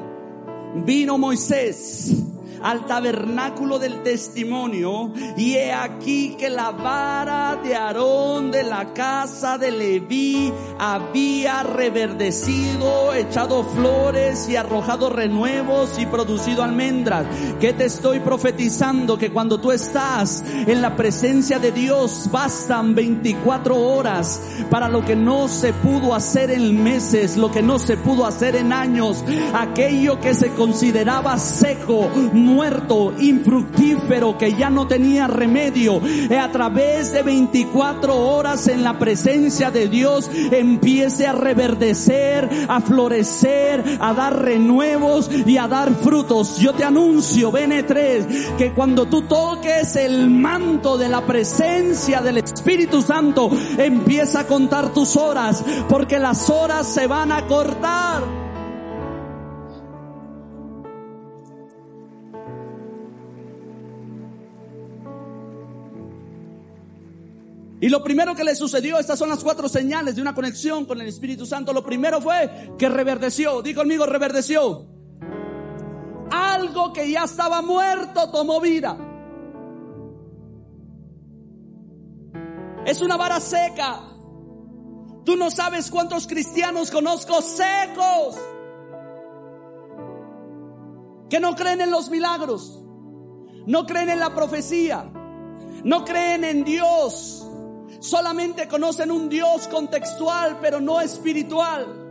vino 0.86 1.18
Moisés 1.18 2.27
al 2.62 2.86
tabernáculo 2.86 3.80
del 3.80 4.04
testimonio 4.04 5.12
y 5.36 5.56
he 5.56 5.74
aquí 5.74 6.36
que 6.38 6.50
la 6.50 6.72
vara 6.72 7.60
de 7.64 7.76
Aarón 7.76 8.52
de 8.52 8.64
la 8.64 8.94
casa 8.94 9.58
de 9.58 9.72
Leví 9.72 10.52
había 10.80 11.64
reverdecido, 11.64 13.14
echado 13.14 13.64
flores 13.64 14.48
y 14.50 14.56
arrojado 14.56 15.10
renuevos 15.10 16.00
y 16.00 16.06
producido 16.06 16.64
almendras. 16.64 17.26
Que 17.60 17.74
te 17.74 17.86
estoy 17.86 18.20
profetizando 18.20 19.18
que 19.18 19.32
cuando 19.32 19.60
tú 19.60 19.72
estás 19.72 20.44
en 20.46 20.82
la 20.82 20.96
presencia 20.96 21.60
de 21.60 21.72
Dios 21.72 22.30
bastan 22.32 22.96
24 22.96 23.76
horas 23.76 24.42
para 24.70 24.90
lo 24.90 25.04
que 25.04 25.16
no 25.16 25.48
se 25.48 25.74
pudo 25.74 26.14
hacer 26.14 26.52
en 26.52 26.84
meses, 26.84 27.38
lo 27.38 27.52
que 27.52 27.62
no 27.62 27.80
se 27.80 27.98
pudo 27.98 28.26
hacer 28.26 28.56
en 28.56 28.74
años, 28.74 29.24
aquello 29.54 30.20
que 30.20 30.34
se 30.34 30.50
consideraba 30.50 31.38
seco, 31.38 32.10
muerto, 32.48 33.14
infructífero, 33.20 34.38
que 34.38 34.54
ya 34.54 34.70
no 34.70 34.88
tenía 34.88 35.28
remedio, 35.28 36.02
a 36.40 36.52
través 36.52 37.12
de 37.12 37.22
24 37.22 38.16
horas 38.16 38.68
en 38.68 38.84
la 38.84 38.98
presencia 38.98 39.70
de 39.72 39.88
Dios 39.88 40.30
empiece 40.52 41.28
a 41.28 41.34
reverdecer, 41.34 42.50
a 42.68 42.82
florecer, 42.82 43.84
a 44.00 44.14
dar 44.14 44.42
renuevos 44.42 45.30
y 45.46 45.58
a 45.58 45.68
dar 45.68 45.94
frutos. 45.96 46.58
Yo 46.58 46.74
te 46.74 46.84
anuncio, 46.84 47.52
BN3, 47.52 48.56
que 48.58 48.74
cuando 48.74 49.06
tú 49.06 49.24
toques 49.24 49.96
el 49.96 50.30
manto 50.30 50.98
de 50.98 51.10
la 51.10 51.26
presencia 51.26 52.22
del 52.22 52.38
Espíritu 52.38 53.02
Santo, 53.02 53.52
empieza 53.78 54.42
a 54.42 54.48
contar 54.48 54.94
tus 54.94 55.16
horas, 55.16 55.64
porque 55.90 56.20
las 56.20 56.50
horas 56.50 56.88
se 56.88 57.08
van 57.08 57.32
a 57.32 57.46
cortar. 57.48 58.37
Y 67.88 67.90
lo 67.90 68.04
primero 68.04 68.36
que 68.36 68.44
le 68.44 68.54
sucedió, 68.54 69.00
estas 69.00 69.18
son 69.18 69.30
las 69.30 69.42
cuatro 69.42 69.70
señales 69.70 70.18
de 70.18 70.22
una 70.22 70.36
conexión 70.36 70.84
con 70.84 71.00
el 71.00 71.08
Espíritu 71.08 71.46
Santo. 71.46 71.72
Lo 71.72 71.86
primero 71.86 72.20
fue 72.20 72.74
que 72.78 72.90
reverdeció. 72.90 73.62
Di 73.62 73.74
conmigo, 73.74 74.06
reverdeció. 74.06 74.86
Algo 76.30 76.92
que 76.92 77.10
ya 77.10 77.24
estaba 77.24 77.62
muerto 77.62 78.30
tomó 78.30 78.60
vida. 78.60 78.98
Es 82.86 83.00
una 83.00 83.16
vara 83.16 83.40
seca. 83.40 84.02
Tú 85.24 85.38
no 85.38 85.50
sabes 85.50 85.90
cuántos 85.90 86.28
cristianos 86.28 86.92
conozco 86.92 87.42
secos. 87.42 88.36
Que 91.30 91.40
no 91.40 91.56
creen 91.56 91.80
en 91.80 91.92
los 91.92 92.10
milagros. 92.10 92.84
No 93.66 93.86
creen 93.86 94.10
en 94.10 94.20
la 94.20 94.36
profecía. 94.36 95.10
No 95.86 96.04
creen 96.04 96.44
en 96.44 96.66
Dios 96.66 97.47
solamente 98.00 98.68
conocen 98.68 99.12
un 99.12 99.30
Dios 99.30 99.68
contextual, 99.68 100.60
pero 100.62 100.80
no 100.80 101.02
espiritual. 101.02 102.08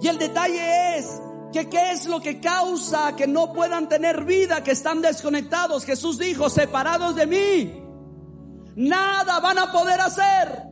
Y 0.00 0.08
el 0.08 0.18
detalle 0.18 0.98
es 0.98 1.20
que 1.52 1.68
qué 1.68 1.92
es 1.92 2.06
lo 2.06 2.20
que 2.20 2.40
causa 2.40 3.14
que 3.14 3.26
no 3.26 3.52
puedan 3.52 3.88
tener 3.88 4.24
vida, 4.24 4.64
que 4.64 4.72
están 4.72 5.02
desconectados. 5.02 5.84
Jesús 5.84 6.18
dijo, 6.18 6.48
separados 6.48 7.14
de 7.14 7.26
mí, 7.26 7.82
nada 8.74 9.38
van 9.40 9.58
a 9.58 9.70
poder 9.70 10.00
hacer, 10.00 10.62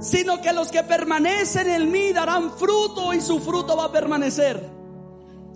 sino 0.00 0.40
que 0.40 0.52
los 0.52 0.70
que 0.70 0.82
permanecen 0.82 1.68
en 1.68 1.90
mí 1.90 2.12
darán 2.12 2.52
fruto 2.52 3.12
y 3.14 3.20
su 3.20 3.40
fruto 3.40 3.76
va 3.76 3.86
a 3.86 3.92
permanecer. 3.92 4.73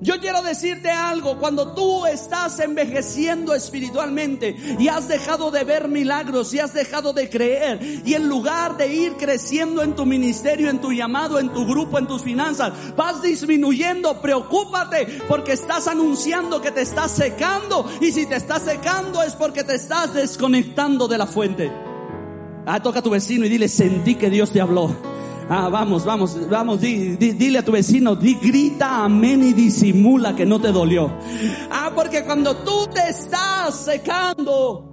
Yo 0.01 0.21
quiero 0.21 0.43
decirte 0.43 0.91
algo, 0.91 1.39
cuando 1.39 1.75
tú 1.75 2.07
estás 2.07 2.61
envejeciendo 2.61 3.53
espiritualmente 3.53 4.55
y 4.79 4.87
has 4.87 5.09
dejado 5.09 5.51
de 5.51 5.65
ver 5.65 5.89
milagros 5.89 6.55
y 6.55 6.61
has 6.61 6.73
dejado 6.73 7.13
de 7.13 7.29
creer 7.29 7.81
y 8.05 8.15
en 8.15 8.29
lugar 8.29 8.77
de 8.77 8.95
ir 8.95 9.15
creciendo 9.15 9.83
en 9.83 9.97
tu 9.97 10.07
ministerio, 10.07 10.71
en 10.71 10.81
tu 10.81 10.93
llamado, 10.93 11.41
en 11.41 11.53
tu 11.53 11.67
grupo, 11.67 11.99
en 11.99 12.07
tus 12.07 12.23
finanzas, 12.23 12.73
vas 12.97 13.23
disminuyendo, 13.23 14.21
preocúpate 14.23 15.07
porque 15.27 15.53
estás 15.53 15.89
anunciando 15.89 16.63
que 16.63 16.71
te 16.71 16.83
estás 16.83 17.11
secando 17.11 17.91
y 18.01 18.13
si 18.13 18.25
te 18.27 18.37
estás 18.37 18.63
secando 18.63 19.25
es 19.25 19.35
porque 19.35 19.65
te 19.65 19.75
estás 19.75 20.15
desconectando 20.15 21.09
de 21.09 21.19
la 21.19 21.27
fuente. 21.27 21.73
Ah, 22.67 22.81
toca 22.81 23.01
a 23.01 23.03
tu 23.03 23.11
vecino 23.11 23.47
y 23.47 23.49
dile, 23.49 23.69
sentí 23.69 24.15
que 24.15 24.31
Dios 24.31 24.53
te 24.53 24.61
habló. 24.61 25.18
Ah, 25.51 25.71
vamos, 25.71 26.05
vamos, 26.05 26.49
vamos, 26.51 26.81
dile 26.81 27.59
a 27.59 27.65
tu 27.65 27.73
vecino, 27.73 28.15
di, 28.15 28.35
grita 28.35 29.05
amén 29.05 29.43
y 29.43 29.55
disimula 29.55 30.37
que 30.37 30.45
no 30.45 30.61
te 30.61 30.71
dolió. 30.71 31.11
Ah, 31.71 31.91
porque 31.95 32.23
cuando 32.25 32.55
tú 32.57 32.87
te 32.93 33.09
estás 33.09 33.75
secando, 33.75 34.85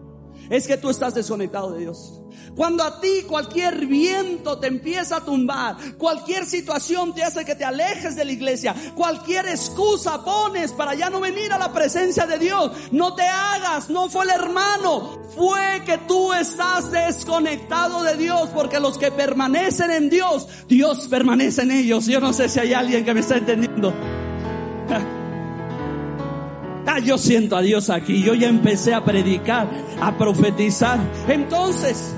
es 0.50 0.66
que 0.66 0.78
tú 0.78 0.90
estás 0.90 1.14
desconectado 1.14 1.74
de 1.74 1.82
Dios. 1.82 2.22
Cuando 2.56 2.84
a 2.84 3.02
ti 3.02 3.24
cualquier 3.28 3.86
viento 3.86 4.58
te 4.58 4.68
empieza 4.68 5.18
a 5.18 5.26
tumbar, 5.26 5.76
cualquier 5.98 6.46
situación 6.46 7.14
te 7.14 7.24
hace 7.24 7.44
que 7.44 7.56
te 7.56 7.66
alejes 7.66 8.16
de 8.16 8.24
la 8.24 8.32
iglesia, 8.32 8.74
cualquier 8.96 9.48
excusa 9.48 10.24
pones 10.24 10.72
para 10.72 10.96
ya 10.96 11.10
no 11.10 11.20
venir 11.20 11.52
a 11.52 11.58
la 11.58 11.74
presencia 11.74 12.26
de 12.26 12.40
Dios, 12.40 12.72
no 12.92 13.14
te 13.14 13.24
hagas, 13.24 13.90
no 13.90 14.10
fue 14.10 14.24
el 14.24 14.32
hermano, 14.32 15.20
fue 15.36 15.82
que 15.86 15.98
tú 16.08 16.32
estás 16.34 16.92
desconectado 16.92 18.04
de 18.04 18.16
Dios, 18.16 18.50
porque 18.54 18.80
los 18.80 18.98
que 18.98 19.12
permanecen 19.12 19.92
en 19.92 20.10
Dios, 20.10 20.48
Dios 20.70 21.08
permanece 21.10 21.64
en 21.64 21.72
ellos. 21.72 22.06
Yo 22.06 22.22
no 22.22 22.32
sé 22.32 22.48
si 22.48 22.60
hay 22.60 22.74
alguien 22.74 23.04
que 23.04 23.14
me 23.14 23.20
está 23.20 23.38
entendiendo. 23.38 23.94
Ah, 26.88 27.00
yo 27.00 27.18
siento 27.18 27.58
a 27.58 27.62
Dios 27.62 27.90
aquí. 27.90 28.22
Yo 28.22 28.36
ya 28.36 28.48
empecé 28.48 28.94
a 28.94 29.04
predicar, 29.04 29.68
a 30.00 30.18
profetizar. 30.18 30.98
Entonces, 31.28 32.16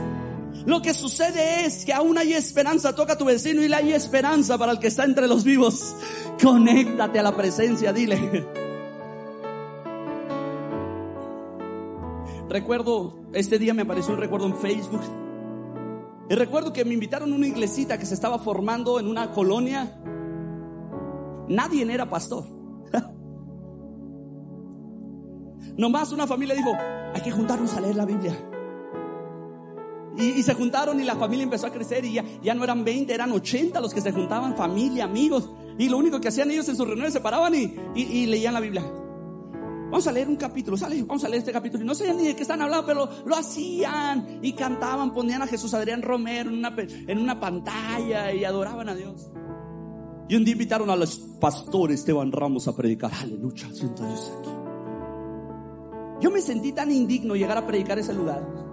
lo 0.68 0.82
que 0.82 0.94
sucede 0.94 1.66
es 1.66 1.86
que 1.86 1.94
aún 1.94 2.18
hay 2.18 2.34
esperanza. 2.34 2.94
Toca 2.94 3.14
a 3.14 3.18
tu 3.18 3.24
vecino 3.24 3.64
y 3.64 3.70
le 3.70 3.76
hay 3.78 3.94
esperanza 3.94 4.58
para 4.58 4.74
el 4.74 4.80
que 4.80 4.88
está 4.88 5.06
entre 5.06 5.26
los 5.26 5.46
vivos. 5.46 5.96
Conéctate 6.44 7.20
a 7.20 7.24
la 7.24 7.34
presencia, 7.34 7.94
dile. 7.94 8.46
Recuerdo, 12.50 13.18
este 13.32 13.60
día 13.60 13.74
me 13.74 13.84
apareció 13.84 14.14
un 14.14 14.20
recuerdo 14.20 14.48
en 14.48 14.58
Facebook. 14.58 15.00
Y 16.30 16.36
recuerdo 16.36 16.74
que 16.74 16.84
me 16.84 16.96
invitaron 16.96 17.32
a 17.32 17.36
una 17.38 17.48
iglesita 17.48 17.98
que 17.98 18.06
se 18.06 18.14
estaba 18.14 18.38
formando 18.38 19.00
en 19.00 19.08
una 19.08 19.32
colonia. 19.32 19.98
Nadie 21.48 21.90
era 21.90 22.10
pastor. 22.10 22.44
Nomás 25.78 26.12
una 26.12 26.28
familia 26.28 26.56
dijo, 26.56 26.74
hay 27.14 27.22
que 27.22 27.32
juntarnos 27.32 27.74
a 27.74 27.80
leer 27.80 27.96
la 27.96 28.06
Biblia. 28.06 28.36
Y, 30.18 30.42
se 30.42 30.54
juntaron 30.56 31.00
y 31.00 31.04
la 31.04 31.16
familia 31.16 31.44
empezó 31.44 31.68
a 31.68 31.72
crecer 31.72 32.04
y 32.06 32.14
ya, 32.14 32.26
ya 32.42 32.56
no 32.56 32.64
eran 32.64 32.84
20, 32.84 33.14
eran 33.14 33.32
80 33.32 33.80
los 33.80 33.94
que 33.94 34.02
se 34.02 34.12
juntaban, 34.12 34.56
familia, 34.56 35.04
amigos. 35.04 35.50
Y 35.78 35.90
lo 35.90 35.98
único 35.98 36.20
que 36.20 36.30
hacían 36.30 36.50
ellos 36.50 36.68
en 36.70 36.76
sus 36.76 36.88
reuniones 36.88 37.14
se 37.14 37.22
paraban 37.22 37.54
y, 37.54 37.76
y, 37.96 38.26
leían 38.26 38.54
la 38.54 38.60
Biblia. 38.60 38.84
Vamos 39.92 40.08
a 40.08 40.12
leer 40.12 40.28
un 40.28 40.36
capítulo, 40.36 40.76
sale, 40.76 41.02
vamos 41.04 41.24
a 41.24 41.30
leer 41.30 41.40
este 41.40 41.52
capítulo. 41.52 41.84
Y 41.84 41.88
no 41.88 41.94
sabían 41.94 42.18
ni 42.18 42.26
de 42.26 42.36
qué 42.36 42.42
están 42.42 42.62
hablando, 42.62 42.86
pero 42.86 43.08
lo 43.26 43.36
hacían 43.36 44.40
y 44.42 44.54
cantaban, 44.54 45.14
ponían 45.14 45.44
a 45.44 45.48
Jesús 45.48 45.74
Adrián 45.74 46.02
Romero 46.02 46.50
en 46.50 46.58
una, 46.58 46.76
en 46.78 47.18
una 47.20 47.40
pantalla 47.40 48.34
y 48.34 48.44
adoraban 48.44 48.90
a 48.90 48.96
Dios. 48.96 49.30
Y 50.30 50.36
un 50.36 50.44
día 50.44 50.54
invitaron 50.54 50.90
a 50.90 50.96
los 50.96 51.20
pastores 51.40 52.02
Esteban 52.02 52.32
Ramos 52.32 52.68
a 52.68 52.76
predicar. 52.76 53.12
Aleluya, 53.22 53.70
siento 53.72 54.06
Dios 54.06 54.34
aquí. 54.40 54.50
Yo 56.20 56.32
me 56.32 56.42
sentí 56.42 56.74
tan 56.74 56.92
indigno 56.92 57.36
llegar 57.36 57.58
a 57.58 57.66
predicar 57.66 58.00
ese 58.00 58.14
lugar. 58.14 58.67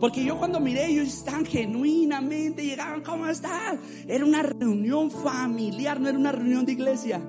Porque 0.00 0.24
yo 0.24 0.38
cuando 0.38 0.60
miré, 0.60 0.86
ellos 0.86 1.24
tan 1.24 1.44
genuinamente 1.44 2.64
llegaban, 2.64 3.02
¿cómo 3.02 3.26
estás? 3.26 3.78
Era 4.06 4.24
una 4.24 4.42
reunión 4.42 5.10
familiar, 5.10 6.00
no 6.00 6.08
era 6.08 6.18
una 6.18 6.32
reunión 6.32 6.64
de 6.64 6.72
iglesia. 6.72 7.20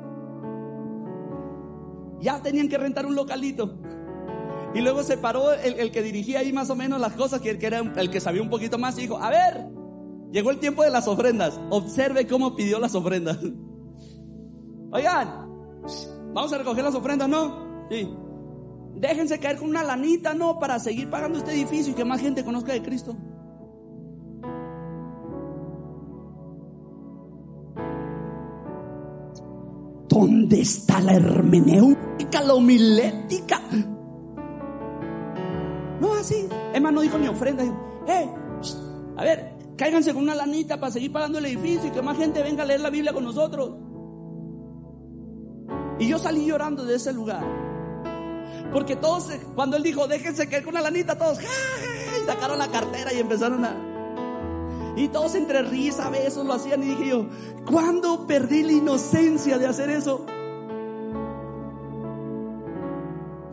Ya 2.21 2.41
tenían 2.41 2.67
que 2.69 2.77
rentar 2.77 3.05
un 3.05 3.15
localito. 3.15 3.79
Y 4.73 4.81
luego 4.81 5.01
se 5.03 5.17
paró 5.17 5.53
el, 5.53 5.91
que 5.91 6.03
dirigía 6.03 6.39
ahí 6.39 6.53
más 6.53 6.69
o 6.69 6.75
menos 6.75 6.99
las 6.99 7.13
cosas, 7.13 7.41
que, 7.41 7.57
que 7.57 7.65
era 7.65 7.79
el 7.79 8.09
que 8.11 8.19
sabía 8.19 8.41
un 8.41 8.49
poquito 8.49 8.77
más, 8.77 8.97
y 8.97 9.01
dijo, 9.01 9.17
a 9.17 9.29
ver, 9.29 9.67
llegó 10.31 10.51
el 10.51 10.59
tiempo 10.59 10.83
de 10.83 10.91
las 10.91 11.07
ofrendas. 11.07 11.59
Observe 11.69 12.27
cómo 12.27 12.55
pidió 12.55 12.79
las 12.79 12.93
ofrendas. 12.93 13.39
Oigan, 14.91 15.27
vamos 16.33 16.53
a 16.53 16.57
recoger 16.57 16.83
las 16.83 16.95
ofrendas, 16.95 17.29
¿no? 17.29 17.87
Sí. 17.89 18.07
Déjense 18.99 19.39
caer 19.39 19.57
con 19.57 19.69
una 19.69 19.81
lanita, 19.81 20.33
no, 20.33 20.59
para 20.59 20.77
seguir 20.77 21.09
pagando 21.09 21.37
este 21.37 21.53
edificio 21.53 21.93
y 21.93 21.95
que 21.95 22.03
más 22.03 22.19
gente 22.19 22.43
conozca 22.43 22.73
de 22.73 22.81
Cristo. 22.81 23.15
¿Dónde 30.09 30.59
está 30.59 30.99
la 30.99 31.13
hermenéutica, 31.13 32.41
la 32.41 32.55
homilética? 32.55 33.61
No, 36.01 36.13
así. 36.13 36.49
Emma 36.73 36.91
no 36.91 36.99
dijo 36.99 37.17
ni 37.17 37.27
ofrenda. 37.27 37.63
eh, 38.05 38.29
a 39.15 39.23
ver, 39.23 39.53
cáiganse 39.77 40.13
con 40.13 40.23
una 40.23 40.35
lanita 40.35 40.77
para 40.77 40.91
seguir 40.91 41.13
pagando 41.13 41.37
el 41.37 41.45
edificio 41.45 41.87
y 41.87 41.91
que 41.91 42.01
más 42.01 42.17
gente 42.17 42.43
venga 42.43 42.63
a 42.63 42.65
leer 42.65 42.81
la 42.81 42.89
Biblia 42.89 43.13
con 43.13 43.23
nosotros. 43.23 43.71
Y 45.99 46.07
yo 46.07 46.17
salí 46.17 46.45
llorando 46.45 46.83
de 46.83 46.95
ese 46.95 47.13
lugar. 47.13 47.68
Porque 48.71 48.95
todos, 48.95 49.29
cuando 49.55 49.77
él 49.77 49.83
dijo, 49.83 50.07
déjense 50.07 50.47
caer 50.47 50.63
con 50.63 50.73
una 50.75 50.81
lanita, 50.81 51.17
todos 51.17 51.39
sacaron 52.25 52.59
la 52.59 52.67
cartera 52.67 53.11
y 53.13 53.19
empezaron 53.19 53.65
a... 53.65 53.75
Y 54.95 55.07
todos 55.07 55.35
entre 55.35 55.61
risa, 55.63 56.09
besos 56.09 56.45
lo 56.45 56.53
hacían 56.53 56.83
y 56.83 56.87
dije 56.87 57.07
yo, 57.07 57.27
¿cuándo 57.65 58.27
perdí 58.27 58.63
la 58.63 58.73
inocencia 58.73 59.57
de 59.57 59.65
hacer 59.65 59.89
eso? 59.89 60.25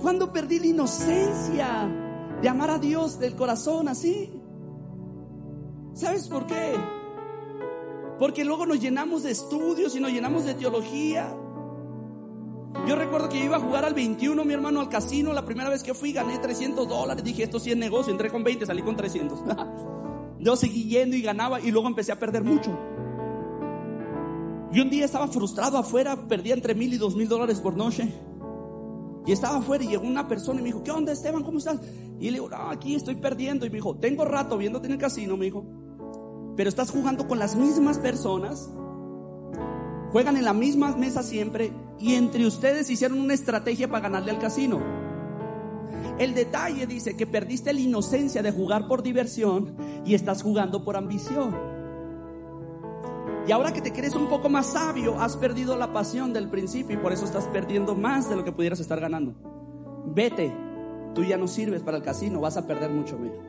¿Cuándo 0.01 0.33
perdí 0.33 0.59
la 0.59 0.67
inocencia 0.67 1.89
de 2.43 2.49
amar 2.49 2.71
a 2.71 2.79
Dios 2.79 3.19
del 3.19 3.37
corazón 3.37 3.89
así? 3.89 4.33
¿Sabes 5.95 6.29
por 6.29 6.47
qué? 6.47 6.75
Porque 8.19 8.45
luego 8.45 8.67
nos 8.67 8.81
llenamos 8.81 9.23
de 9.23 9.31
estudios 9.31 9.95
y 9.97 10.01
nos 10.01 10.11
llenamos 10.11 10.45
de 10.45 10.55
teología 10.55 11.35
yo 12.87 12.97
recuerdo 12.97 13.29
que 13.29 13.39
yo 13.39 13.45
iba 13.45 13.57
a 13.57 13.61
jugar 13.61 13.85
al 13.85 13.95
21, 13.95 14.45
mi 14.45 14.55
hermano, 14.55 14.81
al 14.81 14.89
casino. 14.89 15.33
La 15.33 15.45
primera 15.45 15.69
vez 15.69 15.83
que 15.83 15.95
fui 15.95 16.13
gané 16.13 16.39
300 16.39 16.89
dólares. 16.89 17.25
Dije, 17.25 17.45
esto 17.45 17.59
sí 17.59 17.71
es 17.71 17.77
negocio. 17.77 18.13
Entré 18.13 18.31
con 18.31 18.45
20, 18.45 18.67
salí 18.67 18.83
con 18.83 18.97
300. 18.97 19.39
Yo 20.41 20.57
seguí 20.57 20.85
yendo 20.85 21.17
y 21.17 21.23
ganaba 21.23 21.61
y 21.61 21.71
luego 21.71 21.89
empecé 21.89 22.13
a 22.13 22.19
perder 22.19 22.45
mucho. 22.45 22.77
Y 24.73 24.81
un 24.81 24.91
día 24.91 25.05
estaba 25.05 25.29
frustrado 25.29 25.79
afuera, 25.79 26.29
perdía 26.29 26.55
entre 26.55 26.75
mil 26.75 26.93
y 26.93 26.99
dos 26.99 27.17
mil 27.17 27.29
dólares 27.29 27.61
por 27.61 27.77
noche. 27.77 28.13
Y 29.25 29.33
estaba 29.33 29.57
afuera 29.57 29.83
y 29.83 29.89
llegó 29.89 30.07
una 30.07 30.29
persona 30.29 30.61
y 30.61 30.63
me 30.63 30.69
dijo, 30.69 30.85
¿qué 30.85 30.91
onda 30.91 31.13
Esteban? 31.13 31.43
¿Cómo 31.43 31.59
estás? 31.59 31.81
Y 32.21 32.27
le 32.27 32.33
digo, 32.33 32.49
no, 32.49 32.71
aquí 32.71 32.95
estoy 32.95 33.17
perdiendo. 33.17 33.67
Y 33.67 33.71
me 33.71 33.77
dijo, 33.77 33.97
tengo 33.97 34.25
rato 34.25 34.57
viéndote 34.57 34.87
en 34.87 34.93
el 34.93 34.99
casino, 34.99 35.37
me 35.37 35.47
dijo. 35.47 35.65
Pero 36.57 36.69
estás 36.69 36.91
jugando 36.91 37.27
con 37.27 37.39
las 37.39 37.57
mismas 37.57 37.99
personas 37.99 38.71
juegan 40.17 40.37
en 40.37 40.45
la 40.45 40.55
misma 40.55 40.97
mesa 40.97 41.23
siempre 41.23 41.73
y 41.99 42.15
entre 42.15 42.47
ustedes 42.47 42.91
hicieron 42.91 43.21
una 43.21 43.35
estrategia 43.35 43.89
para 43.89 44.03
ganarle 44.03 44.31
al 44.31 44.39
casino. 44.39 44.81
El 46.19 46.35
detalle 46.35 46.87
dice 46.87 47.17
que 47.17 47.27
perdiste 47.27 47.73
la 47.73 47.81
inocencia 47.81 48.43
de 48.43 48.53
jugar 48.53 48.89
por 48.89 49.03
diversión 49.03 49.77
y 50.05 50.15
estás 50.15 50.43
jugando 50.43 50.85
por 50.85 50.97
ambición. 50.97 51.55
Y 53.47 53.53
ahora 53.53 53.73
que 53.73 53.81
te 53.81 53.93
crees 53.93 54.15
un 54.15 54.29
poco 54.29 54.49
más 54.49 54.73
sabio, 54.73 55.21
has 55.21 55.37
perdido 55.37 55.77
la 55.77 55.93
pasión 55.93 56.33
del 56.33 56.49
principio 56.49 56.97
y 56.97 57.01
por 57.01 57.13
eso 57.13 57.25
estás 57.25 57.45
perdiendo 57.47 57.95
más 57.95 58.29
de 58.29 58.37
lo 58.37 58.45
que 58.45 58.53
pudieras 58.53 58.81
estar 58.81 58.99
ganando. 58.99 59.35
Vete, 60.07 60.53
tú 61.15 61.23
ya 61.23 61.37
no 61.37 61.47
sirves 61.47 61.83
para 61.83 61.99
el 61.99 62.03
casino, 62.03 62.41
vas 62.41 62.57
a 62.57 62.67
perder 62.67 62.91
mucho 62.91 63.19
menos. 63.19 63.45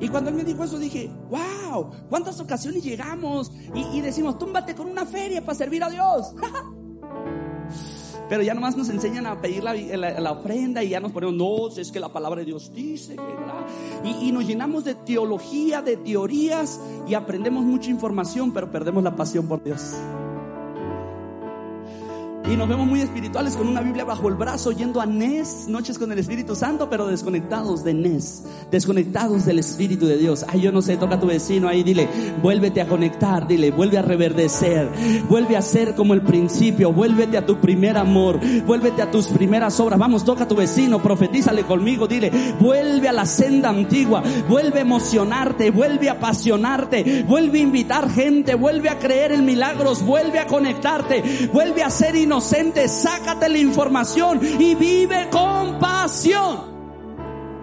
Y 0.00 0.08
cuando 0.08 0.28
él 0.30 0.36
me 0.36 0.44
dijo 0.44 0.64
eso 0.64 0.78
dije, 0.78 1.10
wow, 1.30 1.90
¿cuántas 2.10 2.38
ocasiones 2.40 2.84
llegamos 2.84 3.52
y, 3.74 4.00
decimos, 4.00 4.38
túmbate 4.38 4.74
con 4.74 4.88
una 4.88 5.06
feria 5.06 5.42
para 5.42 5.56
servir 5.56 5.82
a 5.82 5.88
Dios? 5.88 6.34
Pero 8.28 8.42
ya 8.42 8.54
nomás 8.54 8.76
nos 8.76 8.88
enseñan 8.88 9.26
a 9.26 9.40
pedir 9.40 9.62
la, 9.62 10.32
ofrenda 10.32 10.82
y 10.82 10.90
ya 10.90 11.00
nos 11.00 11.12
ponemos, 11.12 11.34
no, 11.34 11.68
es 11.68 11.92
que 11.92 12.00
la 12.00 12.08
palabra 12.08 12.40
de 12.40 12.46
Dios 12.46 12.72
dice 12.74 13.16
y, 14.04 14.28
y 14.28 14.32
nos 14.32 14.46
llenamos 14.46 14.84
de 14.84 14.94
teología, 14.94 15.82
de 15.82 15.96
teorías 15.96 16.80
y 17.06 17.14
aprendemos 17.14 17.64
mucha 17.64 17.90
información, 17.90 18.52
pero 18.52 18.70
perdemos 18.70 19.04
la 19.04 19.14
pasión 19.14 19.46
por 19.46 19.62
Dios. 19.62 19.94
Y 22.46 22.56
nos 22.56 22.68
vemos 22.68 22.86
muy 22.86 23.00
espirituales 23.00 23.56
con 23.56 23.68
una 23.68 23.80
Biblia 23.80 24.04
bajo 24.04 24.28
el 24.28 24.34
brazo, 24.34 24.70
yendo 24.70 25.00
a 25.00 25.06
Nes, 25.06 25.66
noches 25.66 25.98
con 25.98 26.12
el 26.12 26.18
Espíritu 26.18 26.54
Santo, 26.54 26.90
pero 26.90 27.06
desconectados 27.06 27.82
de 27.84 27.94
Nes, 27.94 28.44
desconectados 28.70 29.46
del 29.46 29.60
Espíritu 29.60 30.06
de 30.06 30.18
Dios. 30.18 30.44
Ay, 30.46 30.60
yo 30.60 30.70
no 30.70 30.82
sé, 30.82 30.98
toca 30.98 31.14
a 31.14 31.20
tu 31.20 31.26
vecino 31.26 31.68
ahí, 31.68 31.82
dile, 31.82 32.06
vuélvete 32.42 32.82
a 32.82 32.86
conectar, 32.86 33.48
dile, 33.48 33.70
vuelve 33.70 33.96
a 33.96 34.02
reverdecer, 34.02 34.90
vuelve 35.26 35.56
a 35.56 35.62
ser 35.62 35.94
como 35.94 36.12
el 36.12 36.20
principio, 36.20 36.92
vuélvete 36.92 37.38
a 37.38 37.46
tu 37.46 37.56
primer 37.60 37.96
amor, 37.96 38.38
vuélvete 38.66 39.00
a 39.00 39.10
tus 39.10 39.28
primeras 39.28 39.80
obras. 39.80 39.98
Vamos, 39.98 40.22
toca 40.22 40.44
a 40.44 40.48
tu 40.48 40.54
vecino, 40.54 41.02
profetízale 41.02 41.62
conmigo, 41.62 42.06
dile, 42.06 42.30
vuelve 42.60 43.08
a 43.08 43.12
la 43.12 43.24
senda 43.24 43.70
antigua, 43.70 44.22
vuelve 44.50 44.80
a 44.80 44.82
emocionarte, 44.82 45.70
vuelve 45.70 46.10
a 46.10 46.12
apasionarte, 46.12 47.24
vuelve 47.26 47.60
a 47.60 47.62
invitar 47.62 48.10
gente, 48.10 48.54
vuelve 48.54 48.90
a 48.90 48.98
creer 48.98 49.32
en 49.32 49.46
milagros, 49.46 50.04
vuelve 50.04 50.40
a 50.40 50.46
conectarte, 50.46 51.48
vuelve 51.50 51.82
a 51.82 51.88
ser 51.88 52.14
inocente 52.16 52.33
inocente, 52.34 52.88
sácate 52.88 53.48
la 53.48 53.58
información 53.58 54.40
y 54.42 54.74
vive 54.74 55.28
con 55.30 55.78
pasión. 55.78 56.74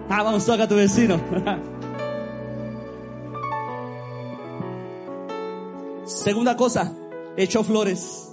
Ah, 0.08 0.22
vamos, 0.22 0.46
toca 0.46 0.62
a 0.62 0.68
tu 0.68 0.76
vecino. 0.76 1.20
Segunda 6.06 6.56
cosa, 6.56 6.96
hecho 7.36 7.62
flores. 7.62 8.32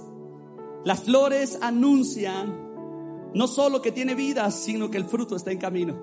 Las 0.82 1.02
flores 1.02 1.58
anuncian 1.60 2.70
no 3.34 3.46
solo 3.46 3.82
que 3.82 3.92
tiene 3.92 4.14
vida, 4.14 4.50
sino 4.50 4.90
que 4.90 4.96
el 4.96 5.04
fruto 5.04 5.36
está 5.36 5.52
en 5.52 5.58
camino. 5.58 6.02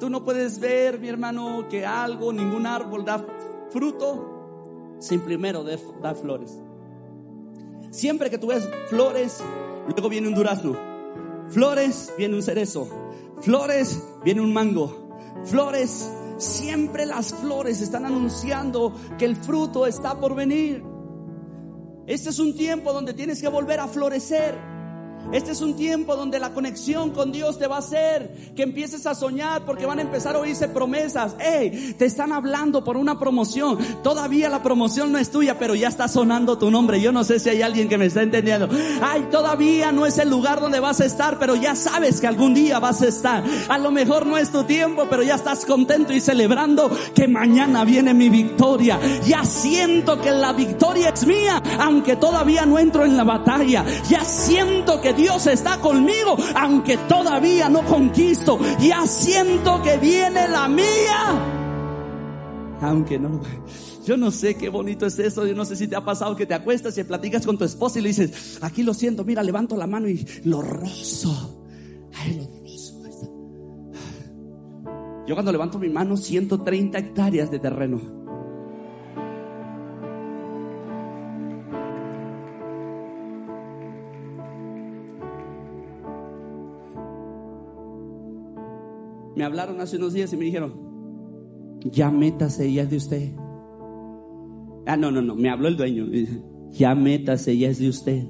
Tú 0.00 0.10
no 0.10 0.24
puedes 0.24 0.58
ver, 0.58 0.98
mi 0.98 1.06
hermano, 1.06 1.68
que 1.70 1.86
algo, 1.86 2.32
ningún 2.32 2.66
árbol 2.66 3.04
da 3.04 3.24
fruto 3.70 4.96
sin 4.98 5.20
primero 5.20 5.62
dar 5.62 6.16
flores. 6.16 6.58
Siempre 7.90 8.30
que 8.30 8.38
tú 8.38 8.48
ves 8.48 8.68
flores, 8.88 9.42
luego 9.86 10.08
viene 10.08 10.28
un 10.28 10.34
durazno. 10.34 10.76
Flores, 11.48 12.12
viene 12.18 12.34
un 12.34 12.42
cerezo. 12.42 12.88
Flores, 13.40 14.02
viene 14.24 14.40
un 14.40 14.52
mango. 14.52 15.08
Flores, 15.44 16.10
siempre 16.36 17.06
las 17.06 17.32
flores 17.32 17.80
están 17.80 18.04
anunciando 18.04 18.94
que 19.18 19.24
el 19.24 19.36
fruto 19.36 19.86
está 19.86 20.18
por 20.20 20.34
venir. 20.34 20.82
Este 22.06 22.30
es 22.30 22.38
un 22.38 22.54
tiempo 22.54 22.92
donde 22.92 23.14
tienes 23.14 23.40
que 23.40 23.48
volver 23.48 23.80
a 23.80 23.88
florecer. 23.88 24.67
Este 25.30 25.50
es 25.50 25.60
un 25.60 25.74
tiempo 25.74 26.16
donde 26.16 26.38
la 26.38 26.54
conexión 26.54 27.10
con 27.10 27.32
Dios 27.32 27.58
te 27.58 27.66
va 27.66 27.76
a 27.76 27.80
hacer 27.80 28.32
que 28.56 28.62
empieces 28.62 29.04
a 29.06 29.14
soñar 29.14 29.66
porque 29.66 29.84
van 29.84 29.98
a 29.98 30.02
empezar 30.02 30.34
a 30.34 30.38
oírse 30.38 30.68
promesas. 30.68 31.36
Hey, 31.38 31.94
te 31.98 32.06
están 32.06 32.32
hablando 32.32 32.82
por 32.82 32.96
una 32.96 33.18
promoción. 33.18 33.76
Todavía 34.02 34.48
la 34.48 34.62
promoción 34.62 35.12
no 35.12 35.18
es 35.18 35.30
tuya, 35.30 35.58
pero 35.58 35.74
ya 35.74 35.88
está 35.88 36.08
sonando 36.08 36.56
tu 36.56 36.70
nombre. 36.70 37.02
Yo 37.02 37.12
no 37.12 37.24
sé 37.24 37.40
si 37.40 37.50
hay 37.50 37.60
alguien 37.60 37.90
que 37.90 37.98
me 37.98 38.06
está 38.06 38.22
entendiendo. 38.22 38.70
Ay, 39.02 39.28
todavía 39.30 39.92
no 39.92 40.06
es 40.06 40.16
el 40.16 40.30
lugar 40.30 40.60
donde 40.60 40.80
vas 40.80 41.02
a 41.02 41.04
estar, 41.04 41.38
pero 41.38 41.54
ya 41.56 41.76
sabes 41.76 42.22
que 42.22 42.26
algún 42.26 42.54
día 42.54 42.78
vas 42.78 43.02
a 43.02 43.08
estar. 43.08 43.44
A 43.68 43.76
lo 43.76 43.90
mejor 43.90 44.24
no 44.24 44.38
es 44.38 44.50
tu 44.50 44.64
tiempo, 44.64 45.08
pero 45.10 45.22
ya 45.22 45.34
estás 45.34 45.66
contento 45.66 46.14
y 46.14 46.20
celebrando 46.20 46.90
que 47.14 47.28
mañana 47.28 47.84
viene 47.84 48.14
mi 48.14 48.30
victoria. 48.30 48.98
Ya 49.26 49.44
siento 49.44 50.18
que 50.22 50.30
la 50.30 50.54
victoria 50.54 51.10
es 51.10 51.26
mía, 51.26 51.62
aunque 51.80 52.16
todavía 52.16 52.64
no 52.64 52.78
entro 52.78 53.04
en 53.04 53.14
la 53.14 53.24
batalla. 53.24 53.84
Ya 54.08 54.24
siento 54.24 55.02
que 55.02 55.17
Dios 55.18 55.46
está 55.48 55.80
conmigo, 55.80 56.36
aunque 56.54 56.96
todavía 57.08 57.68
no 57.68 57.84
conquisto. 57.84 58.58
Ya 58.80 59.06
siento 59.06 59.82
que 59.82 59.98
viene 59.98 60.48
la 60.48 60.68
mía. 60.68 61.56
Aunque 62.80 63.18
no 63.18 63.42
Yo 64.06 64.16
no 64.16 64.30
sé 64.30 64.54
qué 64.54 64.68
bonito 64.68 65.04
es 65.04 65.18
eso. 65.18 65.44
Yo 65.44 65.54
no 65.54 65.64
sé 65.64 65.76
si 65.76 65.88
te 65.88 65.96
ha 65.96 66.04
pasado 66.04 66.36
que 66.36 66.46
te 66.46 66.54
acuestas 66.54 66.96
y 66.96 67.04
platicas 67.04 67.44
con 67.44 67.58
tu 67.58 67.64
esposa 67.64 67.98
y 67.98 68.02
le 68.02 68.08
dices, 68.08 68.58
aquí 68.62 68.82
lo 68.82 68.94
siento, 68.94 69.24
mira, 69.24 69.42
levanto 69.42 69.76
la 69.76 69.88
mano 69.88 70.08
y 70.08 70.24
lo 70.44 70.62
rozo. 70.62 71.64
Ay, 72.14 72.36
lo 72.36 72.44
rozo. 72.44 72.58
Yo 75.26 75.34
cuando 75.34 75.52
levanto 75.52 75.78
mi 75.78 75.90
mano, 75.90 76.16
130 76.16 76.96
hectáreas 76.96 77.50
de 77.50 77.58
terreno. 77.58 78.00
Me 89.38 89.44
hablaron 89.44 89.80
hace 89.80 89.98
unos 89.98 90.14
días 90.14 90.32
y 90.32 90.36
me 90.36 90.46
dijeron, 90.46 90.74
ya 91.84 92.10
métase, 92.10 92.72
ya 92.72 92.82
es 92.82 92.90
de 92.90 92.96
usted. 92.96 93.28
Ah, 94.84 94.96
no, 94.96 95.12
no, 95.12 95.22
no, 95.22 95.36
me 95.36 95.48
habló 95.48 95.68
el 95.68 95.76
dueño. 95.76 96.06
Ya 96.72 96.96
métase, 96.96 97.56
ya 97.56 97.68
es 97.68 97.78
de 97.78 97.88
usted. 97.88 98.24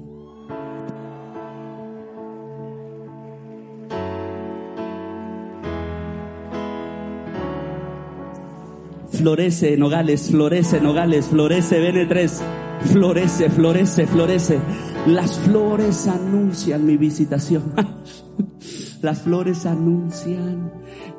Florece 9.09 9.77
Nogales, 9.77 10.29
florece 10.29 10.79
Nogales, 10.79 11.25
florece 11.25 11.91
BN3, 11.91 12.41
florece, 12.81 13.49
florece, 13.49 14.05
florece. 14.05 14.59
Las 15.07 15.39
flores 15.39 16.07
anuncian 16.07 16.85
mi 16.85 16.97
visitación. 16.97 17.73
Las 19.01 19.21
flores 19.21 19.65
anuncian 19.65 20.71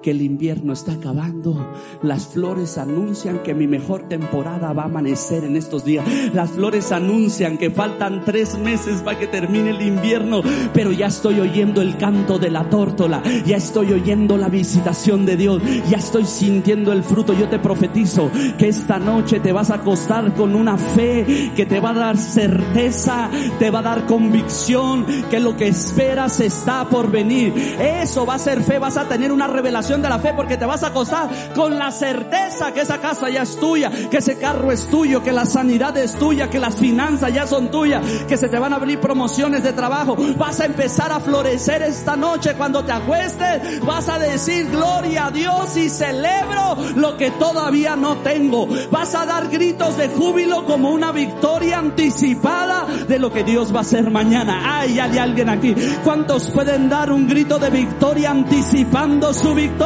que 0.03 0.11
el 0.13 0.23
invierno 0.23 0.73
está 0.73 0.93
acabando. 0.93 1.75
Las 2.03 2.27
flores 2.27 2.79
anuncian 2.79 3.43
que 3.43 3.55
mi 3.55 3.67
mejor 3.67 4.09
temporada 4.09 4.73
va 4.73 4.83
a 4.83 4.87
amanecer 4.87 5.45
en 5.45 5.57
estos 5.57 5.85
días. 5.85 6.05
Las 6.33 6.51
flores 6.51 6.93
anuncian 6.93 7.59
que 7.59 7.71
faltan 7.71 8.25
tres 8.25 8.59
meses 8.59 9.03
para 9.03 9.19
que 9.19 9.27
termine 9.27 9.71
el 9.71 9.83
invierno, 9.83 10.43
pero 10.73 10.93
ya 10.93 11.07
estoy 11.07 11.41
oyendo 11.41 11.83
el 11.83 11.97
canto 11.97 12.39
de 12.39 12.51
la 12.51 12.69
tórtola, 12.69 13.23
ya 13.47 13.57
estoy 13.57 13.93
oyendo 13.93 14.37
la 14.37 14.49
visitación 14.49 15.27
de 15.27 15.37
Dios, 15.37 15.63
ya 15.89 15.99
estoy 15.99 16.25
sintiendo 16.25 16.93
el 16.93 17.03
fruto. 17.03 17.33
Yo 17.33 17.49
te 17.49 17.59
profetizo 17.59 18.31
que 18.59 18.69
esta 18.69 18.99
noche 18.99 19.41
te 19.41 19.53
vas 19.53 19.71
a 19.71 19.77
acostar 19.77 20.35
con 20.35 20.55
una 20.55 20.77
fe 20.77 21.53
que 21.55 21.67
te 21.67 21.81
va 21.81 21.91
a 21.91 21.95
dar 21.95 22.17
certeza, 22.17 23.31
te 23.59 23.71
va 23.71 23.81
a 23.81 23.83
dar 23.83 24.07
convicción 24.07 25.07
que 25.31 25.41
lo 25.41 25.57
que 25.57 25.69
esperas 25.69 26.41
está 26.41 26.89
por 26.89 27.11
venir. 27.11 27.53
Eso 27.81 28.25
va 28.27 28.35
a 28.35 28.39
ser 28.39 28.63
fe, 28.63 28.79
vas 28.79 28.97
a 28.97 29.09
tener 29.09 29.33
una 29.33 29.47
revelación 29.47 29.89
de 29.98 30.09
la 30.09 30.20
fe 30.20 30.33
porque 30.37 30.57
te 30.57 30.64
vas 30.64 30.85
a 30.85 30.88
acostar 30.88 31.29
con 31.53 31.76
la 31.76 31.90
certeza 31.90 32.72
que 32.72 32.83
esa 32.83 32.98
casa 32.98 33.29
ya 33.29 33.42
es 33.42 33.57
tuya, 33.57 33.90
que 34.09 34.18
ese 34.18 34.38
carro 34.38 34.70
es 34.70 34.87
tuyo, 34.87 35.20
que 35.20 35.33
la 35.33 35.44
sanidad 35.44 35.96
es 35.96 36.14
tuya, 36.14 36.48
que 36.48 36.61
las 36.61 36.76
finanzas 36.76 37.35
ya 37.35 37.44
son 37.44 37.72
tuyas, 37.72 38.05
que 38.29 38.37
se 38.37 38.48
te 38.48 38.59
van 38.61 38.72
a 38.72 38.76
abrir 38.76 39.00
promociones 39.00 39.64
de 39.64 39.72
trabajo. 39.72 40.16
Vas 40.38 40.61
a 40.61 40.66
empezar 40.66 41.11
a 41.11 41.18
florecer 41.18 41.83
esta 41.83 42.14
noche 42.14 42.55
cuando 42.55 42.85
te 42.85 42.92
acuestes. 42.92 43.85
Vas 43.85 44.09
a 44.09 44.20
decir 44.20 44.70
gloria 44.70 45.26
a 45.26 45.31
Dios 45.33 45.76
y 45.76 45.88
celebro 45.88 46.76
lo 46.94 47.16
que 47.16 47.33
todavía 47.33 47.96
no 47.96 48.18
tengo. 48.18 48.68
Vas 48.92 49.16
a 49.16 49.26
dar 49.26 49.48
gritos 49.48 49.96
de 49.96 50.09
júbilo 50.09 50.64
como 50.66 50.90
una 50.90 51.11
victoria 51.11 51.79
anticipada 51.79 52.87
de 53.09 53.18
lo 53.18 53.33
que 53.33 53.42
Dios 53.42 53.74
va 53.74 53.79
a 53.79 53.83
hacer 53.83 54.09
mañana. 54.09 54.79
Ay, 54.79 55.00
hay 55.00 55.18
alguien 55.18 55.48
aquí. 55.48 55.74
¿Cuántos 56.05 56.48
pueden 56.50 56.88
dar 56.88 57.11
un 57.11 57.26
grito 57.26 57.59
de 57.59 57.70
victoria 57.70 58.31
anticipando 58.31 59.35
su 59.35 59.53
victoria? 59.53 59.80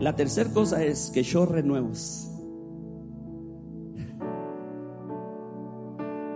La 0.00 0.16
tercera 0.16 0.50
cosa 0.50 0.82
es 0.82 1.10
que 1.12 1.22
yo 1.22 1.44
renuevos. 1.44 2.30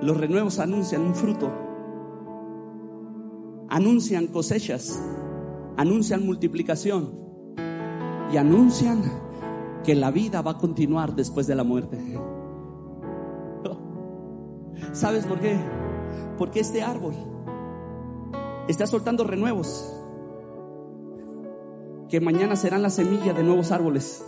Los 0.02 0.16
renuevos 0.16 0.58
anuncian 0.58 1.02
un 1.02 1.14
fruto, 1.14 1.50
anuncian 3.70 4.26
cosechas, 4.26 5.00
anuncian 5.76 6.26
multiplicación 6.26 7.18
y 8.32 8.36
anuncian 8.36 9.02
que 9.84 9.94
la 9.94 10.10
vida 10.10 10.42
va 10.42 10.52
a 10.52 10.58
continuar 10.58 11.14
después 11.14 11.46
de 11.46 11.54
la 11.54 11.64
muerte. 11.64 11.98
¿Sabes 14.92 15.24
por 15.24 15.40
qué? 15.40 15.56
Porque 16.36 16.60
este 16.60 16.82
árbol 16.82 17.31
está 18.68 18.86
soltando 18.86 19.24
renuevos 19.24 19.92
que 22.08 22.20
mañana 22.20 22.56
serán 22.56 22.82
la 22.82 22.90
semilla 22.90 23.32
de 23.32 23.42
nuevos 23.42 23.72
árboles. 23.72 24.24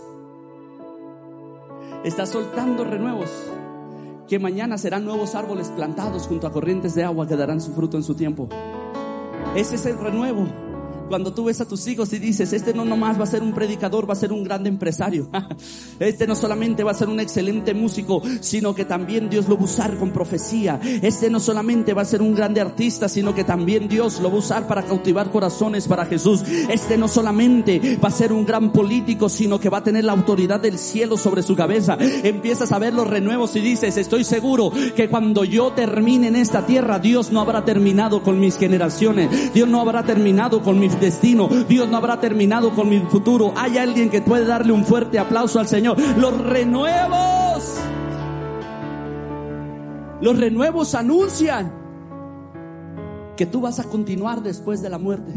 Está 2.03 2.25
soltando 2.25 2.83
renuevos 2.83 3.29
que 4.27 4.39
mañana 4.39 4.77
serán 4.77 5.05
nuevos 5.05 5.35
árboles 5.35 5.69
plantados 5.69 6.27
junto 6.27 6.47
a 6.47 6.51
corrientes 6.51 6.95
de 6.95 7.03
agua 7.03 7.27
que 7.27 7.35
darán 7.35 7.61
su 7.61 7.73
fruto 7.73 7.97
en 7.97 8.03
su 8.03 8.15
tiempo. 8.15 8.49
Ese 9.55 9.75
es 9.75 9.85
el 9.85 9.99
renuevo 9.99 10.47
cuando 11.07 11.33
tú 11.33 11.45
ves 11.45 11.61
a 11.61 11.67
tus 11.67 11.87
hijos 11.87 12.11
y 12.13 12.19
dices, 12.19 12.53
este 12.53 12.73
no 12.73 12.85
nomás 12.85 13.19
va 13.19 13.23
a 13.23 13.27
ser 13.27 13.43
un 13.43 13.53
predicador, 13.53 14.09
va 14.09 14.13
a 14.13 14.17
ser 14.17 14.31
un 14.31 14.43
gran 14.43 14.65
empresario. 14.67 15.29
Este 15.99 16.27
no 16.27 16.35
solamente 16.35 16.83
va 16.83 16.91
a 16.91 16.95
ser 16.95 17.07
un 17.09 17.19
excelente 17.19 17.73
músico, 17.73 18.21
sino 18.41 18.75
que 18.75 18.85
también 18.85 19.29
Dios 19.29 19.47
lo 19.47 19.55
va 19.55 19.61
a 19.61 19.65
usar 19.65 19.97
con 19.97 20.11
profecía. 20.11 20.79
Este 21.01 21.29
no 21.29 21.39
solamente 21.39 21.93
va 21.93 22.01
a 22.01 22.05
ser 22.05 22.21
un 22.21 22.35
grande 22.35 22.59
artista, 22.59 23.07
sino 23.07 23.33
que 23.33 23.43
también 23.43 23.87
Dios 23.87 24.19
lo 24.19 24.29
va 24.29 24.35
a 24.35 24.39
usar 24.39 24.67
para 24.67 24.83
cautivar 24.83 25.31
corazones 25.31 25.87
para 25.87 26.05
Jesús. 26.05 26.43
Este 26.69 26.97
no 26.97 27.07
solamente 27.07 27.97
va 28.03 28.09
a 28.09 28.11
ser 28.11 28.33
un 28.33 28.45
gran 28.45 28.71
político, 28.71 29.29
sino 29.29 29.59
que 29.59 29.69
va 29.69 29.79
a 29.79 29.83
tener 29.83 30.03
la 30.03 30.13
autoridad 30.13 30.59
del 30.59 30.77
cielo 30.77 31.17
sobre 31.17 31.43
su 31.43 31.55
cabeza. 31.55 31.97
Empiezas 31.99 32.71
a 32.71 32.79
ver 32.79 32.93
los 32.93 33.07
renuevos 33.07 33.55
y 33.55 33.61
dices, 33.61 33.97
estoy 33.97 34.23
seguro 34.23 34.71
que 34.95 35.09
cuando 35.09 35.43
yo 35.43 35.71
termine 35.73 36.27
en 36.27 36.35
esta 36.35 36.65
tierra, 36.65 36.99
Dios 36.99 37.31
no 37.31 37.41
habrá 37.41 37.63
terminado 37.63 38.21
con 38.21 38.39
mis 38.39 38.57
generaciones. 38.57 39.53
Dios 39.53 39.67
no 39.67 39.81
habrá 39.81 40.03
terminado 40.03 40.61
con 40.61 40.79
destino. 40.99 41.47
Dios 41.47 41.89
no 41.89 41.97
habrá 41.97 42.19
terminado 42.19 42.71
con 42.71 42.89
mi 42.89 42.99
futuro. 43.01 43.53
Hay 43.55 43.77
alguien 43.77 44.09
que 44.09 44.21
puede 44.21 44.45
darle 44.45 44.73
un 44.73 44.85
fuerte 44.85 45.19
aplauso 45.19 45.59
al 45.59 45.67
Señor. 45.67 45.97
Los 46.17 46.37
renuevos. 46.41 47.79
Los 50.21 50.39
renuevos 50.39 50.95
anuncian 50.95 51.71
que 53.35 53.45
tú 53.45 53.61
vas 53.61 53.79
a 53.79 53.83
continuar 53.83 54.41
después 54.41 54.81
de 54.81 54.89
la 54.89 54.97
muerte. 54.97 55.31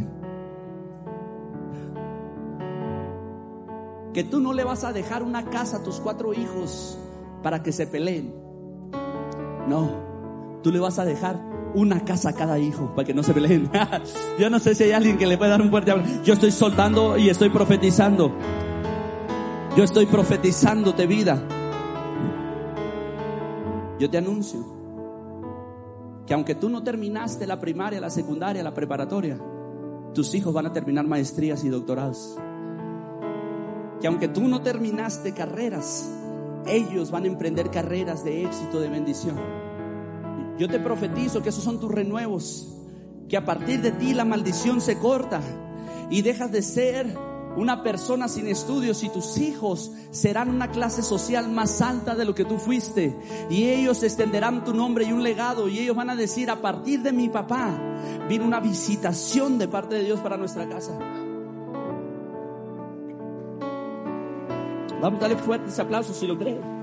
Que 4.15 4.25
tú 4.25 4.41
no 4.41 4.53
le 4.53 4.65
vas 4.65 4.85
a 4.85 4.93
dejar 4.93 5.23
una 5.23 5.45
casa 5.51 5.79
a 5.79 5.83
tus 5.83 6.01
cuatro 6.01 6.33
hijos 6.33 6.99
para 7.43 7.63
que 7.63 7.73
se 7.73 7.87
peleen. 7.87 8.35
No, 9.69 9.91
tú 10.63 10.73
le 10.73 10.81
vas 10.81 10.99
a 10.99 11.05
dejar 11.05 11.58
una 11.79 12.05
casa 12.05 12.31
a 12.31 12.33
cada 12.33 12.59
hijo 12.59 12.93
para 12.95 13.07
que 13.07 13.15
no 13.15 13.23
se 13.23 13.33
peleen. 13.33 13.71
Yo 14.39 14.51
no 14.51 14.59
sé 14.59 14.75
si 14.75 14.85
hay 14.85 14.93
alguien 14.93 15.17
que 15.17 15.27
le 15.27 15.39
puede 15.39 15.51
dar 15.51 15.63
un 15.63 15.71
fuerte. 15.71 15.93
Yo 16.25 16.35
estoy 16.35 16.51
soltando 16.51 17.17
y 17.17 17.29
estoy 17.29 17.51
profetizando. 17.51 18.33
Yo 19.77 19.85
estoy 19.85 20.07
profetizándote 20.07 21.07
vida. 21.07 21.41
Yo 24.01 24.11
te 24.11 24.19
anuncio 24.19 24.79
que 26.27 26.35
aunque 26.35 26.55
tú 26.55 26.69
no 26.69 26.83
terminaste 26.83 27.47
la 27.47 27.59
primaria, 27.59 28.01
la 28.01 28.11
secundaria, 28.11 28.63
la 28.63 28.75
preparatoria, 28.75 29.41
tus 30.15 30.35
hijos 30.35 30.53
van 30.53 30.67
a 30.67 30.73
terminar 30.73 31.07
maestrías 31.07 31.65
y 31.65 31.69
doctorados. 31.69 32.37
Que 34.01 34.09
aunque 34.09 34.29
tú 34.29 34.47
no 34.49 34.61
terminaste 34.61 35.33
carreras, 35.33 36.11
ellos 36.67 37.11
van 37.11 37.25
a 37.25 37.29
emprender 37.29 37.71
carreras 37.71 38.25
de 38.25 38.45
éxito, 38.45 38.81
de 38.81 38.89
bendición. 38.89 39.37
Yo 40.59 40.69
te 40.69 40.81
profetizo 40.81 41.43
que 41.43 41.51
esos 41.51 41.63
son 41.63 41.79
tus 41.79 41.91
renuevos, 41.91 42.75
que 43.29 43.37
a 43.37 43.45
partir 43.45 43.81
de 43.81 43.93
ti 43.93 44.13
la 44.13 44.25
maldición 44.25 44.81
se 44.81 44.99
corta 44.99 45.41
y 46.11 46.23
dejas 46.23 46.51
de 46.51 46.63
ser 46.63 47.17
una 47.57 47.83
persona 47.83 48.29
sin 48.29 48.47
estudios 48.47 49.03
y 49.03 49.09
tus 49.09 49.39
hijos 49.39 49.93
serán 50.11 50.49
una 50.49 50.71
clase 50.71 51.03
social 51.03 51.49
más 51.49 51.81
alta 51.81 52.15
de 52.15 52.25
lo 52.25 52.35
que 52.35 52.45
tú 52.45 52.59
fuiste 52.59 53.17
y 53.51 53.65
ellos 53.65 54.03
extenderán 54.03 54.65
tu 54.65 54.75
nombre 54.75 55.05
y 55.05 55.13
un 55.13 55.23
legado 55.23 55.69
y 55.69 55.79
ellos 55.81 55.97
van 55.97 56.11
a 56.11 56.17
decir 56.17 56.51
a 56.51 56.61
partir 56.61 57.03
de 57.03 57.13
mi 57.13 57.29
papá 57.29 57.77
vino 58.29 58.45
una 58.45 58.61
visitación 58.61 59.59
de 59.59 59.69
parte 59.69 59.97
de 59.97 60.05
Dios 60.05 60.21
para 60.21 60.37
nuestra 60.37 60.69
casa. 60.69 60.99
Vamos 65.01 65.19
a 65.19 65.29
darle 65.29 65.37
fuertes 65.37 65.79
aplausos 65.79 66.17
si 66.17 66.27
lo 66.27 66.37
crees. 66.37 66.78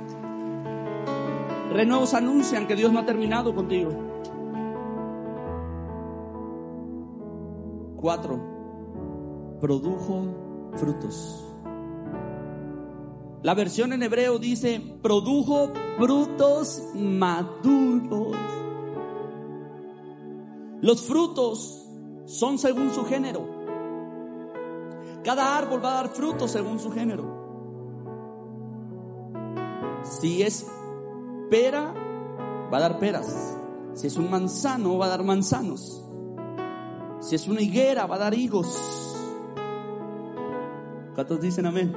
Renuevos 1.71 2.13
anuncian 2.13 2.67
que 2.67 2.75
Dios 2.75 2.91
no 2.91 2.99
ha 2.99 3.05
terminado 3.05 3.53
contigo. 3.53 3.91
Cuatro, 7.97 8.39
produjo 9.59 10.71
frutos. 10.75 11.45
La 13.41 13.53
versión 13.53 13.93
en 13.93 14.03
hebreo 14.03 14.39
dice, 14.39 14.81
produjo 15.01 15.71
frutos 15.97 16.81
maduros. 16.95 18.35
Los 20.81 21.01
frutos 21.03 21.87
son 22.25 22.57
según 22.57 22.91
su 22.91 23.05
género. 23.05 23.47
Cada 25.23 25.57
árbol 25.57 25.83
va 25.83 25.91
a 25.91 26.03
dar 26.03 26.09
fruto 26.09 26.47
según 26.47 26.79
su 26.79 26.91
género. 26.91 27.25
Si 30.03 30.43
es 30.43 30.67
pera, 31.49 31.93
va 32.71 32.77
a 32.77 32.81
dar 32.81 32.99
peras. 32.99 33.57
Si 33.93 34.07
es 34.07 34.17
un 34.17 34.29
manzano, 34.29 34.97
va 34.97 35.05
a 35.05 35.09
dar 35.09 35.23
manzanos. 35.23 36.03
Si 37.19 37.35
es 37.35 37.47
una 37.47 37.61
higuera, 37.61 38.05
va 38.05 38.15
a 38.15 38.19
dar 38.19 38.33
higos. 38.33 39.15
¿Cuántos 41.15 41.39
dicen 41.39 41.65
amén? 41.65 41.95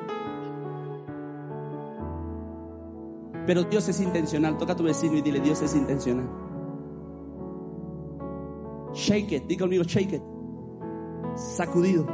Pero 3.47 3.65
Dios 3.65 3.89
es 3.89 4.01
intencional. 4.01 4.57
Toca 4.59 4.75
a 4.75 4.77
tu 4.77 4.85
vecino 4.85 5.17
y 5.17 5.23
dile, 5.23 5.41
Dios 5.41 5.61
es 5.63 5.75
intencional. 5.75 6.29
Shake 8.93 9.33
it, 9.33 9.47
diga 9.47 9.61
conmigo, 9.61 9.85
shake 9.85 10.13
it. 10.15 10.23
Sacudido. 11.35 12.07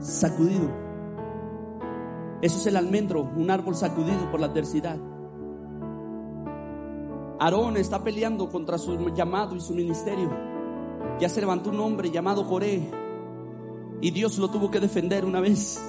Sacudido. 0.00 0.87
Eso 2.40 2.58
es 2.58 2.66
el 2.66 2.76
almendro, 2.76 3.22
un 3.22 3.50
árbol 3.50 3.74
sacudido 3.74 4.30
por 4.30 4.40
la 4.40 4.46
adversidad. 4.46 4.98
Aarón 7.40 7.76
está 7.76 8.02
peleando 8.02 8.48
contra 8.48 8.78
su 8.78 8.96
llamado 9.14 9.56
y 9.56 9.60
su 9.60 9.74
ministerio. 9.74 10.30
Ya 11.20 11.28
se 11.28 11.40
levantó 11.40 11.70
un 11.70 11.80
hombre 11.80 12.10
llamado 12.10 12.46
Coré 12.46 12.90
y 14.00 14.10
Dios 14.10 14.38
lo 14.38 14.50
tuvo 14.50 14.70
que 14.70 14.80
defender 14.80 15.24
una 15.24 15.40
vez. 15.40 15.80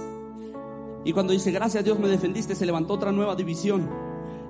Y 1.05 1.13
cuando 1.13 1.33
dice, 1.33 1.51
gracias 1.51 1.81
a 1.81 1.83
Dios 1.83 1.99
me 1.99 2.07
defendiste, 2.07 2.55
se 2.55 2.65
levantó 2.65 2.95
otra 2.95 3.11
nueva 3.11 3.35
división. 3.35 3.89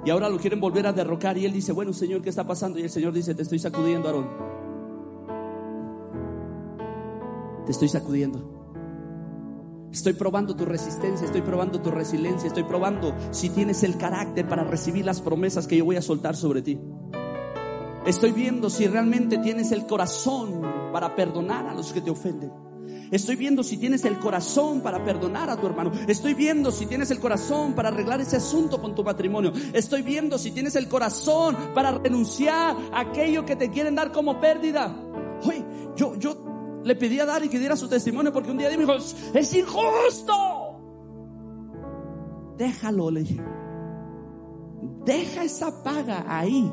Y 0.06 0.10
ahora 0.10 0.30
lo 0.30 0.38
quieren 0.38 0.62
volver 0.62 0.88
a 0.88 0.94
derrocar. 0.94 1.38
Y 1.38 1.46
él 1.46 1.52
dice, 1.52 1.74
bueno 1.74 1.92
Señor, 1.92 2.22
¿qué 2.22 2.30
está 2.30 2.48
pasando? 2.48 2.80
Y 2.80 2.84
el 2.84 2.90
Señor 2.90 3.14
dice, 3.14 3.36
te 3.36 3.44
estoy 3.44 3.60
sacudiendo, 3.60 4.08
Aarón. 4.08 4.28
Te 7.66 7.72
estoy 7.72 7.90
sacudiendo. 7.90 8.59
Estoy 9.92 10.14
probando 10.14 10.56
tu 10.56 10.66
resistencia, 10.66 11.26
estoy 11.26 11.42
probando 11.42 11.82
tu 11.82 11.90
resiliencia, 11.90 12.48
estoy 12.48 12.64
probando 12.64 13.16
si 13.32 13.50
tienes 13.50 13.84
el 13.84 13.98
carácter 13.98 14.48
para 14.48 14.64
recibir 14.64 15.04
las 15.04 15.20
promesas 15.22 15.68
que 15.68 15.78
yo 15.78 15.86
voy 15.86 15.96
a 15.96 16.02
soltar 16.02 16.36
sobre 16.36 16.62
ti. 16.62 16.80
Estoy 18.06 18.32
viendo 18.32 18.70
si 18.70 18.88
realmente 18.88 19.40
tienes 19.40 19.72
el 19.72 19.86
corazón 19.86 20.62
para 20.94 21.16
perdonar 21.16 21.68
a 21.68 21.74
los 21.74 21.92
que 21.92 22.02
te 22.02 22.12
ofenden. 22.12 22.52
Estoy 23.12 23.36
viendo 23.36 23.64
si 23.64 23.78
tienes 23.78 24.06
el 24.06 24.20
corazón 24.20 24.82
para 24.82 25.04
perdonar 25.04 25.50
a 25.50 25.60
tu 25.60 25.66
hermano. 25.66 25.92
Estoy 26.08 26.36
viendo 26.36 26.72
si 26.72 26.86
tienes 26.86 27.10
el 27.10 27.20
corazón 27.20 27.74
para 27.74 27.90
arreglar 27.90 28.22
ese 28.22 28.38
asunto 28.38 28.80
con 28.80 28.94
tu 28.94 29.04
matrimonio. 29.04 29.52
Estoy 29.74 30.04
viendo 30.04 30.38
si 30.38 30.52
tienes 30.52 30.76
el 30.76 30.88
corazón 30.88 31.58
para 31.74 31.92
renunciar 31.92 32.76
a 32.92 33.00
aquello 33.00 33.46
que 33.46 33.56
te 33.56 33.72
quieren 33.72 33.96
dar 33.96 34.12
como 34.12 34.40
pérdida. 34.40 34.96
Oye, 35.44 35.66
yo, 35.96 36.16
yo 36.16 36.49
le 36.84 36.96
pedí 36.96 37.20
a 37.20 37.26
Dari 37.26 37.50
que 37.50 37.60
diera 37.60 37.76
su 37.76 37.88
testimonio 37.88 38.32
porque 38.32 38.52
un 38.52 38.58
día 38.58 38.70
dijo, 38.70 38.94
es 39.34 39.54
injusto. 39.54 40.34
Déjalo, 42.58 43.12
le 43.12 43.22
dije. 43.22 43.42
Deja 45.06 45.44
esa 45.44 45.84
paga 45.84 46.26
ahí 46.28 46.72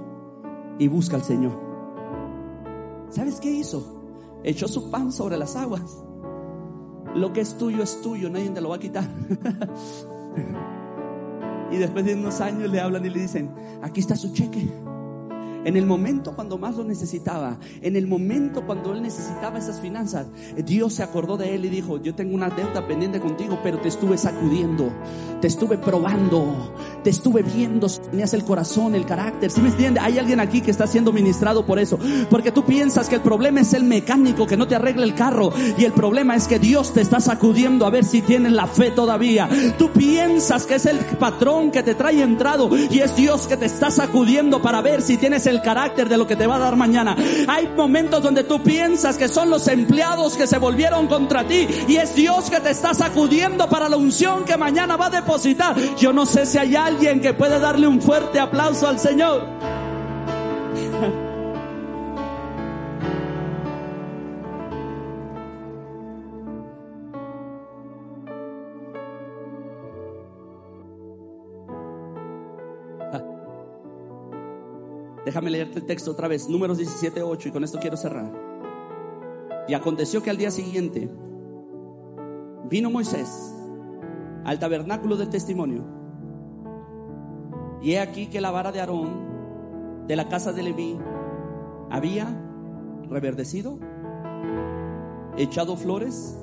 y 0.78 0.88
busca 0.88 1.16
al 1.16 1.22
Señor. 1.22 1.60
¿Sabes 3.10 3.40
qué 3.40 3.50
hizo? 3.50 4.40
Echó 4.42 4.68
su 4.68 4.90
pan 4.90 5.12
sobre 5.12 5.36
las 5.36 5.56
aguas 5.56 6.06
lo 7.16 7.32
que 7.32 7.40
es 7.40 7.56
tuyo 7.56 7.82
es 7.82 8.02
tuyo, 8.02 8.28
nadie 8.30 8.50
te 8.50 8.60
lo 8.60 8.68
va 8.68 8.76
a 8.76 8.78
quitar. 8.78 9.04
y 11.72 11.76
después 11.76 12.04
de 12.04 12.14
unos 12.14 12.40
años 12.40 12.70
le 12.70 12.80
hablan 12.80 13.04
y 13.06 13.10
le 13.10 13.20
dicen, 13.20 13.52
aquí 13.82 14.00
está 14.00 14.16
su 14.16 14.32
cheque. 14.32 14.68
En 15.64 15.76
el 15.76 15.86
momento 15.86 16.34
cuando 16.34 16.58
más 16.58 16.76
lo 16.76 16.84
necesitaba, 16.84 17.58
en 17.82 17.96
el 17.96 18.06
momento 18.06 18.64
cuando 18.66 18.92
él 18.92 19.02
necesitaba 19.02 19.58
esas 19.58 19.80
finanzas, 19.80 20.26
Dios 20.64 20.94
se 20.94 21.02
acordó 21.02 21.36
de 21.36 21.54
él 21.54 21.64
y 21.64 21.68
dijo, 21.68 22.00
yo 22.00 22.14
tengo 22.14 22.34
una 22.34 22.50
deuda 22.50 22.86
pendiente 22.86 23.20
contigo, 23.20 23.58
pero 23.62 23.78
te 23.78 23.88
estuve 23.88 24.16
sacudiendo, 24.18 24.90
te 25.40 25.48
estuve 25.48 25.78
probando, 25.78 26.72
te 27.02 27.10
estuve 27.10 27.42
viendo 27.42 27.88
si 27.88 28.00
tenías 28.00 28.34
el 28.34 28.44
corazón, 28.44 28.94
el 28.94 29.06
carácter. 29.06 29.50
¿Sí 29.50 29.60
me 29.60 29.68
entiende? 29.68 30.00
Hay 30.00 30.18
alguien 30.18 30.40
aquí 30.40 30.60
que 30.60 30.70
está 30.70 30.86
siendo 30.86 31.12
ministrado 31.12 31.66
por 31.66 31.78
eso, 31.78 31.98
porque 32.30 32.52
tú 32.52 32.64
piensas 32.64 33.08
que 33.08 33.16
el 33.16 33.22
problema 33.22 33.60
es 33.60 33.72
el 33.74 33.84
mecánico 33.84 34.46
que 34.46 34.56
no 34.56 34.68
te 34.68 34.74
arregla 34.74 35.04
el 35.04 35.14
carro 35.14 35.52
y 35.78 35.84
el 35.84 35.92
problema 35.92 36.36
es 36.36 36.46
que 36.46 36.58
Dios 36.58 36.92
te 36.92 37.00
está 37.00 37.20
sacudiendo 37.20 37.86
a 37.86 37.90
ver 37.90 38.04
si 38.04 38.22
tienes 38.22 38.52
la 38.52 38.66
fe 38.66 38.90
todavía. 38.90 39.48
Tú 39.78 39.90
piensas 39.90 40.66
que 40.66 40.76
es 40.76 40.86
el 40.86 40.98
patrón 40.98 41.70
que 41.70 41.82
te 41.82 41.94
trae 41.94 42.22
entrado 42.22 42.70
y 42.76 43.00
es 43.00 43.16
Dios 43.16 43.46
que 43.46 43.56
te 43.56 43.66
está 43.66 43.90
sacudiendo 43.90 44.62
para 44.62 44.80
ver 44.80 45.02
si 45.02 45.16
tienes 45.16 45.46
el 45.46 45.55
carácter 45.60 46.08
de 46.08 46.16
lo 46.16 46.26
que 46.26 46.36
te 46.36 46.46
va 46.46 46.56
a 46.56 46.60
dar 46.60 46.76
mañana. 46.76 47.16
Hay 47.48 47.68
momentos 47.68 48.22
donde 48.22 48.44
tú 48.44 48.62
piensas 48.62 49.16
que 49.16 49.28
son 49.28 49.50
los 49.50 49.68
empleados 49.68 50.36
que 50.36 50.46
se 50.46 50.58
volvieron 50.58 51.06
contra 51.06 51.44
ti 51.44 51.66
y 51.88 51.96
es 51.96 52.14
Dios 52.14 52.50
que 52.50 52.60
te 52.60 52.70
está 52.70 52.94
sacudiendo 52.94 53.68
para 53.68 53.88
la 53.88 53.96
unción 53.96 54.44
que 54.44 54.56
mañana 54.56 54.96
va 54.96 55.06
a 55.06 55.10
depositar. 55.10 55.76
Yo 55.96 56.12
no 56.12 56.26
sé 56.26 56.46
si 56.46 56.58
hay 56.58 56.76
alguien 56.76 57.20
que 57.20 57.34
puede 57.34 57.58
darle 57.58 57.86
un 57.86 58.00
fuerte 58.00 58.40
aplauso 58.40 58.88
al 58.88 58.98
Señor. 58.98 59.85
Déjame 75.26 75.50
leerte 75.50 75.80
el 75.80 75.86
texto 75.86 76.12
otra 76.12 76.28
vez, 76.28 76.48
números 76.48 76.78
17, 76.78 77.20
8, 77.20 77.48
y 77.48 77.50
con 77.50 77.64
esto 77.64 77.80
quiero 77.80 77.96
cerrar. 77.96 78.32
Y 79.66 79.74
aconteció 79.74 80.22
que 80.22 80.30
al 80.30 80.36
día 80.36 80.52
siguiente 80.52 81.10
vino 82.70 82.92
Moisés 82.92 83.52
al 84.44 84.60
tabernáculo 84.60 85.16
del 85.16 85.28
testimonio. 85.28 85.82
Y 87.82 87.94
he 87.94 87.98
aquí 88.00 88.28
que 88.28 88.40
la 88.40 88.52
vara 88.52 88.70
de 88.70 88.78
Aarón 88.78 90.06
de 90.06 90.14
la 90.14 90.28
casa 90.28 90.52
de 90.52 90.62
Leví 90.62 90.96
había 91.90 92.28
reverdecido, 93.10 93.80
echado 95.36 95.76
flores, 95.76 96.38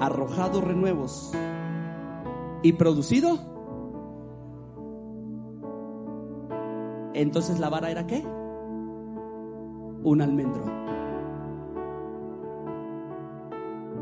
arrojado 0.00 0.60
renuevos 0.60 1.30
y 2.64 2.72
producido 2.72 3.49
Entonces 7.20 7.58
la 7.60 7.68
vara 7.68 7.90
era 7.90 8.06
qué? 8.06 8.24
Un 10.02 10.22
almendro. 10.22 10.64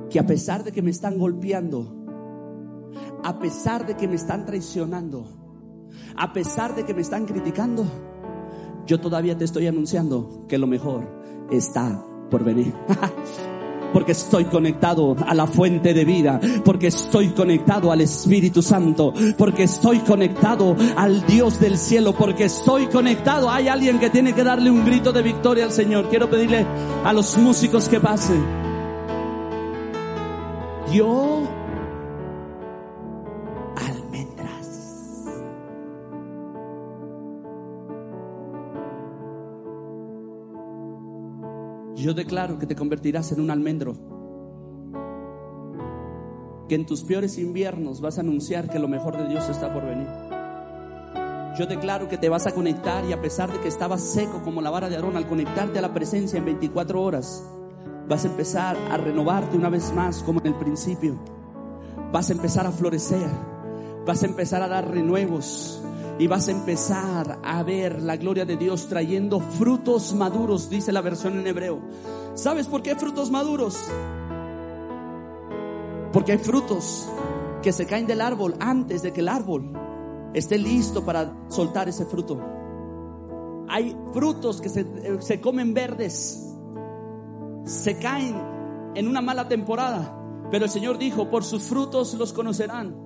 Que 0.08 0.20
a 0.20 0.26
pesar 0.26 0.62
de 0.62 0.70
que 0.70 0.82
me 0.82 0.92
están 0.92 1.18
golpeando, 1.18 1.96
a 3.24 3.40
pesar 3.40 3.86
de 3.86 3.96
que 3.96 4.06
me 4.06 4.14
están 4.14 4.46
traicionando, 4.46 5.26
a 6.16 6.32
pesar 6.32 6.76
de 6.76 6.84
que 6.84 6.94
me 6.94 7.00
están 7.00 7.26
criticando, 7.26 7.84
yo 8.86 9.00
todavía 9.00 9.36
te 9.36 9.44
estoy 9.44 9.66
anunciando 9.66 10.46
que 10.48 10.56
lo 10.56 10.68
mejor 10.68 11.04
está 11.50 12.00
por 12.30 12.44
venir. 12.44 12.72
porque 13.92 14.12
estoy 14.12 14.44
conectado 14.44 15.16
a 15.26 15.34
la 15.34 15.46
fuente 15.46 15.94
de 15.94 16.04
vida, 16.04 16.40
porque 16.64 16.88
estoy 16.88 17.28
conectado 17.28 17.90
al 17.92 18.00
Espíritu 18.00 18.62
Santo, 18.62 19.12
porque 19.36 19.64
estoy 19.64 19.98
conectado 20.00 20.76
al 20.96 21.26
Dios 21.26 21.60
del 21.60 21.78
cielo, 21.78 22.14
porque 22.14 22.44
estoy 22.44 22.86
conectado. 22.86 23.50
Hay 23.50 23.68
alguien 23.68 23.98
que 23.98 24.10
tiene 24.10 24.32
que 24.32 24.44
darle 24.44 24.70
un 24.70 24.84
grito 24.84 25.12
de 25.12 25.22
victoria 25.22 25.64
al 25.64 25.72
Señor. 25.72 26.08
Quiero 26.08 26.28
pedirle 26.30 26.66
a 27.04 27.12
los 27.12 27.36
músicos 27.38 27.88
que 27.88 28.00
pasen. 28.00 28.44
Yo 30.92 31.57
Yo 41.98 42.14
declaro 42.14 42.60
que 42.60 42.66
te 42.66 42.76
convertirás 42.76 43.32
en 43.32 43.40
un 43.40 43.50
almendro. 43.50 43.94
Que 46.68 46.76
en 46.76 46.86
tus 46.86 47.02
peores 47.02 47.38
inviernos 47.38 48.00
vas 48.00 48.18
a 48.18 48.20
anunciar 48.20 48.70
que 48.70 48.78
lo 48.78 48.86
mejor 48.86 49.16
de 49.16 49.26
Dios 49.26 49.48
está 49.48 49.72
por 49.74 49.84
venir. 49.84 50.06
Yo 51.58 51.66
declaro 51.66 52.08
que 52.08 52.16
te 52.16 52.28
vas 52.28 52.46
a 52.46 52.52
conectar 52.52 53.04
y 53.04 53.12
a 53.12 53.20
pesar 53.20 53.52
de 53.52 53.58
que 53.58 53.66
estabas 53.66 54.00
seco 54.00 54.42
como 54.44 54.62
la 54.62 54.70
vara 54.70 54.88
de 54.88 54.94
Aarón, 54.94 55.16
al 55.16 55.26
conectarte 55.26 55.80
a 55.80 55.82
la 55.82 55.92
presencia 55.92 56.38
en 56.38 56.44
24 56.44 57.02
horas, 57.02 57.42
vas 58.08 58.24
a 58.24 58.28
empezar 58.28 58.76
a 58.92 58.96
renovarte 58.96 59.56
una 59.56 59.68
vez 59.68 59.92
más 59.92 60.22
como 60.22 60.38
en 60.40 60.46
el 60.46 60.54
principio. 60.54 61.18
Vas 62.12 62.30
a 62.30 62.34
empezar 62.34 62.64
a 62.64 62.70
florecer. 62.70 63.28
Vas 64.06 64.22
a 64.22 64.26
empezar 64.26 64.62
a 64.62 64.68
dar 64.68 64.88
renuevos 64.88 65.82
y 66.18 66.26
vas 66.26 66.48
a 66.48 66.50
empezar 66.50 67.38
a 67.44 67.62
ver 67.62 68.02
la 68.02 68.16
gloria 68.16 68.44
de 68.44 68.56
Dios 68.56 68.88
trayendo 68.88 69.38
frutos 69.38 70.14
maduros, 70.14 70.68
dice 70.68 70.90
la 70.90 71.00
versión 71.00 71.38
en 71.38 71.46
hebreo. 71.46 71.80
¿Sabes 72.34 72.66
por 72.66 72.82
qué 72.82 72.96
frutos 72.96 73.30
maduros? 73.30 73.78
Porque 76.12 76.32
hay 76.32 76.38
frutos 76.38 77.08
que 77.62 77.72
se 77.72 77.86
caen 77.86 78.06
del 78.06 78.20
árbol 78.20 78.56
antes 78.58 79.02
de 79.02 79.12
que 79.12 79.20
el 79.20 79.28
árbol 79.28 79.72
esté 80.34 80.58
listo 80.58 81.04
para 81.04 81.32
soltar 81.48 81.88
ese 81.88 82.04
fruto. 82.04 82.40
Hay 83.68 83.96
frutos 84.12 84.60
que 84.60 84.68
se, 84.68 84.86
se 85.20 85.40
comen 85.40 85.72
verdes, 85.72 86.52
se 87.64 87.98
caen 87.98 88.34
en 88.94 89.06
una 89.06 89.20
mala 89.20 89.46
temporada, 89.46 90.16
pero 90.50 90.64
el 90.64 90.70
Señor 90.70 90.98
dijo, 90.98 91.28
por 91.28 91.44
sus 91.44 91.62
frutos 91.62 92.14
los 92.14 92.32
conocerán. 92.32 92.96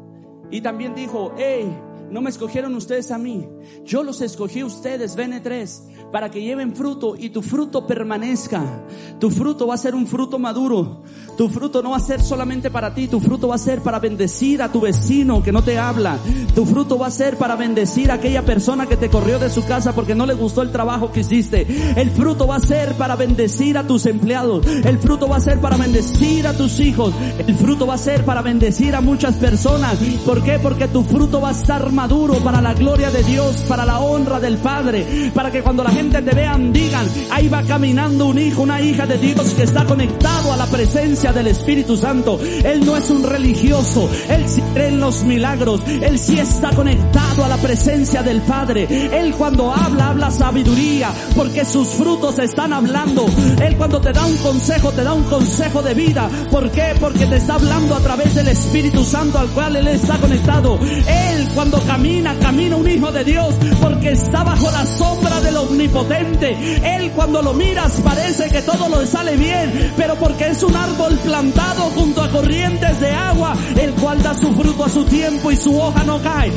Y 0.51 0.61
también 0.61 0.95
dijo, 0.95 1.33
hey, 1.37 1.75
no 2.13 2.21
me 2.21 2.29
escogieron 2.29 2.75
ustedes 2.75 3.11
a 3.11 3.17
mí, 3.17 3.49
yo 3.87 4.03
los 4.03 4.21
escogí 4.21 4.63
ustedes, 4.63 5.17
BN3, 5.17 6.11
para 6.13 6.31
que 6.31 6.43
lleven 6.43 6.77
fruto 6.77 7.17
y 7.17 7.31
tu 7.31 7.41
fruto 7.41 7.87
permanezca. 7.87 8.85
Tu 9.19 9.31
fruto 9.31 9.67
va 9.67 9.77
a 9.77 9.79
ser 9.79 9.95
un 9.95 10.07
fruto 10.07 10.39
maduro. 10.39 11.05
Tu 11.39 11.49
fruto 11.49 11.83
no 11.83 11.93
va 11.93 11.97
a 11.97 12.01
ser 12.01 12.21
solamente 12.21 12.71
para 12.71 12.95
ti, 12.95 13.09
tu 13.09 13.19
fruto 13.19 13.49
va 13.49 13.55
a 13.55 13.59
ser 13.59 13.81
para 13.81 13.99
bendecir 13.99 14.61
a 14.61 14.71
tu 14.71 14.83
vecino 14.83 15.43
que 15.43 15.53
no 15.53 15.65
te 15.65 15.79
habla. 15.79 16.19
Tu 16.55 16.67
fruto 16.67 16.99
va 16.99 17.07
a 17.07 17.11
ser 17.11 17.39
para 17.39 17.57
bendecir 17.57 18.11
a 18.11 18.15
aquella 18.15 18.45
persona 18.45 18.85
que 18.85 18.99
te 18.99 19.09
corrió 19.09 19.39
de 19.39 19.49
su 19.49 19.65
casa 19.65 19.95
porque 19.95 20.15
no 20.15 20.27
le 20.27 20.35
gustó 20.35 20.61
el 20.61 20.71
trabajo 20.71 21.13
que 21.13 21.21
hiciste. 21.21 21.67
El 21.97 22.11
fruto 22.11 22.47
va 22.47 22.57
a 22.57 22.61
ser 22.61 22.93
para 22.97 23.17
bendecir 23.17 23.79
a 23.79 23.87
tus 23.87 24.05
empleados. 24.05 24.67
El 24.67 24.99
fruto 24.99 25.29
va 25.29 25.37
a 25.37 25.41
ser 25.41 25.61
para 25.61 25.79
bendecir 25.79 26.47
a 26.47 26.55
tus 26.55 26.79
hijos. 26.79 27.15
El 27.39 27.55
fruto 27.55 27.87
va 27.87 27.95
a 27.95 27.99
ser 27.99 28.23
para 28.27 28.43
bendecir 28.43 28.95
a 28.95 29.01
muchas 29.01 29.37
personas. 29.37 29.97
¿Por 30.27 30.43
qué? 30.43 30.59
Porque 30.59 30.89
tu 30.89 31.05
fruto 31.05 31.41
va 31.41 31.49
a 31.49 31.53
estar 31.53 31.91
maduro 31.91 32.02
para 32.43 32.61
la 32.61 32.75
gloria 32.75 33.13
de 33.13 33.23
Dios, 33.23 33.65
para 33.69 33.85
la 33.85 34.01
honra 34.01 34.41
del 34.41 34.57
Padre, 34.59 35.31
para 35.33 35.53
que 35.53 35.63
cuando 35.63 35.85
la 35.85 35.91
gente 35.91 36.21
te 36.21 36.35
vean 36.35 36.73
digan, 36.73 37.07
ahí 37.31 37.49
va 37.49 37.63
caminando 37.63 38.27
un 38.27 38.39
hijo, 38.41 38.63
una 38.63 38.81
hija 38.81 39.07
de 39.07 39.19
Dios 39.19 39.55
que 39.55 39.63
está 39.63 39.85
conectado 39.85 40.53
a 40.53 40.57
la 40.57 40.67
presencia 40.67 41.33
del 41.33 41.47
Espíritu 41.47 41.97
Santo. 41.97 42.41
Él 42.65 42.85
no 42.85 42.97
es 42.97 43.09
un 43.09 43.23
religioso, 43.23 44.11
él 44.29 44.49
sí 44.49 44.61
cree 44.75 44.89
en 44.89 44.99
los 44.99 45.23
milagros, 45.23 45.81
él 45.87 46.19
sí 46.19 46.41
está 46.41 46.71
conectado 46.71 47.45
a 47.45 47.49
la 47.49 47.57
presencia 47.59 48.25
del 48.25 48.41
Padre. 48.43 48.89
Él 48.91 49.33
cuando 49.35 49.73
habla, 49.73 50.09
habla 50.09 50.33
sabiduría, 50.33 51.13
porque 51.37 51.65
sus 51.65 51.87
frutos 51.87 52.41
están 52.41 52.73
hablando. 52.73 53.27
Él 53.63 53.77
cuando 53.77 54.01
te 54.01 54.13
da 54.13 54.27
un 54.27 54.37
consejo, 54.39 54.91
te 54.91 55.05
da 55.05 55.13
un 55.13 55.25
consejo 55.25 55.83
de 55.83 55.95
vida. 55.95 56.29
¿Por 56.51 56.69
qué? 56.73 56.97
Porque 56.99 57.27
te 57.27 57.37
está 57.37 57.55
hablando 57.55 57.95
a 57.95 58.01
través 58.01 58.35
del 58.35 58.49
Espíritu 58.49 59.05
Santo 59.05 59.39
al 59.39 59.49
cual 59.51 59.77
él 59.77 59.87
está 59.87 60.19
conectado. 60.19 60.81
Él 60.83 61.49
cuando 61.55 61.79
camina, 61.87 62.35
camina 62.39 62.77
un 62.77 62.89
hijo 62.89 63.13
de 63.13 63.25
Dios, 63.25 63.55
porque 63.81 64.13
está 64.13 64.45
bajo 64.45 64.71
la 64.71 64.87
sombra 64.87 65.41
del 65.41 65.57
omnipotente. 65.57 66.57
Él 66.97 67.11
cuando 67.13 67.43
lo 67.43 67.53
miras 67.55 67.93
parece 68.03 68.49
que 68.49 68.63
todo 68.63 68.89
lo 68.89 69.05
sale 69.07 69.37
bien, 69.37 69.93
pero 69.97 70.17
porque 70.17 70.49
es 70.49 70.63
un 70.63 70.75
árbol 70.77 71.19
plantado 71.19 71.83
junto 71.95 72.23
a 72.23 72.31
corrientes 72.31 73.01
de 73.01 73.11
agua, 73.11 73.55
el 73.81 73.93
cual 73.95 74.23
da 74.23 74.35
su 74.35 74.53
fruto 74.55 74.85
a 74.85 74.89
su 74.89 75.05
tiempo 75.05 75.51
y 75.51 75.57
su 75.57 75.79
hoja 75.79 76.05
no 76.05 76.21
cae. 76.21 76.53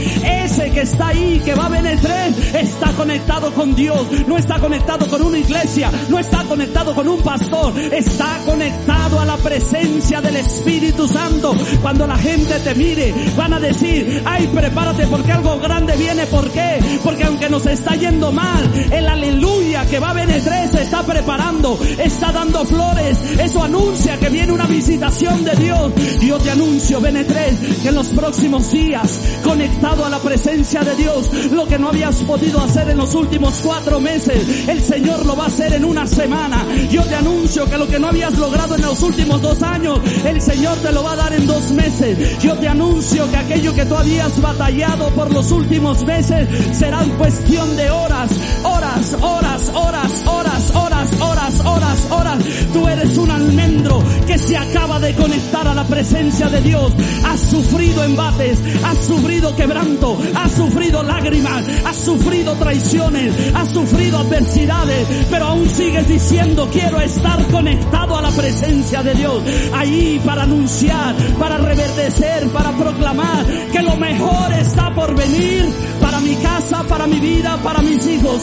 Ese 0.45 0.71
que 0.71 0.81
está 0.81 1.07
ahí, 1.07 1.41
que 1.43 1.53
va 1.53 1.65
a 1.65 1.69
tren, 1.97 2.35
está 2.53 2.91
conectado 2.93 3.53
con 3.53 3.75
Dios, 3.75 4.07
no 4.27 4.37
está 4.37 4.59
conectado 4.59 5.07
con 5.07 5.21
una 5.21 5.37
iglesia, 5.37 5.91
no 6.09 6.19
está 6.19 6.43
conectado 6.43 6.95
con 6.95 7.07
un 7.07 7.21
pastor, 7.21 7.77
está 7.77 8.39
conectado 8.45 9.19
a 9.19 9.25
la 9.25 9.37
presencia 9.37 10.21
del 10.21 10.37
Espíritu 10.37 11.07
Santo. 11.07 11.53
Cuando 11.81 12.07
la 12.07 12.17
gente 12.17 12.59
te 12.59 12.75
mire, 12.75 13.13
van 13.37 13.53
a 13.53 13.59
decir, 13.59 14.23
ay, 14.25 14.47
prepárate 14.47 15.05
porque 15.15 15.31
algo 15.31 15.57
grande 15.59 15.95
viene. 15.95 16.25
¿Por 16.25 16.51
qué? 16.51 16.99
Porque 17.01 17.23
aunque 17.23 17.49
nos 17.49 17.65
está 17.65 17.95
yendo 17.95 18.33
mal, 18.33 18.69
el 18.91 19.07
aleluya 19.07 19.85
que 19.85 19.97
va 19.97 20.09
a 20.09 20.13
BN3 20.13 20.71
se 20.71 20.81
está 20.81 21.03
preparando, 21.03 21.79
está 21.97 22.33
dando 22.33 22.65
flores. 22.65 23.17
Eso 23.39 23.63
anuncia 23.63 24.17
que 24.17 24.27
viene 24.27 24.51
una 24.51 24.65
visitación 24.65 25.45
de 25.45 25.55
Dios. 25.55 25.93
Yo 26.19 26.37
te 26.39 26.51
anuncio, 26.51 26.99
BN3, 26.99 27.81
que 27.81 27.87
en 27.87 27.95
los 27.95 28.07
próximos 28.07 28.69
días, 28.73 29.21
conectado 29.41 30.03
a 30.03 30.09
la 30.09 30.19
presencia 30.19 30.81
de 30.83 30.95
Dios, 30.95 31.31
lo 31.49 31.65
que 31.65 31.79
no 31.79 31.89
habías 31.89 32.15
podido 32.17 32.59
hacer 32.59 32.89
en 32.89 32.97
los 32.97 33.15
últimos 33.15 33.61
cuatro 33.63 34.01
meses, 34.01 34.67
el 34.67 34.81
Señor 34.81 35.25
lo 35.25 35.37
va 35.37 35.45
a 35.45 35.47
hacer 35.47 35.71
en 35.75 35.85
una 35.85 36.05
semana. 36.07 36.65
Yo 36.91 37.03
te 37.03 37.15
anuncio 37.15 37.69
que 37.69 37.77
lo 37.77 37.87
que 37.87 37.99
no 37.99 38.07
habías 38.07 38.37
logrado 38.37 38.75
en 38.75 38.81
los 38.81 39.01
últimos 39.01 39.41
dos 39.41 39.61
años, 39.61 40.01
el 40.25 40.41
Señor 40.41 40.77
te 40.79 40.91
lo 40.91 41.03
va 41.03 41.13
a 41.13 41.15
dar 41.15 41.33
en 41.33 41.47
dos 41.47 41.71
meses. 41.71 42.37
Yo 42.41 42.57
te 42.57 42.67
anuncio 42.67 43.31
que 43.31 43.37
aquello 43.37 43.73
que 43.73 43.85
tú 43.85 43.95
habías 43.95 44.41
batallado 44.41 45.04
por 45.11 45.31
los 45.33 45.51
últimos 45.51 46.03
meses 46.05 46.47
serán 46.77 47.09
cuestión 47.11 47.75
de 47.75 47.89
horas, 47.91 48.31
horas, 48.63 49.13
horas, 49.21 49.71
horas, 49.73 50.23
horas, 50.25 50.75
horas, 50.75 51.21
horas, 51.21 51.59
horas 51.65 51.84
horas. 52.11 52.39
Tú 52.73 52.87
eres 52.87 53.17
un 53.17 53.31
almendro 53.31 54.03
que 54.27 54.37
se 54.37 54.57
acaba 54.57 54.99
de 54.99 55.13
conectar 55.13 55.67
a 55.67 55.73
la 55.73 55.83
presencia 55.85 56.47
de 56.49 56.61
Dios. 56.61 56.93
Has 57.25 57.39
sufrido 57.39 58.03
embates, 58.03 58.59
has 58.83 58.97
sufrido 59.05 59.55
quebranto, 59.55 60.17
has 60.35 60.51
sufrido 60.51 61.03
lágrimas, 61.03 61.63
has 61.85 61.95
sufrido 61.95 62.53
traiciones, 62.53 63.33
has 63.53 63.69
sufrido 63.69 64.19
adversidades, 64.19 65.07
pero 65.29 65.45
aún 65.45 65.69
sigues 65.69 66.07
diciendo 66.07 66.69
quiero 66.71 66.99
estar 67.01 67.45
conectado 67.47 68.17
a 68.17 68.21
la 68.21 68.31
presencia 68.31 69.03
de 69.03 69.13
Dios. 69.13 69.41
Ahí 69.73 70.21
para 70.25 70.43
anunciar, 70.43 71.15
para 71.39 71.57
reverdecer, 71.57 72.47
para 72.49 72.71
proclamar 72.71 73.45
que 73.71 73.81
lo 73.81 73.95
mejor 73.97 74.51
está 74.53 74.93
por 74.93 75.15
venir 75.15 75.65
para 76.01 76.19
mi 76.19 76.35
casa, 76.35 76.83
para 76.83 77.07
mi 77.07 77.19
vida, 77.19 77.57
para 77.63 77.81
mis 77.81 78.05
hijos. 78.07 78.41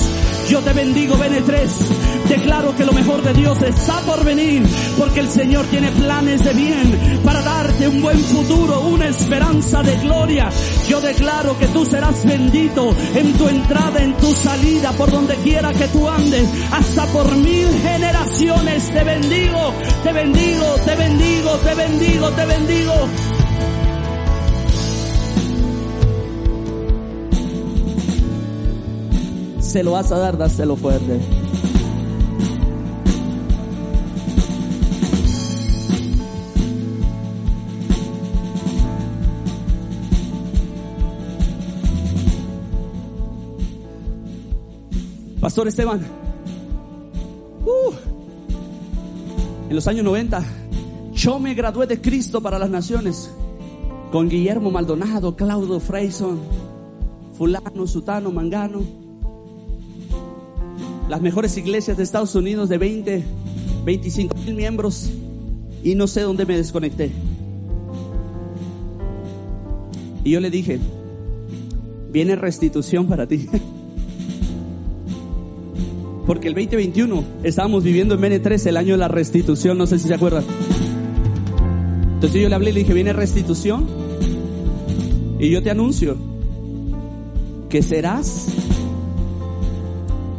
Yo 0.49 0.61
te 0.61 0.73
bendigo, 0.73 1.17
BN3. 1.17 1.69
Declaro 2.29 2.75
que 2.77 2.85
lo 2.85 2.93
mejor 2.93 3.23
de 3.23 3.33
Dios 3.35 3.52
está 3.61 4.01
por 4.01 4.25
venir, 4.25 4.63
porque 4.99 5.21
el 5.21 5.29
Señor 5.29 5.67
tiene 5.67 5.91
planes 5.93 6.43
de 6.45 6.53
bien 6.55 7.21
para 7.25 7.43
darte 7.43 7.89
un 7.89 8.01
buen 8.01 8.19
futuro, 8.19 8.81
una 8.83 9.09
esperanza 9.09 9.83
de 9.83 9.97
gloria. 9.99 10.49
Yo 10.89 11.01
declaro 11.01 11.59
que 11.59 11.67
tú 11.69 11.85
serás 11.85 12.25
bendito 12.25 12.95
en 13.15 13.33
tu 13.35 13.49
entrada, 13.49 14.03
en 14.03 14.17
tu 14.17 14.33
salida, 14.33 14.93
por 14.93 15.11
donde 15.11 15.37
quiera 15.37 15.73
que 15.73 15.89
tú 15.89 16.09
andes, 16.09 16.49
hasta 16.73 17.07
por 17.07 17.37
mil 17.37 17.69
generaciones. 17.81 18.93
Te 18.93 19.05
bendigo, 19.05 19.75
te 20.03 20.13
bendigo, 20.13 20.67
te 20.85 20.97
bendigo, 20.97 21.51
te 21.57 21.75
bendigo, 21.75 22.31
te 22.31 22.47
bendigo. 22.47 22.93
Se 29.61 29.83
lo 29.83 29.93
vas 29.93 30.13
a 30.13 30.19
dar, 30.19 30.37
dáselo 30.37 30.77
fuerte. 30.77 31.42
Pastor 45.53 45.69
Esteban, 45.69 46.01
uh, 47.67 47.93
en 49.69 49.77
los 49.77 49.87
años 49.87 50.03
90, 50.03 50.43
yo 51.13 51.39
me 51.39 51.53
gradué 51.53 51.87
de 51.87 52.01
Cristo 52.01 52.41
para 52.41 52.59
las 52.59 52.71
Naciones 52.71 53.31
con 54.11 54.31
Guillermo 54.31 54.71
Maldonado, 54.71 55.37
Claudio 55.37 55.79
Freyson, 55.79 56.41
fulano, 57.37 57.87
sutano, 57.87 58.33
mangano, 58.33 58.81
las 61.11 61.21
mejores 61.21 61.55
iglesias 61.59 61.99
de 61.99 62.05
Estados 62.05 62.35
Unidos 62.35 62.71
de 62.71 62.79
20, 62.79 63.23
25 63.85 64.35
mil 64.47 64.55
miembros 64.55 65.11
y 65.85 65.95
no 65.95 66.07
sé 66.07 66.23
dónde 66.23 66.47
me 66.47 66.57
desconecté. 66.57 67.13
Y 70.25 70.31
yo 70.31 70.41
le 70.41 70.49
dije, 70.49 70.81
viene 72.11 72.37
restitución 72.37 73.07
para 73.07 73.27
ti. 73.27 73.51
Porque 76.33 76.49
el 76.49 76.55
2021 76.55 77.25
estábamos 77.43 77.85
viviendo 77.85 78.15
en 78.15 78.23
BN3 78.23 78.67
el 78.67 78.79
año 78.79 78.95
de 78.95 78.97
la 78.97 79.09
restitución, 79.09 79.77
no 79.77 79.87
sé 79.87 79.99
si 79.99 80.09
se 80.09 80.15
acuerdan. 80.15 80.43
Entonces 82.15 82.41
yo 82.41 82.49
le 82.49 82.55
hablé 82.55 82.71
y 82.71 82.73
le 82.73 82.81
dije, 82.81 82.95
viene 82.95 83.13
restitución. 83.13 83.87
Y 85.39 85.51
yo 85.51 85.63
te 85.63 85.71
anuncio 85.71 86.17
que 87.69 87.83
serás 87.83 88.47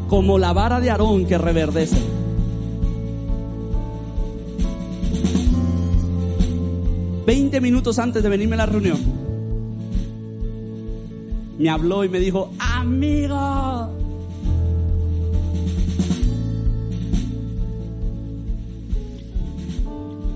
como 0.07 0.39
la 0.39 0.51
vara 0.51 0.79
de 0.79 0.89
Aarón 0.89 1.27
que 1.27 1.37
reverdece. 1.37 1.97
Veinte 7.27 7.61
minutos 7.61 7.99
antes 7.99 8.23
de 8.23 8.29
venirme 8.29 8.55
a 8.55 8.57
la 8.57 8.65
reunión, 8.65 8.97
me 11.59 11.69
habló 11.69 12.03
y 12.03 12.09
me 12.09 12.19
dijo, 12.19 12.51
amigo, 12.57 14.02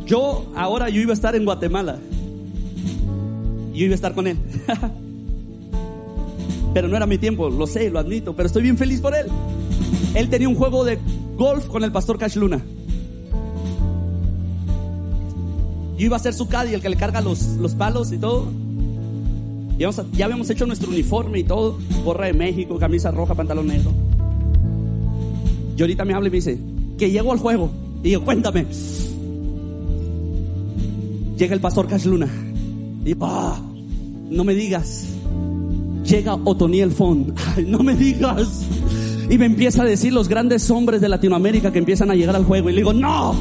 Yo 0.07 0.45
ahora 0.55 0.89
yo 0.89 1.01
iba 1.01 1.11
a 1.11 1.13
estar 1.13 1.35
en 1.35 1.45
Guatemala. 1.45 1.99
Yo 3.73 3.85
iba 3.85 3.91
a 3.91 3.95
estar 3.95 4.15
con 4.15 4.27
él. 4.27 4.37
pero 6.73 6.87
no 6.87 6.95
era 6.95 7.05
mi 7.05 7.17
tiempo, 7.17 7.49
lo 7.49 7.67
sé, 7.67 7.89
lo 7.89 7.99
admito, 7.99 8.35
pero 8.35 8.47
estoy 8.47 8.63
bien 8.63 8.77
feliz 8.77 9.01
por 9.01 9.15
él. 9.15 9.27
Él 10.15 10.29
tenía 10.29 10.47
un 10.47 10.55
juego 10.55 10.85
de 10.85 10.97
golf 11.35 11.65
con 11.65 11.83
el 11.83 11.91
pastor 11.91 12.17
Cash 12.17 12.37
Luna. 12.37 12.63
Yo 15.97 16.05
iba 16.05 16.15
a 16.15 16.19
ser 16.19 16.33
su 16.33 16.47
caddy, 16.47 16.73
el 16.73 16.81
que 16.81 16.89
le 16.89 16.95
carga 16.95 17.21
los, 17.21 17.41
los 17.57 17.73
palos 17.73 18.11
y 18.11 18.17
todo. 18.17 18.47
Ya, 19.77 19.89
ya 20.13 20.25
habíamos 20.25 20.49
hecho 20.49 20.65
nuestro 20.65 20.89
uniforme 20.89 21.39
y 21.39 21.43
todo. 21.43 21.77
Gorra 22.05 22.27
de 22.27 22.33
México, 22.33 22.77
camisa 22.77 23.11
roja, 23.11 23.35
pantalón 23.35 23.67
negro. 23.67 23.91
Y 25.75 25.81
ahorita 25.81 26.05
me 26.05 26.13
habla 26.13 26.27
y 26.27 26.31
me 26.31 26.37
dice, 26.37 26.59
que 26.97 27.11
llego 27.11 27.31
al 27.31 27.39
juego. 27.39 27.71
Y 28.03 28.11
yo, 28.11 28.23
cuéntame. 28.23 28.67
Llega 31.37 31.53
el 31.53 31.61
pastor 31.61 31.87
Cash 31.87 32.05
Luna. 32.05 32.27
Y 33.05 33.15
ah, 33.21 33.61
no 34.29 34.43
me 34.43 34.55
digas. 34.55 35.05
Llega 36.03 36.35
Otoniel 36.35 36.91
Fon. 36.91 37.33
Ay, 37.55 37.65
no 37.67 37.79
me 37.79 37.95
digas. 37.95 38.65
Y 39.29 39.37
me 39.37 39.45
empieza 39.45 39.83
a 39.83 39.85
decir 39.85 40.13
los 40.13 40.27
grandes 40.27 40.69
hombres 40.71 40.99
de 41.01 41.09
Latinoamérica 41.09 41.71
que 41.71 41.79
empiezan 41.79 42.09
a 42.09 42.15
llegar 42.15 42.35
al 42.35 42.45
juego. 42.45 42.69
Y 42.69 42.73
le 42.73 42.79
digo, 42.79 42.93
no, 42.93 43.35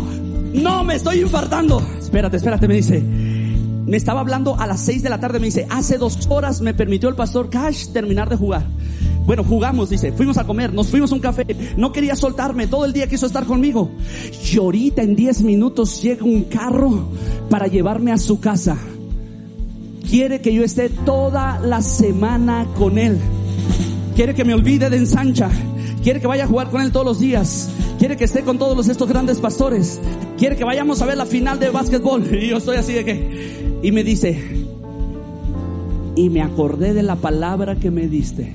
no, 0.53 0.85
me 0.85 0.97
estoy 0.97 1.21
infartando. 1.21 1.83
Espérate, 1.99 2.37
espérate, 2.37 2.69
me 2.69 2.75
dice. 2.75 3.03
Me 3.87 3.97
estaba 3.97 4.21
hablando 4.21 4.59
a 4.59 4.67
las 4.67 4.81
seis 4.81 5.03
de 5.03 5.11
la 5.11 5.21
tarde, 5.21 5.39
me 5.39 5.47
dice, 5.47 5.67
hace 5.71 5.97
dos 5.97 6.27
horas 6.29 6.61
me 6.61 6.75
permitió 6.75 7.09
el 7.09 7.15
pastor 7.15 7.49
Cash 7.49 7.89
terminar 7.93 8.29
de 8.29 8.37
jugar. 8.37 8.67
Bueno, 9.27 9.45
jugamos, 9.45 9.91
dice, 9.91 10.13
fuimos 10.13 10.39
a 10.39 10.45
comer, 10.45 10.73
nos 10.73 10.89
fuimos 10.89 11.13
a 11.13 11.15
un 11.15 11.21
café, 11.21 11.45
no 11.77 11.93
quería 11.93 12.17
soltarme, 12.17 12.67
todo 12.67 12.85
el 12.85 12.93
día 12.93 13.09
quiso 13.09 13.27
estar 13.27 13.45
conmigo. 13.45 13.91
Y 14.53 14.57
ahorita 14.57 15.03
en 15.03 15.15
diez 15.15 15.41
minutos 15.41 16.03
llega 16.03 16.25
un 16.25 16.45
carro 16.45 17.11
para 17.49 17.69
llevarme 17.69 18.11
a 18.11 18.19
su 18.19 18.41
casa. 18.41 18.77
Quiere 20.09 20.41
que 20.41 20.53
yo 20.55 20.65
esté 20.65 20.89
toda 20.89 21.61
la 21.61 21.81
semana 21.83 22.67
con 22.77 22.99
él. 22.99 23.19
Quiere 24.15 24.35
que 24.35 24.45
me 24.45 24.55
olvide 24.55 24.91
de 24.91 24.97
ensancha. 24.97 25.51
Quiere 26.03 26.21
que 26.21 26.27
vaya 26.29 26.45
a 26.45 26.47
jugar 26.47 26.71
con 26.71 26.81
él 26.81 26.93
todos 26.93 27.07
los 27.07 27.19
días. 27.19 27.69
Quiere 27.99 28.17
que 28.17 28.25
esté 28.25 28.43
con 28.43 28.59
todos 28.59 28.89
estos 28.89 29.09
grandes 29.09 29.41
pastores. 29.41 30.01
Quiere 30.39 30.57
que 30.57 30.65
vayamos 30.65 31.03
a 31.03 31.07
ver 31.07 31.17
la 31.17 31.27
final 31.27 31.59
de 31.59 31.71
básquetbol. 31.71 32.25
Y 32.33 32.49
yo 32.51 32.59
estoy 32.59 32.77
así 32.77 32.93
de 32.93 33.05
que... 33.05 33.66
Y 33.83 33.93
me 33.93 34.03
dice, 34.03 34.41
y 36.17 36.31
me 36.31 36.43
acordé 36.43 36.95
de 36.95 37.03
la 37.03 37.17
palabra 37.17 37.77
que 37.77 37.91
me 37.91 38.09
diste. 38.09 38.53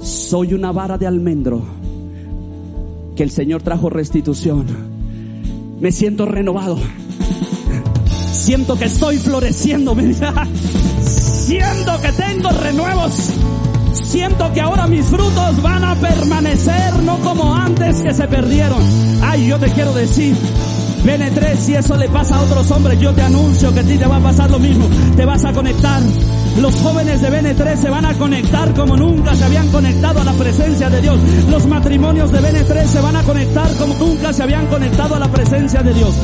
Soy 0.00 0.54
una 0.54 0.72
vara 0.72 0.98
de 0.98 1.06
almendro 1.06 1.62
que 3.16 3.22
el 3.22 3.30
Señor 3.30 3.62
trajo 3.62 3.90
restitución. 3.90 4.66
Me 5.80 5.90
siento 5.90 6.26
renovado. 6.26 6.78
Siento 8.30 8.76
que 8.76 8.84
estoy 8.84 9.18
floreciendo. 9.18 9.96
Siento 11.00 12.00
que 12.00 12.12
tengo 12.12 12.50
renuevos. 12.50 13.30
Siento 13.92 14.52
que 14.52 14.60
ahora 14.60 14.86
mis 14.86 15.06
frutos 15.06 15.62
van 15.62 15.84
a 15.84 15.94
permanecer, 15.96 17.02
no 17.02 17.18
como 17.18 17.54
antes 17.54 18.02
que 18.02 18.12
se 18.12 18.28
perdieron. 18.28 18.82
Ay, 19.22 19.48
yo 19.48 19.58
te 19.58 19.70
quiero 19.72 19.92
decir, 19.94 20.36
BN3, 21.04 21.56
si 21.56 21.74
eso 21.74 21.96
le 21.96 22.08
pasa 22.08 22.36
a 22.36 22.42
otros 22.42 22.70
hombres, 22.70 22.98
yo 23.00 23.12
te 23.12 23.22
anuncio 23.22 23.72
que 23.72 23.80
a 23.80 23.84
ti 23.84 23.96
te 23.96 24.06
va 24.06 24.16
a 24.16 24.20
pasar 24.20 24.50
lo 24.50 24.58
mismo. 24.58 24.88
Te 25.16 25.24
vas 25.24 25.44
a 25.44 25.52
conectar. 25.52 26.02
Los 26.60 26.74
jóvenes 26.76 27.20
de 27.20 27.30
BN3 27.30 27.76
se 27.76 27.90
van 27.90 28.06
a 28.06 28.14
conectar 28.14 28.72
como 28.74 28.96
nunca 28.96 29.34
se 29.34 29.44
habían 29.44 29.68
conectado 29.68 30.20
a 30.22 30.24
la 30.24 30.32
presencia 30.32 30.88
de 30.88 31.02
Dios. 31.02 31.18
Los 31.50 31.66
matrimonios 31.66 32.32
de 32.32 32.40
BN3 32.40 32.86
se 32.86 33.00
van 33.00 33.16
a 33.16 33.22
conectar 33.24 33.74
como 33.76 33.94
nunca 33.94 34.32
se 34.32 34.42
habían 34.42 34.66
conectado 34.66 35.16
a 35.16 35.18
la 35.18 35.28
presencia 35.28 35.82
de 35.82 35.92
Dios. 35.92 36.14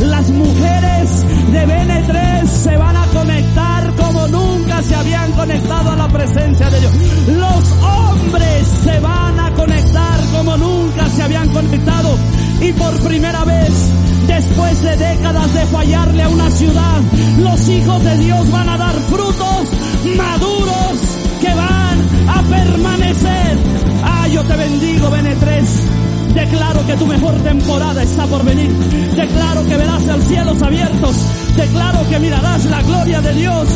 Las 0.00 0.28
mujeres 0.28 1.24
de 1.52 1.66
BN3 1.66 2.46
se 2.46 2.76
van 2.76 2.96
a 2.96 3.06
conectar 3.06 3.94
como 3.96 4.28
nunca 4.28 4.82
se 4.82 4.94
habían 4.94 5.32
conectado 5.32 5.90
a 5.90 5.96
la 5.96 6.08
presencia 6.08 6.70
de 6.70 6.80
Dios. 6.80 6.92
Los 7.28 7.72
hombres 7.82 8.68
se 8.84 9.00
van 9.00 9.40
a 9.40 9.50
conectar 9.52 10.20
como 10.32 10.56
nunca 10.56 11.08
se 11.08 11.22
habían 11.22 11.48
conectado. 11.48 12.18
Y 12.60 12.72
por 12.72 12.98
primera 13.00 13.44
vez 13.44 13.92
Después 14.28 14.82
de 14.82 14.94
décadas 14.94 15.54
de 15.54 15.66
fallarle 15.66 16.22
a 16.22 16.28
una 16.28 16.50
ciudad, 16.50 17.00
los 17.38 17.68
hijos 17.68 18.04
de 18.04 18.18
Dios 18.18 18.50
van 18.50 18.68
a 18.68 18.76
dar 18.76 18.94
frutos 19.08 19.68
maduros 20.16 20.98
que 21.40 21.54
van 21.54 21.98
a 22.28 22.42
permanecer. 22.42 23.58
Ah, 24.04 24.28
yo 24.28 24.44
te 24.44 24.54
bendigo, 24.54 25.08
Bene3. 25.08 26.34
Declaro 26.34 26.86
que 26.86 26.94
tu 26.96 27.06
mejor 27.06 27.34
temporada 27.36 28.02
está 28.02 28.26
por 28.26 28.44
venir. 28.44 28.70
Declaro 29.16 29.64
que 29.64 29.76
verás 29.78 30.04
los 30.04 30.24
cielos 30.24 30.62
abiertos. 30.62 31.16
Declaro 31.56 32.08
que 32.10 32.18
mirarás 32.18 32.66
la 32.66 32.82
gloria 32.82 33.20
de 33.22 33.32
Dios. 33.32 33.68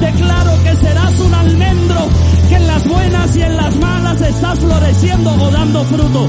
Declaro 0.00 0.62
que 0.64 0.76
serás 0.76 1.20
un 1.20 1.34
almendro 1.34 2.08
que 2.50 2.56
en 2.56 2.66
las 2.66 2.86
buenas 2.86 3.36
y 3.36 3.42
en 3.42 3.56
las 3.56 3.76
malas 3.76 4.20
estás 4.20 4.58
floreciendo 4.58 5.30
o 5.32 5.50
dando 5.50 5.84
fruto. 5.84 6.28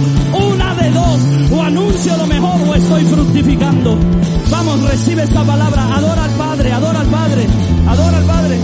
Una 0.51 0.75
de 0.75 0.89
dos, 0.91 1.19
o 1.51 1.61
anuncio 1.63 2.15
lo 2.15 2.27
mejor 2.27 2.61
o 2.61 2.75
estoy 2.75 3.03
fructificando. 3.05 3.97
Vamos, 4.49 4.83
recibe 4.83 5.23
esta 5.23 5.43
palabra, 5.43 5.95
adora 5.95 6.23
al 6.25 6.31
Padre, 6.31 6.71
adora 6.71 6.99
al 6.99 7.07
Padre, 7.07 7.47
adora 7.87 8.17
al 8.17 8.23
Padre. 8.25 8.59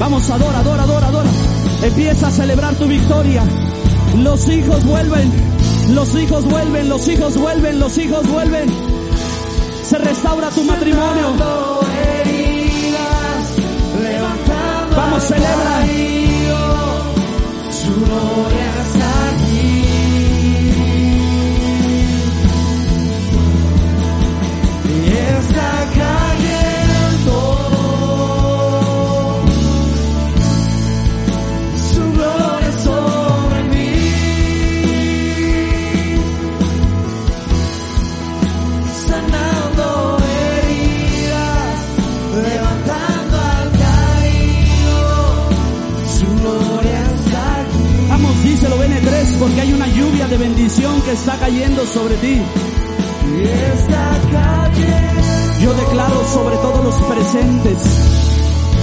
Vamos, 0.00 0.30
adora, 0.30 0.58
adora, 0.58 0.82
adora, 0.82 1.06
adora. 1.06 1.30
Empieza 1.82 2.26
a 2.26 2.30
celebrar 2.32 2.74
tu 2.74 2.86
victoria. 2.86 3.44
Los 4.18 4.48
hijos 4.48 4.84
vuelven, 4.84 5.32
los 5.94 6.14
hijos 6.16 6.44
vuelven, 6.44 6.88
los 6.88 7.08
hijos 7.08 7.36
vuelven, 7.36 7.78
los 7.78 7.96
hijos 7.96 8.28
vuelven. 8.28 8.68
Se 9.84 9.98
restaura 9.98 10.50
tu 10.50 10.64
matrimonio. 10.64 12.15
Celebra. 15.20 15.76
Su 17.70 17.94
gloria 17.94 18.75
porque 49.38 49.60
hay 49.60 49.72
una 49.72 49.86
lluvia 49.88 50.28
de 50.28 50.36
bendición 50.38 51.00
que 51.02 51.12
está 51.12 51.36
cayendo 51.38 51.84
sobre 51.86 52.16
ti. 52.16 52.42
Yo 55.60 55.74
declaro 55.74 56.24
sobre 56.32 56.56
todos 56.56 56.84
los 56.84 56.94
presentes 57.02 57.78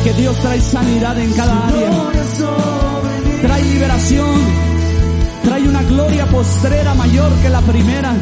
que 0.04 0.14
Dios 0.14 0.38
trae 0.38 0.60
sanidad 0.60 1.18
en 1.18 1.34
cada 1.34 1.68
área. 1.68 1.92
Trae 3.42 3.64
liberación. 3.64 4.36
Trae 5.44 5.68
una 5.68 5.84
gloria 5.84 6.26
postrera 6.28 6.94
mayor 6.94 7.32
que 7.42 7.50
la 7.50 7.62
primera. 7.62 8.16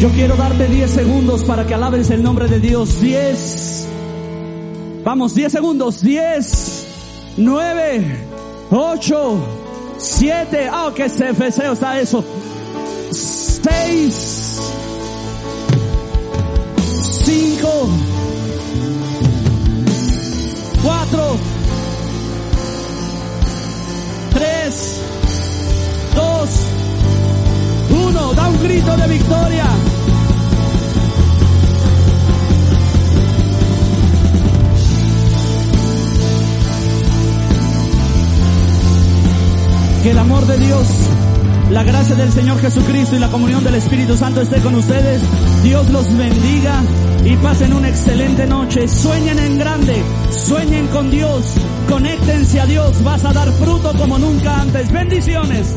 Yo 0.00 0.08
quiero 0.12 0.34
darte 0.34 0.66
10 0.66 0.90
segundos 0.90 1.44
para 1.44 1.66
que 1.66 1.74
alabes 1.74 2.08
el 2.08 2.22
nombre 2.22 2.48
de 2.48 2.58
Dios. 2.58 3.02
10. 3.02 3.86
Vamos, 5.04 5.34
10 5.34 5.52
segundos. 5.52 6.00
10, 6.00 6.86
9, 7.36 8.16
8, 8.70 9.46
7. 9.98 10.70
Ah, 10.72 10.90
qué 10.96 11.10
feo 11.10 11.74
está 11.74 12.00
eso. 12.00 12.24
6, 13.10 14.60
5, 17.24 17.88
4, 20.82 21.36
3, 24.32 25.00
2, 26.14 26.50
1. 27.90 28.32
Da 28.32 28.48
un 28.48 28.62
grito 28.62 28.96
de 28.96 29.06
victoria. 29.08 29.89
El 40.10 40.18
amor 40.18 40.44
de 40.44 40.58
Dios, 40.58 40.88
la 41.70 41.84
gracia 41.84 42.16
del 42.16 42.32
Señor 42.32 42.60
Jesucristo 42.60 43.14
y 43.14 43.20
la 43.20 43.28
comunión 43.28 43.62
del 43.62 43.76
Espíritu 43.76 44.16
Santo 44.16 44.40
esté 44.40 44.60
con 44.60 44.74
ustedes. 44.74 45.22
Dios 45.62 45.88
los 45.90 46.16
bendiga 46.16 46.82
y 47.24 47.36
pasen 47.36 47.72
una 47.72 47.90
excelente 47.90 48.44
noche. 48.48 48.88
Sueñen 48.88 49.38
en 49.38 49.58
grande, 49.60 50.02
sueñen 50.32 50.88
con 50.88 51.12
Dios, 51.12 51.54
conéctense 51.88 52.60
a 52.60 52.66
Dios. 52.66 53.04
Vas 53.04 53.24
a 53.24 53.32
dar 53.32 53.52
fruto 53.52 53.92
como 53.96 54.18
nunca 54.18 54.62
antes. 54.62 54.90
Bendiciones. 54.90 55.76